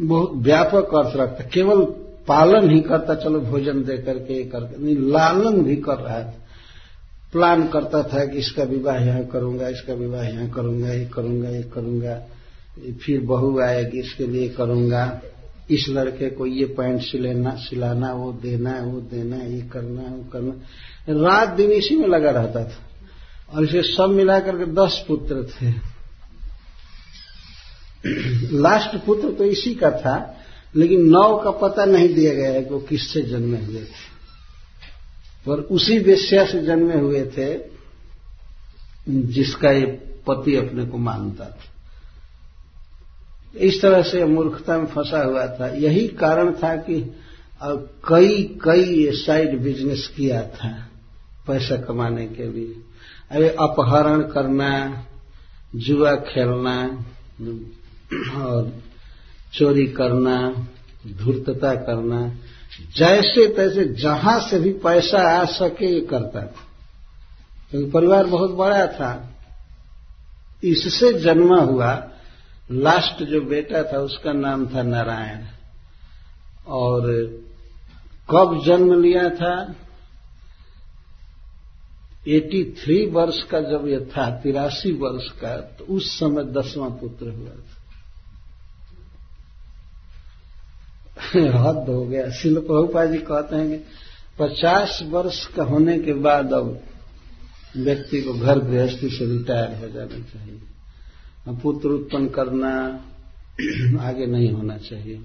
बहुत 0.00 0.32
व्यापक 0.36 0.94
अर्थ 0.96 1.16
रखता 1.16 1.44
केवल 1.48 1.84
पालन 2.28 2.70
ही 2.70 2.80
करता, 2.80 3.14
चलो 3.14 3.40
भोजन 3.42 3.82
दे 3.84 3.96
करके 3.98 4.42
करके, 4.44 4.82
नहीं, 4.84 4.96
लालन 5.10 5.62
भी 5.62 5.76
कर 5.78 5.98
रहा 5.98 6.22
था 6.22 6.40
प्लान 7.32 7.66
करता 7.68 8.02
था 8.02 8.24
कि 8.24 8.38
इसका 8.38 8.62
विवाह 8.64 8.96
यहाँ 8.96 9.24
करूँगा, 9.24 9.68
इसका 9.68 9.94
विवाह 9.94 10.22
यहाँ 10.22 10.48
करूँगा, 10.50 10.92
ये 10.92 11.04
करूँगा 11.06 11.48
ये 11.48 11.62
करूँगा 11.64 12.20
फिर 12.96 13.20
बहू 13.20 13.58
आएगी, 13.60 14.00
इसके 14.00 14.26
लिए 14.26 14.48
करूँगा। 14.48 15.20
इस 15.70 15.86
लड़के 15.88 16.28
को 16.30 16.46
ये 16.46 16.64
पैंट 16.68 17.00
सिलेना, 17.00 17.50
सिलाना, 17.58 18.12
वो 18.12 18.32
देना 18.32 18.72
वो 18.82 19.00
देना, 19.02 19.36
ये 19.36 19.60
करना, 19.72 20.02
वो 20.02 20.24
करना। 20.32 20.52
रात 21.08 21.48
दिन 21.48 21.70
इसी 21.70 21.96
में 21.96 22.08
लगा 22.08 22.30
रहता 22.30 22.64
था। 22.64 22.78
और 23.54 23.64
इसे 23.64 23.82
सब 23.82 24.10
मिलाकर 24.10 24.58
के 24.58 24.64
दस 24.64 25.04
पुत्र 25.08 25.44
थे। 25.44 25.92
लास्ट 28.56 29.04
पुत्र 29.04 29.32
तो 29.32 29.44
इसी 29.44 29.74
का 29.74 29.90
था, 29.90 30.40
लेकिन 30.76 31.00
नौ 31.00 31.38
का 31.38 31.50
पता 31.50 31.84
नहीं 31.84 32.14
दिया 32.14 32.34
गया 32.34 32.50
है 32.50 32.62
कि 32.62 32.70
वो 32.70 32.80
किससे 32.80 33.22
जन्मे 33.22 33.66
हुए 33.66 33.80
थे। 33.80 34.12
पर 35.46 35.52
उसी 35.52 35.98
वेश्या 35.98 36.46
से 36.46 36.62
जन्मे 36.62 36.96
हुए 36.96 37.26
थे, 37.26 37.58
जिसका 39.08 39.70
ये 39.70 39.86
पति 40.26 40.56
अपने 40.56 40.86
को 40.86 40.98
मानता 40.98 41.44
था। 41.44 41.58
इस 43.58 43.82
तरह 43.82 44.02
से 44.02 44.24
मूर्खता 44.24 44.78
में 44.78 44.86
फंसा 44.86 45.22
हुआ 45.22 45.46
था। 45.46 45.68
यही 45.68 46.08
कारण 46.08 46.52
था 46.52 46.76
कि 46.76 47.16
कई 48.08 48.58
कई 48.64 49.10
साइड 49.12 49.60
बिज़नेस 49.60 50.10
किया 50.16 50.42
था। 50.42 50.88
पैसा 51.46 51.76
कमाने 51.76 52.26
के 52.26 52.46
लिए। 52.52 52.74
अरे 53.30 53.48
अपहरण 53.48 54.22
करना, 54.22 55.04
जुआ 55.76 56.14
खेलना, 56.14 57.04
और 58.44 58.82
चोरी 59.54 59.86
करना, 59.86 60.66
धूर्तता 61.06 61.74
करना 61.74 62.32
जैसे 62.96 63.48
तैसे 63.48 63.84
जहाँ 63.84 64.40
से 64.40 64.58
भी 64.58 64.72
पैसा 64.72 65.40
आ 65.40 65.44
सके 65.44 65.86
ये 65.86 66.00
करता 66.00 66.40
था। 66.40 66.54
क्योंकि 67.70 67.90
परिवार 67.90 68.26
बहुत 68.26 68.50
बड़ा 68.50 68.86
था। 68.86 69.28
इससे 70.64 71.12
जन्मा 71.12 71.60
हुआ 71.60 72.08
लास्ट 72.72 73.22
जो 73.22 73.40
बेटा 73.40 73.82
था, 73.82 73.98
उसका 73.98 74.32
नाम 74.32 74.66
था 74.66 74.82
नारायण। 74.82 75.40
और 76.66 77.02
कब 78.30 78.62
जन्म 78.66 79.02
लिया 79.02 79.30
था? 79.30 79.74
83 82.26 83.06
वर्ष 83.06 83.42
का 83.42 83.60
जब 83.60 83.88
यह 83.88 83.98
था, 83.98 84.30
तिरासी 84.30 84.92
वर्ष 84.92 85.30
का 85.30 85.56
तो 85.56 85.84
उस 85.84 86.18
समय 86.18 86.44
दसवां 86.44 86.90
पुत्र 86.90 87.28
हुआ 87.28 87.50
था। 87.50 87.78
हद 91.36 91.88
हो 91.88 92.04
गया। 92.04 92.30
शिल 92.30 92.54
प्रभुपा 92.54 93.04
जी 93.04 93.18
कहते 93.18 93.56
हैं 93.56 93.70
कि 93.70 93.84
पचास 94.38 95.00
वर्ष 95.02 95.46
का 95.46 95.64
होने 95.64 95.98
के 95.98 96.12
बाद 96.12 96.52
अब 96.52 96.80
व्यक्ति 97.76 98.22
को 98.22 98.34
घर 98.34 98.58
गृहस्थी 98.58 99.08
से 99.08 99.38
रिटायर 99.38 99.78
हो 99.78 99.88
जाना 99.88 100.18
चाहिए। 100.18 100.60
पुत्र 101.48 101.88
उत्पन्न 101.88 102.28
करना 102.28 103.04
आगे 104.00 104.26
नहीं 104.26 104.52
होना 104.52 104.76
चाहिए। 104.76 105.20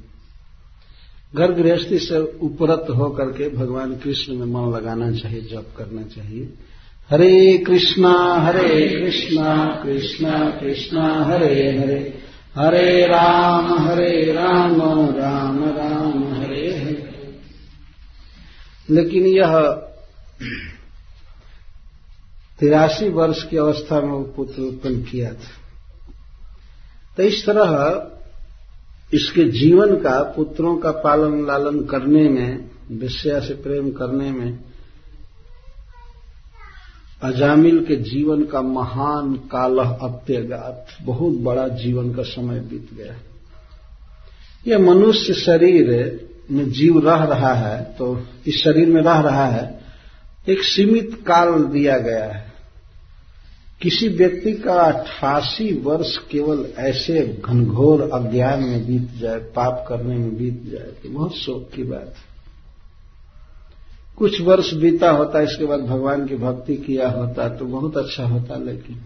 घर 1.35 1.51
गृहस्थी 1.51 1.99
से 1.99 2.19
उपरत 2.19 2.85
होकर 2.89 3.25
के 3.25 3.49
भगवान 3.49 3.97
कृष्ण 3.97 4.33
में 4.33 4.45
मन 4.45 4.77
लगाना 4.77 5.11
चाहिए, 5.11 5.41
जप 5.41 5.73
करना 5.77 6.03
चाहिए। 6.03 6.53
हरे 7.11 7.57
कृष्णा 7.57 8.33
हरे 8.33 8.87
कृष्णा 8.87 9.81
कृष्णा 9.83 10.49
कृष्णा, 10.49 11.23
हरे 11.23 11.77
हरे। 11.77 12.17
हरे 12.55 13.07
राम 13.07 13.79
हरे 13.79 14.33
राम 14.33 14.81
राम 15.15 15.63
राम, 15.63 16.33
हरे 16.33 16.77
हरे। 16.77 17.39
लेकिन 18.89 19.25
यह 19.25 19.59
तिरासी 22.59 23.09
वर्ष 23.09 23.43
की 23.43 23.57
अवस्था 23.57 24.01
में 24.01 24.09
वो 24.09 24.23
पुत्र 24.23 24.61
उत्पन्न 24.61 25.01
किया 25.01 25.33
था। 25.33 25.51
तो 27.17 27.23
इस 27.23 27.45
तरह 27.45 28.07
इसके 29.13 29.43
जीवन 29.43 29.95
का, 29.95 30.23
पुत्रों 30.23 30.77
का 30.77 30.91
पालन 30.91 31.47
लालन 31.47 31.85
करने 31.85 32.29
में, 32.29 32.69
विषया 32.91 33.39
से 33.39 33.53
प्रेम 33.53 33.91
करने 33.91 34.31
में 34.31 34.66
अजामिल 37.21 37.79
के 37.85 37.95
जीवन 38.03 38.43
का 38.43 38.61
महान 38.61 39.33
कालह 39.51 39.89
अत्यगात, 40.01 40.87
बहुत 41.01 41.37
बड़ा 41.39 41.67
जीवन 41.67 42.13
का 42.13 42.23
समय 42.23 42.59
बीत 42.61 42.89
गया। 42.93 43.15
यह 44.65 44.79
मनुष्य 44.79 45.33
शरीर 45.33 45.89
में 46.51 46.69
जीव 46.71 46.99
रह 46.99 47.23
रहा 47.25 47.53
है 47.53 47.81
तो 47.97 48.17
इस 48.47 48.61
शरीर 48.63 48.87
में 48.87 49.01
रह 49.01 49.19
रहा 49.21 49.45
है, 49.45 49.79
एक 50.49 50.63
सीमित 50.63 51.17
काल 51.27 51.63
दिया 51.63 51.97
गया 51.97 52.25
है। 52.25 52.45
किसी 53.81 54.07
व्यक्ति 54.09 54.51
का 54.53 54.79
अट्ठासी 54.81 55.71
वर्ष 55.81 56.15
केवल 56.31 56.65
ऐसे 56.79 57.25
घनघोर 57.45 58.09
अज्ञान 58.13 58.63
में 58.63 58.85
बीत 58.87 59.19
जाए, 59.19 59.39
पाप 59.55 59.85
करने 59.89 60.15
में 60.15 60.37
बीत 60.37 60.63
जाए 60.71 60.91
तो 61.03 61.09
बहुत 61.09 61.35
शोक 61.35 61.69
की 61.75 61.83
बात 61.83 62.13
है। 62.17 62.36
कुछ 64.17 64.39
वर्ष 64.41 64.73
बीता 64.73 65.09
होता, 65.11 65.41
इसके 65.41 65.65
बाद 65.65 65.79
भगवान 65.81 66.25
की 66.27 66.35
भक्ति 66.37 66.75
किया 66.77 67.09
होता 67.09 67.47
तो 67.49 67.65
बहुत 67.67 67.97
अच्छा 67.97 68.23
होता, 68.25 68.55
लेकिन 68.57 69.03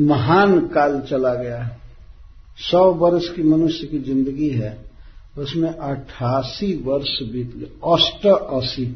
महान 0.00 0.60
काल 0.68 1.00
चला 1.00 1.34
गया। 1.34 1.78
सौ 2.60 2.84
वर्ष 2.94 3.28
की 3.28 3.42
मनुष्य 3.44 3.86
की 3.86 3.98
ज़िंदगी 4.00 4.48
है, 4.50 4.76
उसमें 5.38 5.68
अट्ठासी 5.70 6.72
वर्ष 6.84 7.18
बीत 7.24 7.56
गए 7.56 7.70
अष्ट 7.92 8.26
अस्सी 8.26 8.94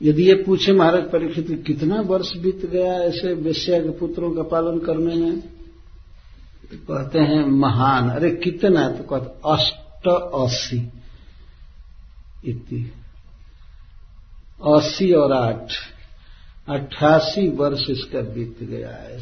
यदि 0.00 0.22
ये 0.22 0.34
पूछे 0.42 0.72
महाराज 0.72 1.02
परीक्षित, 1.10 1.50
कितना 1.66 2.00
वर्ष 2.02 2.32
बीत 2.36 2.64
गया 2.66 2.92
ऐसे 3.02 3.32
वेश्या 3.34 3.78
के 3.80 3.90
पुत्रों 3.98 4.30
का 4.30 4.42
पालन 4.48 4.78
करने 4.78 5.14
में? 5.14 5.40
तो 5.40 6.76
कहते 6.88 7.18
हैं, 7.20 7.44
महान। 7.50 8.10
अरे 8.10 8.30
कितना? 8.36 8.88
तो 8.88 9.04
कहते 9.06 9.52
अष्ट 9.52 10.08
अस्सी 10.08 10.78
इतनी 12.44 12.82
अस्सी 14.66 15.12
और 15.12 15.32
आठ। 15.32 15.72
अट्ठासी 16.68 17.48
वर्ष 17.48 17.88
इसका 17.90 18.20
बीत 18.20 18.62
गया 18.62 18.90
है 18.90 19.20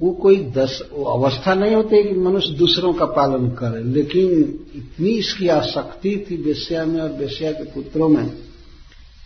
वो 0.00 0.10
कोई 0.12 0.36
दस, 0.52 0.80
वो 0.92 1.04
अवस्था 1.04 1.54
नहीं 1.54 1.74
होती 1.74 2.02
कि 2.02 2.14
मनुष्य 2.16 2.52
दूसरों 2.54 2.92
का 2.92 3.04
पालन 3.06 3.48
करे, 3.50 3.82
लेकिन 3.84 4.28
इतनी 4.74 5.10
इसकी 5.10 5.48
आसक्ति 5.48 6.26
थी 6.30 6.36
बेस्या 6.36 6.84
में 6.86 7.00
और 7.00 7.12
बेस्या 7.12 7.52
के 7.52 7.64
पुत्रों 7.64 8.08
में 8.08 8.30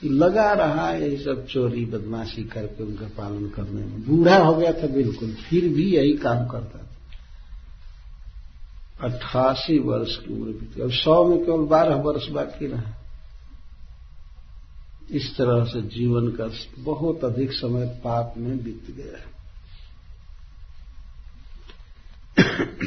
लगा 0.05 0.53
रहा 0.53 0.91
यही 0.91 1.17
सब 1.17 1.47
चोरी, 1.47 1.85
बदमाशी 1.85 2.45
करके 2.45 2.85
उनका 2.85 3.07
पालन 3.19 3.49
करने 3.49 3.81
में। 3.81 4.03
बूढ़ा 4.07 4.39
हो 4.39 4.55
गया 4.55 4.73
था 4.73 4.87
बिल्कुल, 4.87 5.35
फिर 5.41 5.69
भी 5.69 5.91
यही 5.97 6.13
काम 6.13 6.47
करता 6.47 6.79
था। 6.79 6.92
अट्ठासी 9.03 9.79
वर्ष 9.79 10.17
की 10.17 10.33
उम्र 10.33 10.53
बीती। 10.53 10.83
अब 10.83 10.91
सौ 10.91 11.29
में 11.29 11.45
केवल 11.45 11.67
बारह 11.67 11.95
वर्ष 11.95 12.29
बाकी 12.29 12.67
रहा। 12.67 12.83
इस 15.11 15.37
तरह 15.37 15.65
से 15.65 15.83
जीवन 15.83 16.29
का 16.29 16.51
बहुत 16.79 17.25
अधिक 17.25 17.53
समय 17.53 17.87
पाप 18.05 18.35
में 18.37 18.65
बीत 18.65 18.87
गया 18.91 19.19
है। 19.19 19.33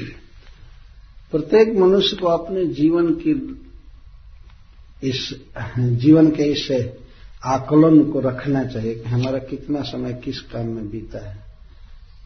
प्रत्येक 1.32 1.78
मनुष्य 1.78 2.18
को 2.18 2.28
अपने 2.28 2.66
जीवन 2.66 3.14
की 3.14 3.62
इस, 5.10 5.42
जीवन 5.78 6.32
के 6.32 6.44
इस 6.44 6.92
आकलन 7.44 8.12
को 8.12 8.20
रखना 8.20 8.64
चाहिए 8.64 8.96
कि 8.96 9.10
हमारा 9.10 9.38
कितना 9.38 9.82
समय 9.82 10.14
किस 10.14 10.40
काम 10.40 10.66
में 10.66 10.90
बीता 10.90 11.30
है। 11.30 11.46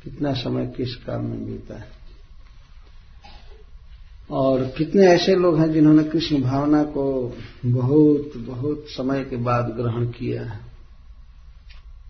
कितना 0.03 0.33
समय 0.33 0.73
किस 0.77 0.95
काम 0.95 1.25
में 1.25 1.45
बीता 1.45 1.79
है। 1.79 1.98
और 4.29 4.63
कितने 4.77 5.07
ऐसे 5.07 5.35
लोग 5.35 5.59
हैं 5.59 5.71
जिन्होंने 5.71 6.03
कृष्ण 6.03 6.41
भावना 6.41 6.83
को 6.83 7.03
बहुत 7.65 8.31
बहुत 8.37 8.83
समय 8.87 9.23
के 9.23 9.35
बाद 9.35 9.69
ग्रहण 9.77 10.05
किया 10.05 10.41
है। 10.43 10.59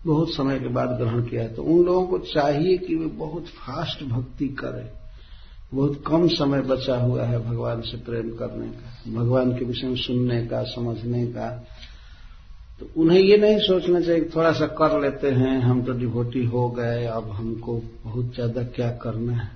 बहुत 0.06 0.30
समय 0.30 0.58
के 0.58 0.68
बाद 0.68 0.88
ग्रहण 0.88 1.22
किया 1.22 1.42
है। 1.42 1.54
तो 1.54 1.62
उन 1.62 1.84
लोगों 1.86 2.06
को 2.06 2.18
चाहिए 2.18 2.76
कि 2.78 2.94
वे 2.94 3.06
बहुत 3.06 3.46
फास्ट 3.46 4.04
भक्ति 4.04 4.48
करें। 4.48 4.88
बहुत 5.74 6.02
कम 6.06 6.26
समय 6.28 6.60
बचा 6.60 6.96
हुआ 6.96 7.24
है 7.24 7.38
भगवान 7.38 7.80
से 7.80 7.96
प्रेम 7.96 8.30
करने 8.30 8.68
का, 8.68 9.12
भगवान 9.12 9.52
के 9.52 9.64
विषय 9.64 9.86
में 9.86 9.96
सुनने 9.96 10.46
का, 10.46 10.62
समझने 10.62 11.26
का। 11.26 11.48
तो 12.80 12.88
उन्हें 12.96 13.20
ये 13.20 13.36
नहीं 13.36 13.58
सोचना 13.58 14.00
चाहिए 14.00 14.30
थोड़ा 14.36 14.52
सा 14.52 14.66
कर 14.66 15.00
लेते 15.00 15.30
हैं, 15.30 15.60
हम 15.60 15.82
तो 15.82 15.92
डिभोटी 15.92 16.44
हो 16.44 16.68
गए, 16.70 17.04
अब 17.06 17.30
हमको 17.30 17.82
बहुत 18.04 18.34
ज़्यादा 18.34 18.62
क्या 18.62 18.90
करना 18.90 19.32
है? 19.32 19.50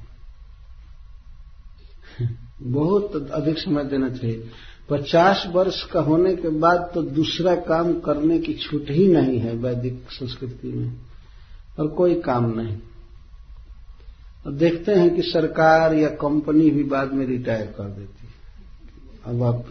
बहुत 2.58 3.30
अधिक 3.32 3.58
समय 3.58 3.84
देना 3.84 4.08
चाहिए। 4.08 4.50
पचास 4.90 5.44
वर्ष 5.48 5.82
का 5.84 6.00
होने 6.00 6.34
के 6.36 6.48
बाद 6.58 6.90
तो 6.94 7.02
दूसरा 7.02 7.54
काम 7.64 7.92
करने 8.00 8.38
की 8.38 8.54
छूट 8.54 8.90
ही 8.90 9.06
नहीं 9.08 9.38
है 9.38 9.54
वैदिक 9.56 10.10
संस्कृति 10.10 10.68
में, 10.68 10.92
और 11.78 11.88
कोई 11.88 12.14
काम 12.20 12.50
नहीं। 12.60 12.76
और 14.46 14.52
देखते 14.52 14.94
हैं 14.94 15.14
कि 15.14 15.22
सरकार 15.22 15.94
या 15.94 16.08
कंपनी 16.16 16.70
भी 16.70 16.82
बाद 16.84 17.12
में 17.12 17.26
रिटायर 17.26 17.66
कर 17.78 17.88
देती 17.90 18.26
है। 18.26 18.32
अब 19.26 19.42
आप, 19.42 19.64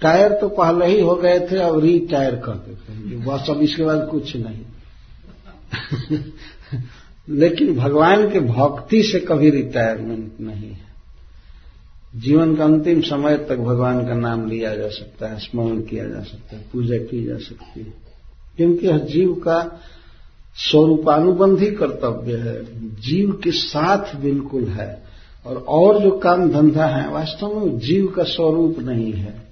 टायर 0.00 0.32
तो 0.32 0.48
पहले 0.48 0.86
ही 0.86 1.00
हो 1.00 1.14
गए 1.14 1.38
थे, 1.40 1.58
अब 1.58 1.78
रिटायर 1.78 2.34
कर 2.36 2.54
देते 2.60 2.92
हैं। 2.92 3.24
बस, 3.24 3.50
अब 3.50 3.60
इसके 3.60 3.84
बाद 3.84 4.08
कुछ 4.10 4.36
नहीं। 4.36 4.64
लेकिन 7.28 7.76
भगवान 7.76 8.30
के 8.30 8.40
भक्ति 8.40 9.02
से 9.02 9.20
कभी 9.20 9.50
रिटायरमेंट 9.50 10.32
नहीं 10.40 10.70
है। 10.70 10.86
जीवन 12.16 12.56
का 12.56 12.64
अंतिम 12.64 13.00
समय 13.00 13.36
तक 13.36 13.56
भगवान 13.56 14.06
का 14.06 14.14
नाम 14.14 14.48
लिया 14.48 14.74
जा 14.74 14.88
सकता 14.88 15.26
है, 15.26 15.38
स्मरण 15.38 15.80
किया 15.80 16.08
जा 16.08 16.20
सकता 16.20 16.56
है, 16.56 16.64
पूजा 16.72 16.96
की 16.96 17.24
जा 17.24 17.36
सकती 17.36 17.80
है। 17.80 17.94
क्योंकि 18.56 19.12
जीव 19.12 19.34
का 19.34 19.80
स्वरूपानुबंधी 20.56 21.66
कर्तव्य 21.66 22.36
है। 22.36 22.64
जीव 23.00 23.40
के 23.44 23.50
साथ 23.50 24.16
बिल्कुल 24.16 24.64
है 24.64 25.02
और 25.46 25.56
और 25.56 26.02
जो 26.02 26.10
काम 26.10 26.50
धंधा 26.50 26.86
है, 26.86 27.12
वास्तव 27.12 27.60
में 27.60 27.78
जीव 27.78 28.06
का 28.06 28.22
स्वरूप 28.22 28.78
नहीं 28.78 29.12
है। 29.12 29.46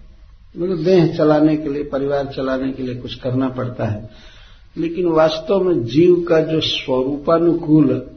मतलब 0.58 0.84
देह 0.84 1.16
चलाने 1.16 1.56
के 1.56 1.68
लिए, 1.68 1.82
परिवार 1.82 2.32
चलाने 2.36 2.72
के 2.72 2.82
लिए 2.82 2.94
कुछ 2.94 3.14
करना 3.14 3.48
पड़ता 3.48 3.86
है। 3.86 4.10
लेकिन 4.78 5.06
वास्तव 5.06 5.60
में 5.60 5.84
जीव 5.84 6.26
का 6.28 6.40
जो 6.40 6.60
स्वरूपानुकूल 6.60 8.10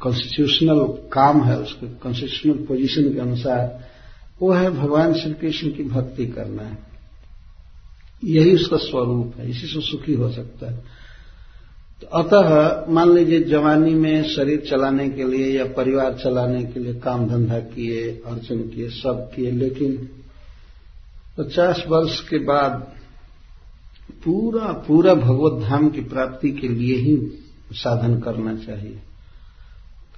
कॉन्स्टिट्यूशनल 0.00 0.78
काम 1.12 1.44
है, 1.44 1.58
उसके 1.58 1.86
कॉन्स्टिट्यूशनल 1.86 2.66
पोजीशन 2.66 3.14
के 3.14 3.18
अनुसार, 3.18 3.88
वो 4.42 4.52
है 4.52 4.70
भगवान 4.70 5.14
श्री 5.14 5.32
कृष्ण 5.32 5.70
की 5.70 5.84
भक्ति 5.84 6.26
करना 6.26 6.62
है। 6.62 6.78
यही 8.24 8.54
उसका 8.54 8.76
स्वरूप 8.76 9.34
है, 9.38 9.50
इसी 9.50 9.66
से 9.66 9.80
सुखी 9.80 10.14
हो 10.14 10.30
सकता 10.30 10.70
है। 10.70 10.84
तो 12.00 12.06
अतः 12.06 12.84
मान 12.92 13.14
लीजिए 13.14 13.40
जवानी 13.40 13.94
में 13.94 14.24
शरीर 14.24 14.62
चलाने 14.70 15.08
के 15.08 15.24
लिए 15.24 15.58
या 15.58 15.64
परिवार 15.64 16.14
चलाने 16.14 16.64
के 16.64 16.80
लिए 16.80 16.94
काम 16.94 17.28
धंधा 17.28 17.58
किए, 17.58 18.08
अर्चन 18.10 18.58
किए, 18.58 18.88
सब 18.88 19.30
किए, 19.36 19.50
लेकिन 19.50 20.08
पचास 21.38 21.84
वर्ष 21.88 22.28
के 22.28 22.38
बाद 22.38 22.92
पूरा 24.24 24.72
पूरा 24.72 25.14
भगवत 25.14 25.62
धाम 25.62 25.88
की 25.88 26.00
प्राप्ति 26.00 26.50
के 26.50 26.68
लिए 26.68 26.96
ही 26.96 27.38
साधन 27.72 28.20
करना 28.20 28.56
चाहिए। 28.56 29.02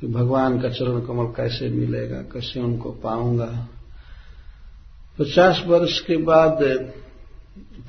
कि 0.00 0.06
भगवान 0.06 0.60
का 0.60 0.68
चरण 0.68 1.00
कमल 1.00 1.26
कैसे 1.26 1.68
मिलेगा, 1.68 2.16
कैसे 2.16 2.60
उनको 2.60 2.90
पाऊँगा। 2.90 3.68
पचास 5.18 5.62
वर्ष 5.66 6.00
के 6.00 6.16
बाद 6.16 6.58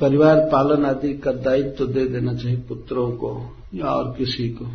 परिवार 0.02 0.40
पालन 0.40 0.86
आदि 0.86 1.14
का 1.18 1.32
दायित्व 1.32 1.70
तो 1.70 1.86
दे 1.86 2.06
देना 2.06 2.34
चाहिए 2.34 2.58
पुत्रों 2.58 3.12
को 3.12 3.58
या 3.76 3.86
और 3.86 4.16
किसी 4.18 4.50
को। 4.50 4.68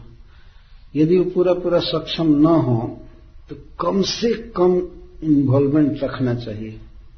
यदि 0.97 1.18
वो 1.18 1.30
पूरा 1.30 1.55
पूरा 1.55 1.78
सक्षम 1.78 2.26
न 2.26 2.47
हो 2.47 3.01
तो 3.51 3.57
कम 3.80 4.03
से 4.03 4.34
कम 4.57 4.88
इन्वॉल्वमेंट 5.22 6.05
रखना 6.05 6.34
चाहिए 6.34 6.70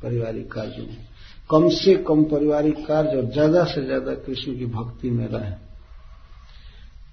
पारिवारिक 0.03 0.53
कार्यों 0.53 0.87
में। 0.87 1.14
कम 1.51 1.69
से 1.71 1.95
कम 2.05 2.23
पारिवारिक 2.25 2.77
कार्य 2.87 3.17
और 3.17 3.31
ज़्यादा 3.33 3.65
से 3.65 3.85
ज़्यादा 3.85 4.15
कृष्ण 4.21 4.57
की 4.59 4.67
भक्ति 4.69 5.11
में 5.11 5.27
रहे। 5.29 5.51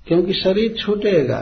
क्योंकि 0.08 0.34
शरीर 0.34 0.76
छूटेगा 0.76 1.42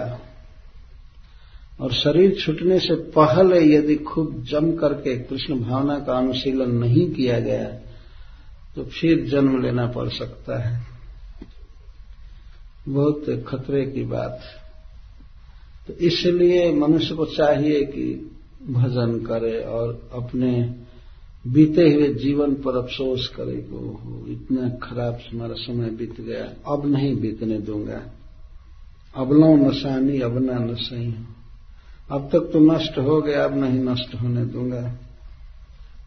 और 1.80 1.94
शरीर 1.94 2.36
छूटने 2.36 2.80
से 2.80 2.96
पहले 3.12 3.60
यदि 3.66 3.96
खूब 4.06 4.44
जम 4.44 4.72
करके 4.76 5.18
कृष्ण 5.20 5.60
भावना 5.60 6.00
का 6.00 6.18
अनुशीलन 6.18 6.72
नहीं 6.76 7.10
किया 7.12 7.40
गया 7.40 7.68
तो 8.76 8.84
फिर 8.92 9.26
जन्म 9.26 9.62
लेना 9.62 9.86
पड़ 9.88 10.08
सकता 10.10 10.60
है। 10.60 10.88
बहुत 12.88 13.26
खतरे 13.48 13.86
की 13.86 14.04
बात। 14.06 14.42
तो 15.88 15.94
इसलिए 16.08 16.72
मनुष्य 16.74 17.16
को 17.16 17.26
चाहिए 17.28 17.84
कि 17.86 18.06
भजन 18.70 19.18
करे 19.26 19.60
और 19.64 20.10
अपने 20.14 20.52
बीते 21.50 21.94
हुए 21.94 22.14
जीवन 22.14 22.54
पर 22.54 22.78
अफसोस 22.78 23.28
करे 23.36 23.70
ओहो, 23.74 24.26
इतना 24.28 24.70
खराब 24.70 25.20
हमारा 25.32 25.54
समय 25.54 25.90
बीत 25.90 26.22
गया। 26.22 26.74
अब 26.74 26.86
नहीं 26.86 27.16
बीतने 27.16 27.58
दूँगा। 27.58 28.02
अब 29.16 29.34
लो 29.34 29.56
नशानी, 29.56 30.20
अब 30.20 30.38
ना 30.38 30.60
नशही 30.60 31.14
अब 32.12 32.30
तक 32.32 32.40
तो 32.40 32.60
नष्ट 32.60 32.98
हो 32.98 33.22
गया, 33.22 33.44
अब 33.44 33.58
नहीं 33.58 33.80
नष्ट 33.80 34.16
होने 34.16 34.46
दूँगा। 34.46 34.82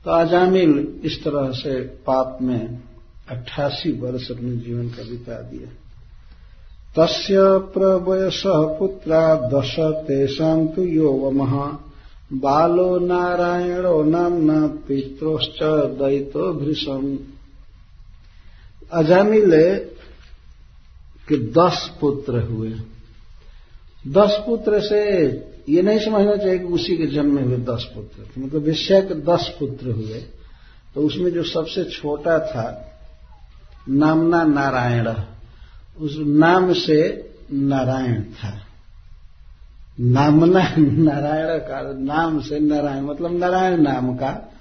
तो 0.05 0.11
आजामिल 0.11 1.01
इस 1.05 1.25
तरह 1.25 1.51
से 1.51 1.81
पाप 1.81 2.39
में 2.43 2.79
अट्ठासी 3.29 3.93
वर्ष 3.93 4.31
अपने 4.31 4.57
जीवन 4.57 4.89
का 4.89 5.03
बिता 5.03 5.41
दिया। 5.43 5.69
तस्य 6.97 7.35
प्रवयस 7.75 8.43
पुत्रा 8.47 9.35
दश 9.35 9.77
तेषा 9.79 10.67
तो 10.67 10.85
यो 10.85 11.31
महा 11.31 11.92
बालो 12.33 12.99
नारायणो 12.99 14.03
नामना 14.03 14.67
पित्रोश्च 14.67 15.59
दैतो 15.99 16.53
भृषम 16.53 17.19
अजामिले 18.93 19.75
के 21.29 21.37
दस 21.37 21.93
पुत्र 22.01 22.41
हुए। 22.41 22.71
दस 24.09 24.43
पुत्र 24.47 24.81
से 24.81 25.27
ये 25.69 25.83
नहीं 25.83 25.99
समझना 25.99 26.37
चाहिए 26.37 26.59
कि 26.59 26.65
उसी 26.65 26.97
के 26.97 27.07
जन्म 27.07 27.35
में 27.35 27.43
हुए 27.43 27.57
दस 27.57 27.91
पुत्र। 27.95 28.23
थे 28.23 28.41
मतलब 28.41 28.63
विषय 28.63 29.03
के 29.03 29.15
दस 29.15 29.57
पुत्र 29.59 29.91
हुए। 29.91 30.25
तो 30.95 31.01
उसमें 31.01 31.31
जो 31.31 31.43
सबसे 31.43 31.85
छोटा 31.85 32.39
था, 32.39 32.99
नामना 33.89 34.45
नारायण, 34.45 35.09
उस 36.01 36.17
नाम 36.19 36.73
से 36.73 37.31
नारायण 37.53 38.23
था। 38.23 38.67
नामना 40.01 40.75
नारायण 40.79 41.59
का 41.59 41.93
नाम 41.93 42.41
से 42.41 42.61
नारायण 42.61 43.03
मतलब 43.03 43.33
नारायण 43.33 43.81
नाम 43.83 44.17
का, 44.17 44.53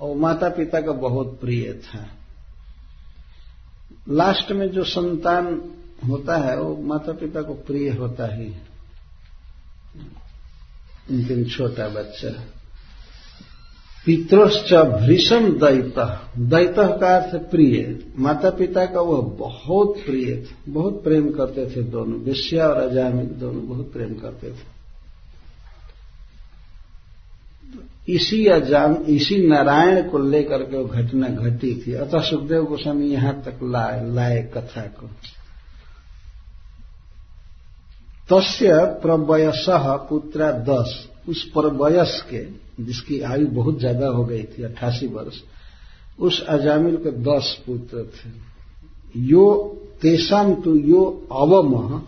और 0.00 0.16
माता 0.16 0.48
पिता 0.48 0.80
का 0.80 0.92
बहुत 0.92 1.38
प्रिय 1.40 1.72
था। 1.72 2.08
लास्ट 4.08 4.52
में 4.52 4.70
जो 4.70 4.84
संतान 4.84 5.70
होता 6.08 6.36
है, 6.36 6.60
वो 6.60 6.76
माता 6.76 7.12
पिता 7.12 7.42
को 7.42 7.54
प्रिय 7.54 7.90
होता 7.90 8.34
ही 8.34 8.46
अंतिम 11.10 11.44
छोटा 11.44 11.88
बच्चा। 11.88 12.44
पितृश्च 14.06 14.74
भीषण 14.74 15.52
दैत। 15.52 15.94
दैत 16.38 16.74
का 16.78 17.16
अर्थ 17.16 17.50
प्रिय। 17.50 18.06
माता 18.18 18.50
पिता 18.50 18.86
का 18.86 19.00
वह 19.00 19.22
बहुत 19.22 19.94
प्रिय 20.06 20.36
थे। 20.36 20.72
बहुत 20.72 21.04
प्रेम 21.04 21.30
करते 21.30 21.76
थे 21.76 21.82
दोनों। 21.82 22.18
विश्या 22.18 22.68
और 22.68 22.76
अजामिल 22.76 23.26
दोनों 23.26 23.68
बहुत 23.68 23.92
प्रेम 23.92 24.14
करते 24.14 24.50
थे। 24.50 24.76
इसी 28.08 28.46
अजाम, 28.46 28.94
इसी 28.94 29.46
नारायण 29.46 30.08
को 30.08 30.18
लेकर 30.18 30.58
के 30.58 30.78
वो 30.78 30.84
घटना 30.84 31.28
घटी 31.28 31.84
थी। 31.86 31.92
अतः 31.92 32.20
सुखदेव 32.20 32.64
गोस्वामी 32.64 33.06
यहाँ 33.06 33.42
तक 33.42 33.60
लाए 33.62 34.10
लाए 34.12 34.50
कथा 34.54 34.82
को। 34.82 35.06
तस्य 38.30 38.84
प्रवयस 38.84 39.66
पुत्रा 40.08 40.52
दस 40.52 41.08
उस 41.28 41.42
प्रवयस 41.42 42.24
के 42.30 42.65
जिसकी 42.80 43.20
आयु 43.22 43.46
बहुत 43.48 43.78
ज़्यादा 43.78 44.06
हो 44.08 44.24
गई 44.24 44.42
थी, 44.42 44.62
अट्ठासी 44.62 45.06
वर्ष, 45.06 45.40
उस 46.18 46.40
अजामिल 46.48 46.96
के 46.96 47.10
दस 47.22 47.56
पुत्र 47.66 48.04
थे। 48.06 48.30
यो 49.24 49.46
तेसाम 50.02 50.54
तो 50.54 50.74
यो 50.76 51.02
अवमह, 51.32 52.00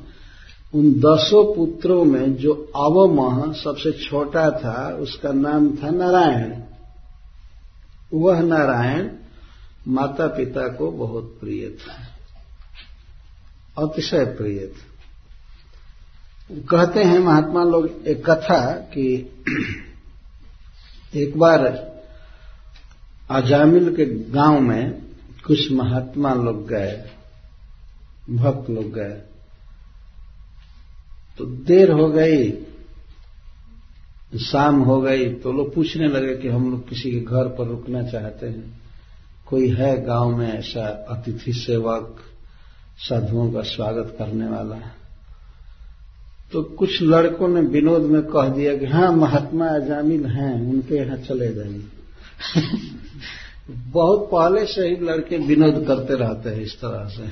उन 0.74 0.92
दसों 1.00 1.44
पुत्रों 1.54 2.04
में 2.04 2.34
जो 2.36 2.52
अवमह 2.76 3.52
सबसे 3.54 3.92
छोटा 4.00 4.50
था, 4.50 4.88
उसका 5.00 5.32
नाम 5.32 5.70
था 5.76 5.90
नारायण। 5.90 6.52
वह 8.14 8.40
नारायण 8.42 9.08
माता 9.88 10.26
पिता 10.26 10.66
को 10.68 10.90
बहुत 10.90 11.36
प्रिय 11.40 11.68
था, 11.80 11.96
अतिशय 13.78 14.24
प्रिय 14.36 14.66
था। 14.66 14.86
कहते 16.68 17.02
हैं 17.02 17.18
महात्मा 17.18 17.62
लोग 17.64 17.88
एक 18.06 18.24
कथा 18.26 18.60
कि 18.92 19.04
एक 21.12 21.38
बार 21.38 21.64
अजामिल 23.30 23.94
के 23.96 24.04
गाँव 24.30 24.61
में 24.61 24.92
कुछ 25.46 25.70
महात्मा 25.72 26.32
लोग 26.34 26.66
गए, 26.68 26.92
भक्त 28.30 28.70
लोग 28.70 28.92
गए। 28.92 29.20
तो 31.38 31.44
देर 31.44 31.90
हो 31.90 32.09
गई, 32.09 32.50
शाम 34.40 34.80
हो 34.82 35.00
गई 35.00 35.28
तो 35.34 35.52
लोग 35.52 35.74
पूछने 35.74 36.09
लगे 36.09 36.36
कि 36.36 36.48
हम 36.48 36.70
लोग 36.70 36.88
किसी 36.88 37.11
के 37.11 37.20
घर 37.20 37.48
पर 37.48 37.66
रुकना 37.66 38.02
चाहते 38.02 38.46
हैं। 38.46 38.80
कोई 39.46 39.68
है 39.68 40.04
गाँव 40.04 40.36
में 40.36 40.52
ऐसा 40.52 40.86
अतिथि 41.09 41.52
सेवक, 41.52 42.16
साधुओं 42.98 43.52
का 43.52 43.62
स्वागत 43.62 44.14
करने 44.18 44.46
वाला? 44.46 44.80
तो 46.53 46.62
कुछ 46.62 47.03
लड़कों 47.03 47.49
ने 47.49 47.61
विनोद 47.61 48.03
में 48.03 48.22
कह 48.22 48.49
दिया 48.49 48.76
कि 48.76 48.86
हाँ 48.86 49.12
महात्मा 49.12 49.66
अजामिल 49.66 50.26
हैं, 50.26 50.70
उनके 50.70 50.96
यहाँ 50.96 51.16
चले 51.16 51.55
जाइए। 51.55 51.84
बहुत 53.70 54.28
पहले 54.34 54.66
से 54.66 54.88
ही 54.88 54.96
लड़के 54.96 55.38
विनोद 55.38 55.84
करते 55.88 56.14
रहते 56.14 56.51
हैं 56.51 56.61
इस 56.61 56.74
तरह 56.74 57.09
से। 57.09 57.28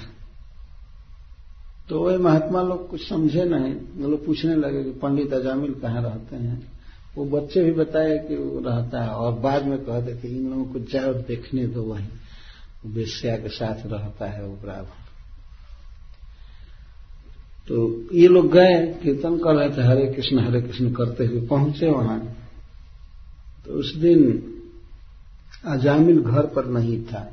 तो 1.89 2.01
वही 2.01 2.17
महात्मा 2.17 2.63
लोग 2.63 2.91
कुछ 2.91 3.09
समझे 3.09 3.45
नहीं। 3.45 3.75
वो 3.75 4.11
लोग 4.11 4.27
पूछने 4.27 4.57
लगे 4.57 4.85
कि 4.85 4.91
पंडित 4.91 5.33
अजामिल 5.33 5.75
कहाँ 5.75 6.03
रहते 6.03 6.37
हैं? 6.37 6.73
वो 7.17 7.25
बच्चे 7.25 7.63
भी 7.63 7.73
बताए 7.73 8.19
कि 8.19 8.37
वो 8.37 8.71
रहता 8.71 9.03
है 9.03 9.09
और 9.09 9.33
बाद 9.33 9.65
में 9.65 9.79
कहते 9.79 10.15
थे 10.15 10.29
इन 10.29 10.51
लोगों 10.51 10.65
को 10.65 10.79
जाओ 10.79 11.13
देखने 11.13 11.67
दो 11.67 11.83
वही। 11.83 12.07
वेश्या 12.87 13.37
के 13.37 13.49
साथ 13.49 13.87
रहता 13.87 14.27
है 14.27 14.45
वो 14.45 14.57
ब्राह्मण 14.63 15.06
तो 17.69 18.05
ये 18.13 18.29
लोग 18.29 18.53
गए, 18.53 19.01
कीर्तन 19.03 19.39
कर 19.39 19.55
रहे 19.55 19.71
थे, 19.71 19.83
हरे 19.83 20.07
कृष्ण 20.07 20.39
हरे 20.39 20.61
कृष्ण 20.63 20.93
करते 20.93 21.27
हुए 21.27 21.47
पहुँचे 21.47 21.91
वहाँ। 21.91 22.37
तो 23.67 23.73
उस 23.73 23.95
दिन 23.95 24.45
अजामिल 25.65 26.21
घर 26.21 26.47
पर 26.47 26.67
नहीं 26.67 27.05
था। 27.05 27.33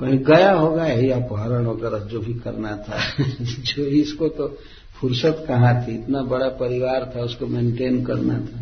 कहीं 0.00 0.18
गया 0.18 0.52
होगा, 0.52 0.86
यही 0.86 1.10
अपहरण 1.10 1.66
वगैरह 1.66 1.98
जो 1.98 2.20
भी 2.20 2.34
करना 2.34 2.76
था। 2.76 3.24
जो 3.40 3.84
इसको 3.84 4.28
तो 4.28 4.58
फुर्सत 5.00 5.44
कहाँ 5.48 5.86
थी? 5.86 5.94
इतना 5.94 6.22
बड़ा 6.22 6.48
परिवार 6.48 7.12
था, 7.16 7.20
उसको 7.20 7.46
मेंटेन 7.46 8.04
करना 8.04 8.34
था। 8.34 8.60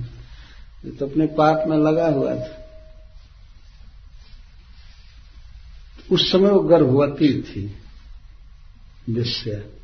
ये 0.85 0.91
तो 0.91 1.07
अपने 1.07 1.27
पाप 1.27 1.65
में 1.69 1.79
लगा 1.79 2.09
हुआ 2.09 2.35
था। 2.35 2.57
उस 6.13 6.33
समय 6.33 6.51
वो 6.51 6.61
गर्भवती 6.61 7.43
थी 7.43 7.75
विषय 9.11 9.80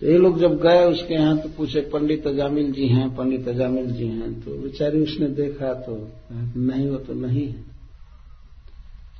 तो 0.00 0.06
ये 0.06 0.16
लोग 0.18 0.38
जब 0.40 0.58
गए 0.60 0.84
उसके 0.84 1.14
यहाँ 1.14 1.36
तो 1.38 1.48
पूछे, 1.48 1.80
पंडित 1.92 2.26
अजामिल 2.26 2.72
जी 2.72 2.86
हैं, 2.86 3.14
पंडित 3.16 3.48
अजामिल 3.48 3.86
जी 3.90 4.06
हैं 4.06 4.32
तो 4.40 4.56
बेचारी 4.62 5.00
उसने 5.02 5.28
देखा 5.34 5.72
तो 5.80 5.96
नहीं, 6.32 6.88
वो 6.88 6.96
तो 6.96 7.14
नहीं 7.14 7.46
है। 7.46 7.64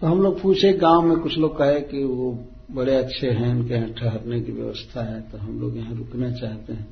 तो 0.01 0.07
हम 0.07 0.21
लोग 0.23 0.41
पूछे, 0.41 0.73
गाँव 0.73 1.03
में 1.03 1.17
कुछ 1.19 1.39
लोग 1.39 1.57
कहे 1.59 1.81
कि 1.83 2.03
वो 2.05 2.33
बड़े 2.71 2.95
अच्छे 2.95 3.27
हैं, 3.29 3.51
उनके 3.51 3.75
यहाँ 3.75 3.89
ठहरने 3.91 4.41
की 4.41 4.53
व्यवस्था 4.53 5.03
है 5.05 5.21
तो 5.23 5.39
हम 5.39 5.61
लोग 5.61 5.77
यहाँ 5.77 5.95
रुकना 5.95 6.31
चाहते 6.31 6.73
हैं। 6.73 6.87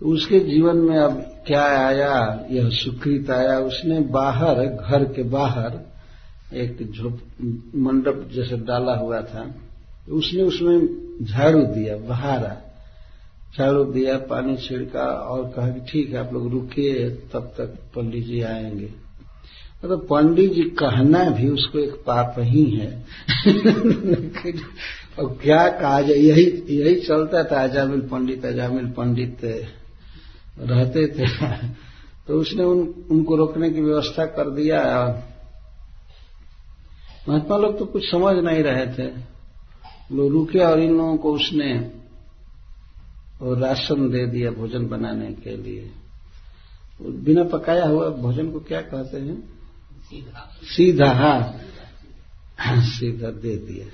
तो 0.00 0.06
उसके 0.06 0.40
जीवन 0.40 0.76
में 0.76 0.96
अब 0.98 1.12
क्या 1.46 1.64
आया? 1.78 2.46
यह 2.50 2.68
सुकृत 2.70 3.30
आया। 3.30 3.58
उसने 3.60 4.00
बाहर, 4.12 4.64
घर 4.66 5.04
के 5.12 5.22
बाहर, 5.22 5.80
एक 6.54 6.82
झोप, 6.92 7.20
मंडप 7.76 8.28
जैसे 8.34 8.56
डाला 8.56 8.94
हुआ 8.94 9.20
था। 9.22 9.44
उसने 10.12 10.42
उसमें 10.42 11.05
झाड़ू 11.22 11.62
दिया 11.62 11.96
बहारा। 11.96 12.56
झाड़ू 13.58 13.84
दिया 13.84 14.18
पानी 14.18 14.56
छिड़का 14.56 15.04
और 15.04 15.52
कहा 15.56 15.68
कि 15.68 15.80
ठीक 15.80 16.10
है 16.10 16.26
आप 16.26 16.32
लोग 16.32 16.52
रुकिए 16.52 17.10
तब 17.10 17.54
तक 17.58 17.78
पंडित 17.96 18.24
जी 18.24 18.42
आएँगे। 18.42 18.86
मतलब 19.84 19.88
तो 19.88 19.96
पंडित 19.96 20.52
जी 20.52 20.62
कहना 20.62 21.30
भी 21.30 21.48
उसको 21.48 21.78
एक 21.78 21.92
पाप 21.92 22.34
ही 22.38 22.64
है। 22.70 23.04
और 25.18 25.38
क्या 25.42 25.68
कहा 25.68 26.00
जाए 26.00 26.16
यही 26.16 26.76
यही 26.76 26.94
चलता 26.94 27.44
था 27.44 27.62
अजामिल 27.62 28.00
पंडित 28.00 28.44
अजामिल 28.44 28.86
पंडित 28.86 29.38
रहते 30.58 31.06
थे। 31.06 31.26
तो 32.28 32.34
उसने 32.34 32.64
उन, 32.64 32.94
उनको 33.10 33.36
रोकने 33.36 33.70
की 33.70 33.80
व्यवस्था 33.80 34.26
कर 34.26 34.50
दिया। 34.50 34.82
महात्मा 37.28 37.56
लोग 37.56 37.78
तो 37.78 37.84
कुछ 37.84 38.10
समझ 38.10 38.44
नहीं 38.44 38.62
रहे 38.62 38.86
थे। 38.86 39.35
लोग 40.12 40.32
रुके 40.32 40.58
और 40.58 40.80
इन 40.80 40.96
लोगों 40.96 41.16
को 41.16 41.32
उसने 41.32 41.92
और 43.42 43.58
राशन 43.58 44.10
दे 44.10 44.26
दिया 44.26 44.50
भोजन 44.50 44.86
बनाने 44.86 45.32
के 45.32 45.56
लिए। 45.56 45.90
बिना 47.02 47.44
पकाया 47.44 47.86
हुआ 47.86 48.08
भोजन 48.08 48.50
को 48.50 48.60
क्या 48.60 48.80
कहते 48.80 49.16
हैं? 49.16 49.40
सीधा। 50.02 50.56
सीधा 50.62 51.12
हाँ। 51.12 51.60
सीधा 52.82 53.30
दे 53.30 53.56
दिया। 53.56 53.86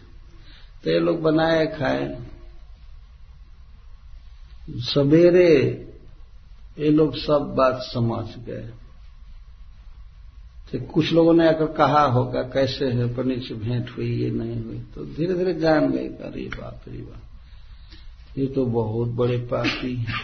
तो 0.84 0.90
ये 0.90 0.98
लोग 0.98 1.22
बनाए 1.22 1.66
खाए। 1.66 2.22
सवेरे 4.70 5.58
ये 6.78 6.90
लोग 6.90 7.16
सब 7.16 7.54
बात 7.58 7.80
समझ 7.94 8.26
गए। 8.46 8.70
तो 10.72 10.78
कुछ 10.86 11.12
लोगों 11.12 11.32
ने 11.34 11.48
आकर 11.48 11.66
कहा 11.72 12.02
होगा, 12.06 12.42
कैसे 12.42 12.86
है 12.86 13.14
पंडित 13.14 13.42
से 13.42 13.54
भेंट 13.54 13.90
हुई, 13.96 14.10
ये 14.16 14.30
नहीं 14.30 14.62
हुई 14.64 14.78
तो 14.94 15.04
धीरे 15.06 15.34
धीरे 15.34 15.54
जान 15.54 15.90
गए 15.90 16.06
अरे 16.24 16.48
बाप 16.48 16.84
रे 16.88 16.98
बाप। 16.98 18.38
ये 18.38 18.46
तो 18.46 18.64
बहुत 18.66 19.08
बड़े 19.08 19.38
पापी 19.38 19.94
हैं। 19.96 20.20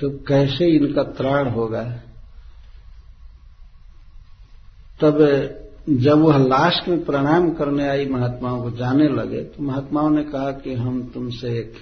तो 0.00 0.10
कैसे 0.10 0.66
इनका 0.66 1.02
त्राण 1.02 1.50
होगा? 1.50 1.82
तब 5.00 5.18
जब 5.90 6.18
वह 6.18 6.36
लास्ट 6.38 6.88
में 6.88 7.04
प्रणाम 7.04 7.50
करने 7.50 7.88
आई 7.88 8.06
महात्माओं 8.06 8.62
को 8.62 8.70
जाने 8.70 9.08
लगे 9.08 9.42
तो 9.44 9.62
महात्माओं 9.62 10.10
ने 10.10 10.24
कहा 10.24 10.50
कि 10.52 10.74
हम 10.74 11.02
तुमसे 11.14 11.58
एक 11.58 11.72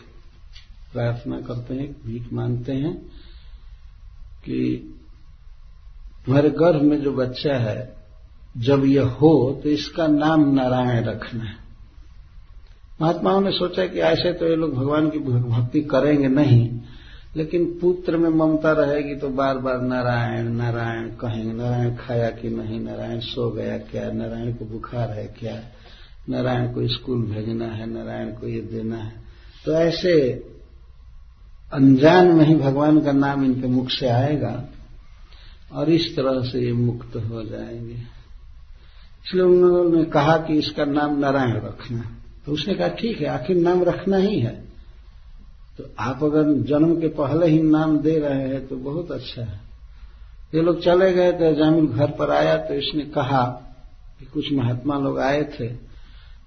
प्रार्थना 0.92 1.40
करते 1.40 1.74
हैं 1.74 1.90
भीख 2.06 2.32
मानते 2.32 2.72
हैं 2.72 2.94
कि 4.44 4.58
तुम्हारे 6.28 6.48
गर्भ 6.50 6.82
में 6.82 7.00
जो 7.02 7.12
बच्चा 7.12 7.54
है, 7.58 7.78
जब 8.58 8.84
यह 8.84 9.04
हो 9.20 9.60
तो 9.62 9.68
इसका 9.70 10.06
नाम 10.06 10.42
नारायण 10.54 11.04
रखना 11.04 11.44
है। 11.44 11.56
महात्माओं 13.00 13.40
ने 13.40 13.50
सोचा 13.50 13.86
कि 13.86 14.00
ऐसे 14.00 14.32
तो 14.32 14.48
ये 14.48 14.56
लोग 14.56 14.74
भगवान 14.74 15.08
की 15.10 15.18
भक्ति 15.18 15.80
करेंगे 15.84 16.28
नहीं, 16.28 16.68
लेकिन 17.36 17.64
पुत्र 17.80 18.16
में 18.16 18.28
ममता 18.30 18.72
रहेगी 18.74 19.14
तो 19.16 19.28
बार 19.30 19.58
बार 19.58 19.80
नारायण 19.82 20.52
नारायण 20.52 21.08
कहेंगे, 21.16 21.52
नारायण 21.52 21.96
खाया 21.96 22.30
कि 22.32 22.48
नहीं, 22.50 22.80
नारायण 22.80 23.20
सो 23.22 23.50
गया 23.50 23.78
क्या, 23.88 24.10
नारायण 24.12 24.54
को 24.54 24.64
बुखार 24.66 25.10
है 25.10 25.26
क्या, 25.40 25.58
नारायण 26.28 26.72
को 26.74 26.88
स्कूल 26.90 27.22
भेजना 27.24 27.66
है, 27.66 27.90
नारायण 27.90 28.32
को 28.32 28.48
ये 28.48 28.60
देना 28.72 28.96
है। 28.96 29.12
तो 29.64 29.72
ऐसे 29.80 30.18
अनजान 31.72 32.32
में 32.32 32.46
ही 32.46 32.54
भगवान 32.56 33.00
का 33.00 33.12
नाम 33.14 33.44
इनके 33.44 33.68
मुख 33.70 33.90
से 33.90 34.08
आएगा। 34.08 34.58
और 35.72 35.90
इस 35.90 36.16
तरह 36.16 36.40
से 36.42 36.60
ये 36.60 36.72
मुक्त 36.72 37.16
हो 37.16 37.42
जाएँगे। 37.42 37.94
इसलिए 39.26 39.42
उन्होंने 39.42 40.04
कहा 40.04 40.36
कि 40.36 40.54
इसका 40.54 40.84
नाम 40.84 41.18
नारायण 41.18 41.56
रखना। 41.56 42.04
तो 42.46 42.52
उसने 42.52 42.74
कहा, 42.74 42.88
ठीक 42.88 43.20
है, 43.20 43.26
आखिर 43.26 43.56
नाम 43.56 43.82
रखना 43.82 44.16
ही 44.16 44.38
है। 44.40 44.54
तो 45.78 45.84
आप 45.98 46.24
अगर 46.24 46.52
जन्म 46.62 47.00
के 47.00 47.08
पहले 47.08 47.46
ही 47.46 47.62
नाम 47.62 47.98
दे 47.98 48.18
रहे 48.18 48.48
हैं 48.48 48.66
तो 48.68 48.76
बहुत 48.76 49.10
अच्छा 49.10 49.42
है। 49.42 49.60
ये 50.54 50.62
लोग 50.62 50.80
चले 50.80 51.12
गए 51.12 51.32
थे, 51.32 51.54
जामिल 51.54 51.86
घर 51.86 52.10
पर 52.10 52.30
आया 52.30 52.56
तो 52.56 52.74
इसने 52.74 53.04
कहा 53.04 53.44
कि 54.18 54.26
कुछ 54.26 54.52
महात्मा 54.52 54.98
लोग 54.98 55.18
आए 55.18 55.42
थे 55.42 55.68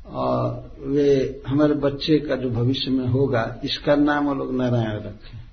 और 0.07 0.75
वे 0.79 1.41
हमारे 1.47 1.73
बच्चे 1.73 2.17
का 2.19 2.35
जो 2.35 2.49
भविष्य 2.49 2.91
में 2.91 3.07
होगा, 3.07 3.59
इसका 3.63 3.95
नाम 3.95 4.25
वो 4.25 4.33
लोग 4.33 4.53
नारायण 4.55 4.97
रखे। 4.97 5.50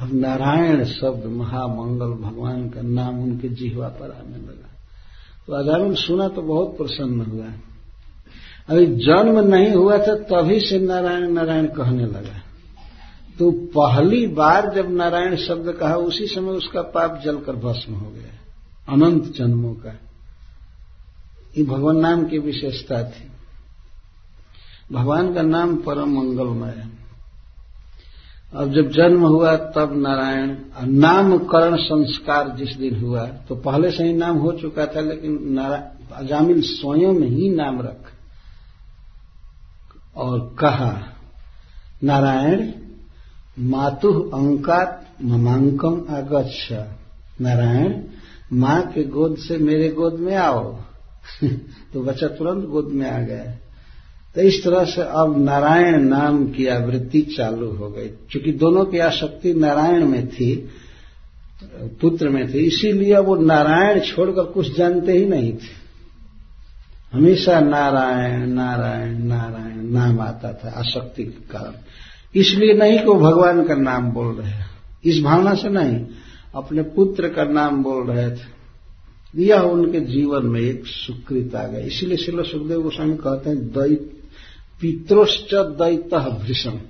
अब 0.00 0.14
नारायण 0.14 0.84
शब्द 0.84 1.26
महामंगल 1.26 2.06
भगवान 2.06 2.70
का 2.70 2.82
नाम 2.82 3.22
उनके 3.22 3.48
जिहवा 3.48 3.88
पर 3.88 4.10
आने 4.10 4.36
लगा। 4.36 4.70
तो 5.46 5.52
अजामिल 5.52 5.94
सुना 5.94 6.28
तो 6.28 6.42
बहुत 6.42 6.76
प्रसन्न 6.76 7.20
हुआ। 7.20 7.46
अभी 8.68 8.86
जन्म 8.86 9.40
नहीं 9.40 9.70
हुआ 9.70 9.98
था, 9.98 10.14
तभी 10.14 10.60
से 10.60 10.78
नारायण 10.78 11.30
नारायण 11.30 11.66
कहने 11.66 12.06
लगा। 12.06 12.42
तो 13.38 13.50
पहली 13.50 14.26
बार 14.26 14.74
जब 14.74 14.90
नारायण 14.90 15.36
शब्द 15.36 15.72
कहा, 15.72 15.94
उसी 15.94 16.26
समय 16.26 16.50
उसका 16.50 16.82
पाप 16.82 17.22
जलकर 17.24 17.56
भस्म 17.56 17.94
हो 17.94 18.10
गया। 18.10 18.36
अनंत 18.92 19.24
जन्मों 19.24 19.74
का। 19.74 19.98
ये 21.58 21.64
भगवान 21.64 21.96
नाम 21.96 22.24
की 22.24 22.38
विशेषता 22.38 23.04
थी। 23.04 23.30
भगवान 24.92 25.34
का 25.34 25.42
नाम 25.42 25.76
परम 25.76 26.08
मंगलमय 26.08 26.68
है। 26.68 26.99
अब 28.54 28.72
जब 28.72 28.90
जन्म 28.90 29.26
हुआ 29.26 29.56
तब 29.56 29.96
नारायण 29.96 30.56
नामकरण 30.86 31.76
संस्कार 31.76 32.48
जिस 32.48 32.76
दिन 32.76 33.00
हुआ 33.00 33.26
तो 33.26 33.54
पहले 33.54 33.90
से 33.90 34.04
ही 34.04 34.12
नाम 34.12 34.36
हो 34.36 34.52
चुका 34.52 34.86
था, 34.86 35.00
लेकिन 35.00 35.56
अजामिल 36.12 36.60
स्वयं 36.60 37.14
ही 37.14 37.50
नाम 37.50 37.82
रख 37.82 38.12
और 40.16 40.56
कहा, 40.58 41.02
नारायण, 42.04 42.72
मातु 43.58 44.30
अंकात 44.34 45.08
ममांकम 45.22 46.06
आगच्छ। 46.10 46.72
नारायण, 47.40 48.02
माँ 48.52 48.82
के 48.82 49.04
गोद 49.04 49.36
से 49.38 49.56
मेरे 49.56 49.88
गोद 49.88 50.14
में 50.14 50.36
आओ। 50.36 50.76
तो 51.92 52.02
बच्चा 52.02 52.26
तुरंत 52.26 52.64
गोद 52.64 52.84
में 52.84 53.10
आ 53.10 53.18
गया। 53.18 53.56
तो 54.34 54.40
इस 54.40 54.64
तरह 54.64 54.84
से 54.84 55.02
अब 55.02 55.44
नारायण 55.44 56.02
नाम 56.02 56.50
की 56.50 56.66
आवृत्ति 56.66 57.20
चालू 57.20 57.70
हो 57.70 57.90
गई। 57.90 58.06
क्योंकि 58.06 58.52
दोनों 58.52 58.84
की 58.84 58.98
आसक्ति 58.98 59.54
नारायण 59.54 60.06
में 60.06 60.28
थी, 60.28 60.68
पुत्र 62.00 62.28
में 62.28 62.54
थी, 62.54 62.58
इसीलिए 62.58 63.18
वो 63.18 63.36
नारायण 63.36 64.00
छोड़कर 64.00 64.42
कुछ 64.42 64.78
जानते 64.78 65.12
ही 65.12 65.26
नहीं 65.26 65.52
थे। 65.52 65.80
हमेशा 67.12 67.60
नारायण 67.60 68.46
नारायण 68.46 69.18
नारायण 69.18 69.90
नाम 69.90 70.20
आता 70.20 70.52
था, 70.52 70.68
आसक्ति 70.70 71.24
के 71.24 71.52
कारण। 71.52 71.72
इसलिए 72.34 72.74
नहीं 72.74 72.98
कि 72.98 73.04
वो 73.04 73.14
भगवान 73.14 73.64
का 73.64 73.74
नाम 73.74 74.10
बोल 74.10 74.34
रहे 74.34 74.52
इस 75.04 75.22
भावना 75.22 75.54
से 75.54 75.68
नहीं, 75.68 76.06
अपने 76.54 76.82
पुत्र 76.82 77.28
का 77.28 77.44
नाम 77.44 77.82
बोल 77.82 78.06
रहे 78.06 78.30
थे। 78.30 78.60
यह 79.36 79.60
उनके 79.60 80.00
जीवन 80.00 80.46
में 80.46 80.60
एक 80.60 80.82
सुकृत 80.86 81.54
आ 81.54 81.66
गया। 81.66 81.80
इसलिए 81.80 82.16
शिल 82.16 82.42
सुखदेव 82.42 82.82
गोस्वामी 82.82 83.16
कहते 83.16 83.50
हैं 83.50 83.58
दैत 83.58 84.16
पित्रोश्च 84.80 85.54
दैत 85.54 86.14
भृषम 86.14 86.80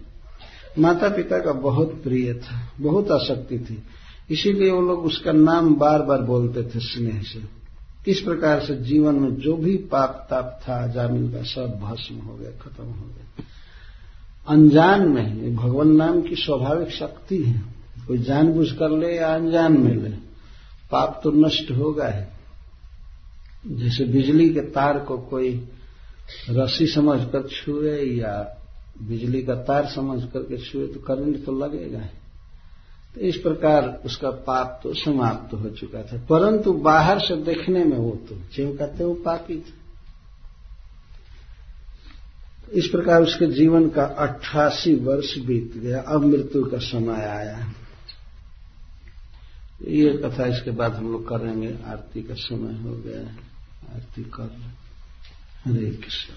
माता 0.78 1.09
पिता 1.09 1.38
का 1.38 1.53
बहुत 1.53 2.01
प्रिय 2.03 2.34
था, 2.34 2.72
बहुत 2.80 3.11
आसक्ति 3.11 3.59
थी। 3.59 3.82
इसीलिए 4.30 4.70
वो 4.70 4.80
लोग 4.80 5.05
उसका 5.05 5.32
नाम 5.32 5.74
बार 5.74 6.03
बार 6.03 6.22
बोलते 6.22 6.62
थे 6.62 6.80
स्नेह 6.80 7.22
से। 7.22 7.61
इस 8.11 8.20
प्रकार 8.20 8.61
से 8.61 8.76
जीवन 8.76 9.14
में 9.14 9.34
जो 9.34 9.57
भी 9.57 9.76
पाप 9.76 10.26
ताप 10.30 10.61
था, 10.62 10.86
जामिल 10.86 11.32
का 11.32 11.43
सब 11.43 11.80
भस्म 11.80 12.14
हो 12.14 12.34
गया, 12.36 12.51
खत्म 12.51 12.84
हो 12.84 13.07
गया। 13.07 13.45
अनजान 14.49 15.09
में 15.09 15.57
भगवान 15.57 15.88
नाम 15.88 16.22
की 16.22 16.34
स्वाभाविक 16.34 16.91
शक्ति 16.91 17.43
है। 17.43 17.62
कोई 18.07 18.18
जानबूझ 18.18 18.70
कर 18.72 18.91
ले 18.91 19.16
या 19.16 19.34
अनजान 19.34 19.80
में 19.80 19.95
ले, 19.95 20.11
पाप 20.91 21.20
तो 21.24 21.30
नष्ट 21.30 21.70
होगा 21.70 22.07
है। 22.07 22.32
जैसे 23.66 24.05
बिजली 24.05 24.49
के 24.51 24.61
तार 24.61 24.99
को 24.99 25.18
कोई 25.18 25.68
रस्सी 26.51 26.87
समझ 26.87 27.20
कर 27.24 27.49
छुए 27.49 27.99
या 28.01 28.35
बिजली 29.03 29.43
का 29.43 29.55
तार 29.55 29.87
समझ 29.87 30.22
करके 30.33 30.59
छुए 30.59 30.87
तो 30.87 31.01
करंट 31.01 31.45
तो 31.45 31.53
लगेगा 31.59 32.01
तो 33.14 33.20
इस 33.20 33.37
प्रकार 33.37 33.89
उसका 34.05 34.31
पाप 34.31 34.81
तो 34.83 34.95
समाप्त 34.95 35.51
तो 35.51 35.57
हो 35.57 35.70
चुका 35.70 36.03
था। 36.03 36.16
परंतु 36.31 36.72
बाहर 36.72 37.18
से 37.18 37.37
देखने 37.37 37.85
में 37.85 37.97
वो 37.97 38.11
तो 38.28 38.37
कहते 38.76 39.05
वो 39.05 39.14
पापी 39.14 39.57
था। 39.61 39.74
इस 42.72 42.87
प्रकार 42.87 43.22
उसके 43.22 43.47
जीवन 43.47 43.89
का 43.89 44.05
अट्ठासी 44.05 44.95
वर्ष 44.95 45.39
बीत 45.39 45.76
गया। 45.76 46.01
अब 46.01 46.24
मृत्यु 46.24 46.64
का 46.64 46.78
समय 46.78 47.24
आया। 47.24 47.72
ये 49.89 50.11
कथा 50.24 50.47
इसके 50.47 50.70
बाद 50.70 50.93
हम 50.93 51.12
लोग 51.12 51.28
करेंगे। 51.28 51.72
आरती 51.87 52.22
का 52.22 52.35
समय 52.35 52.74
हो 52.83 52.97
गया। 52.97 53.20
आरती 53.95 54.22
कर 54.24 54.57
हरे 55.65 55.91
कृष्ण 56.05 56.35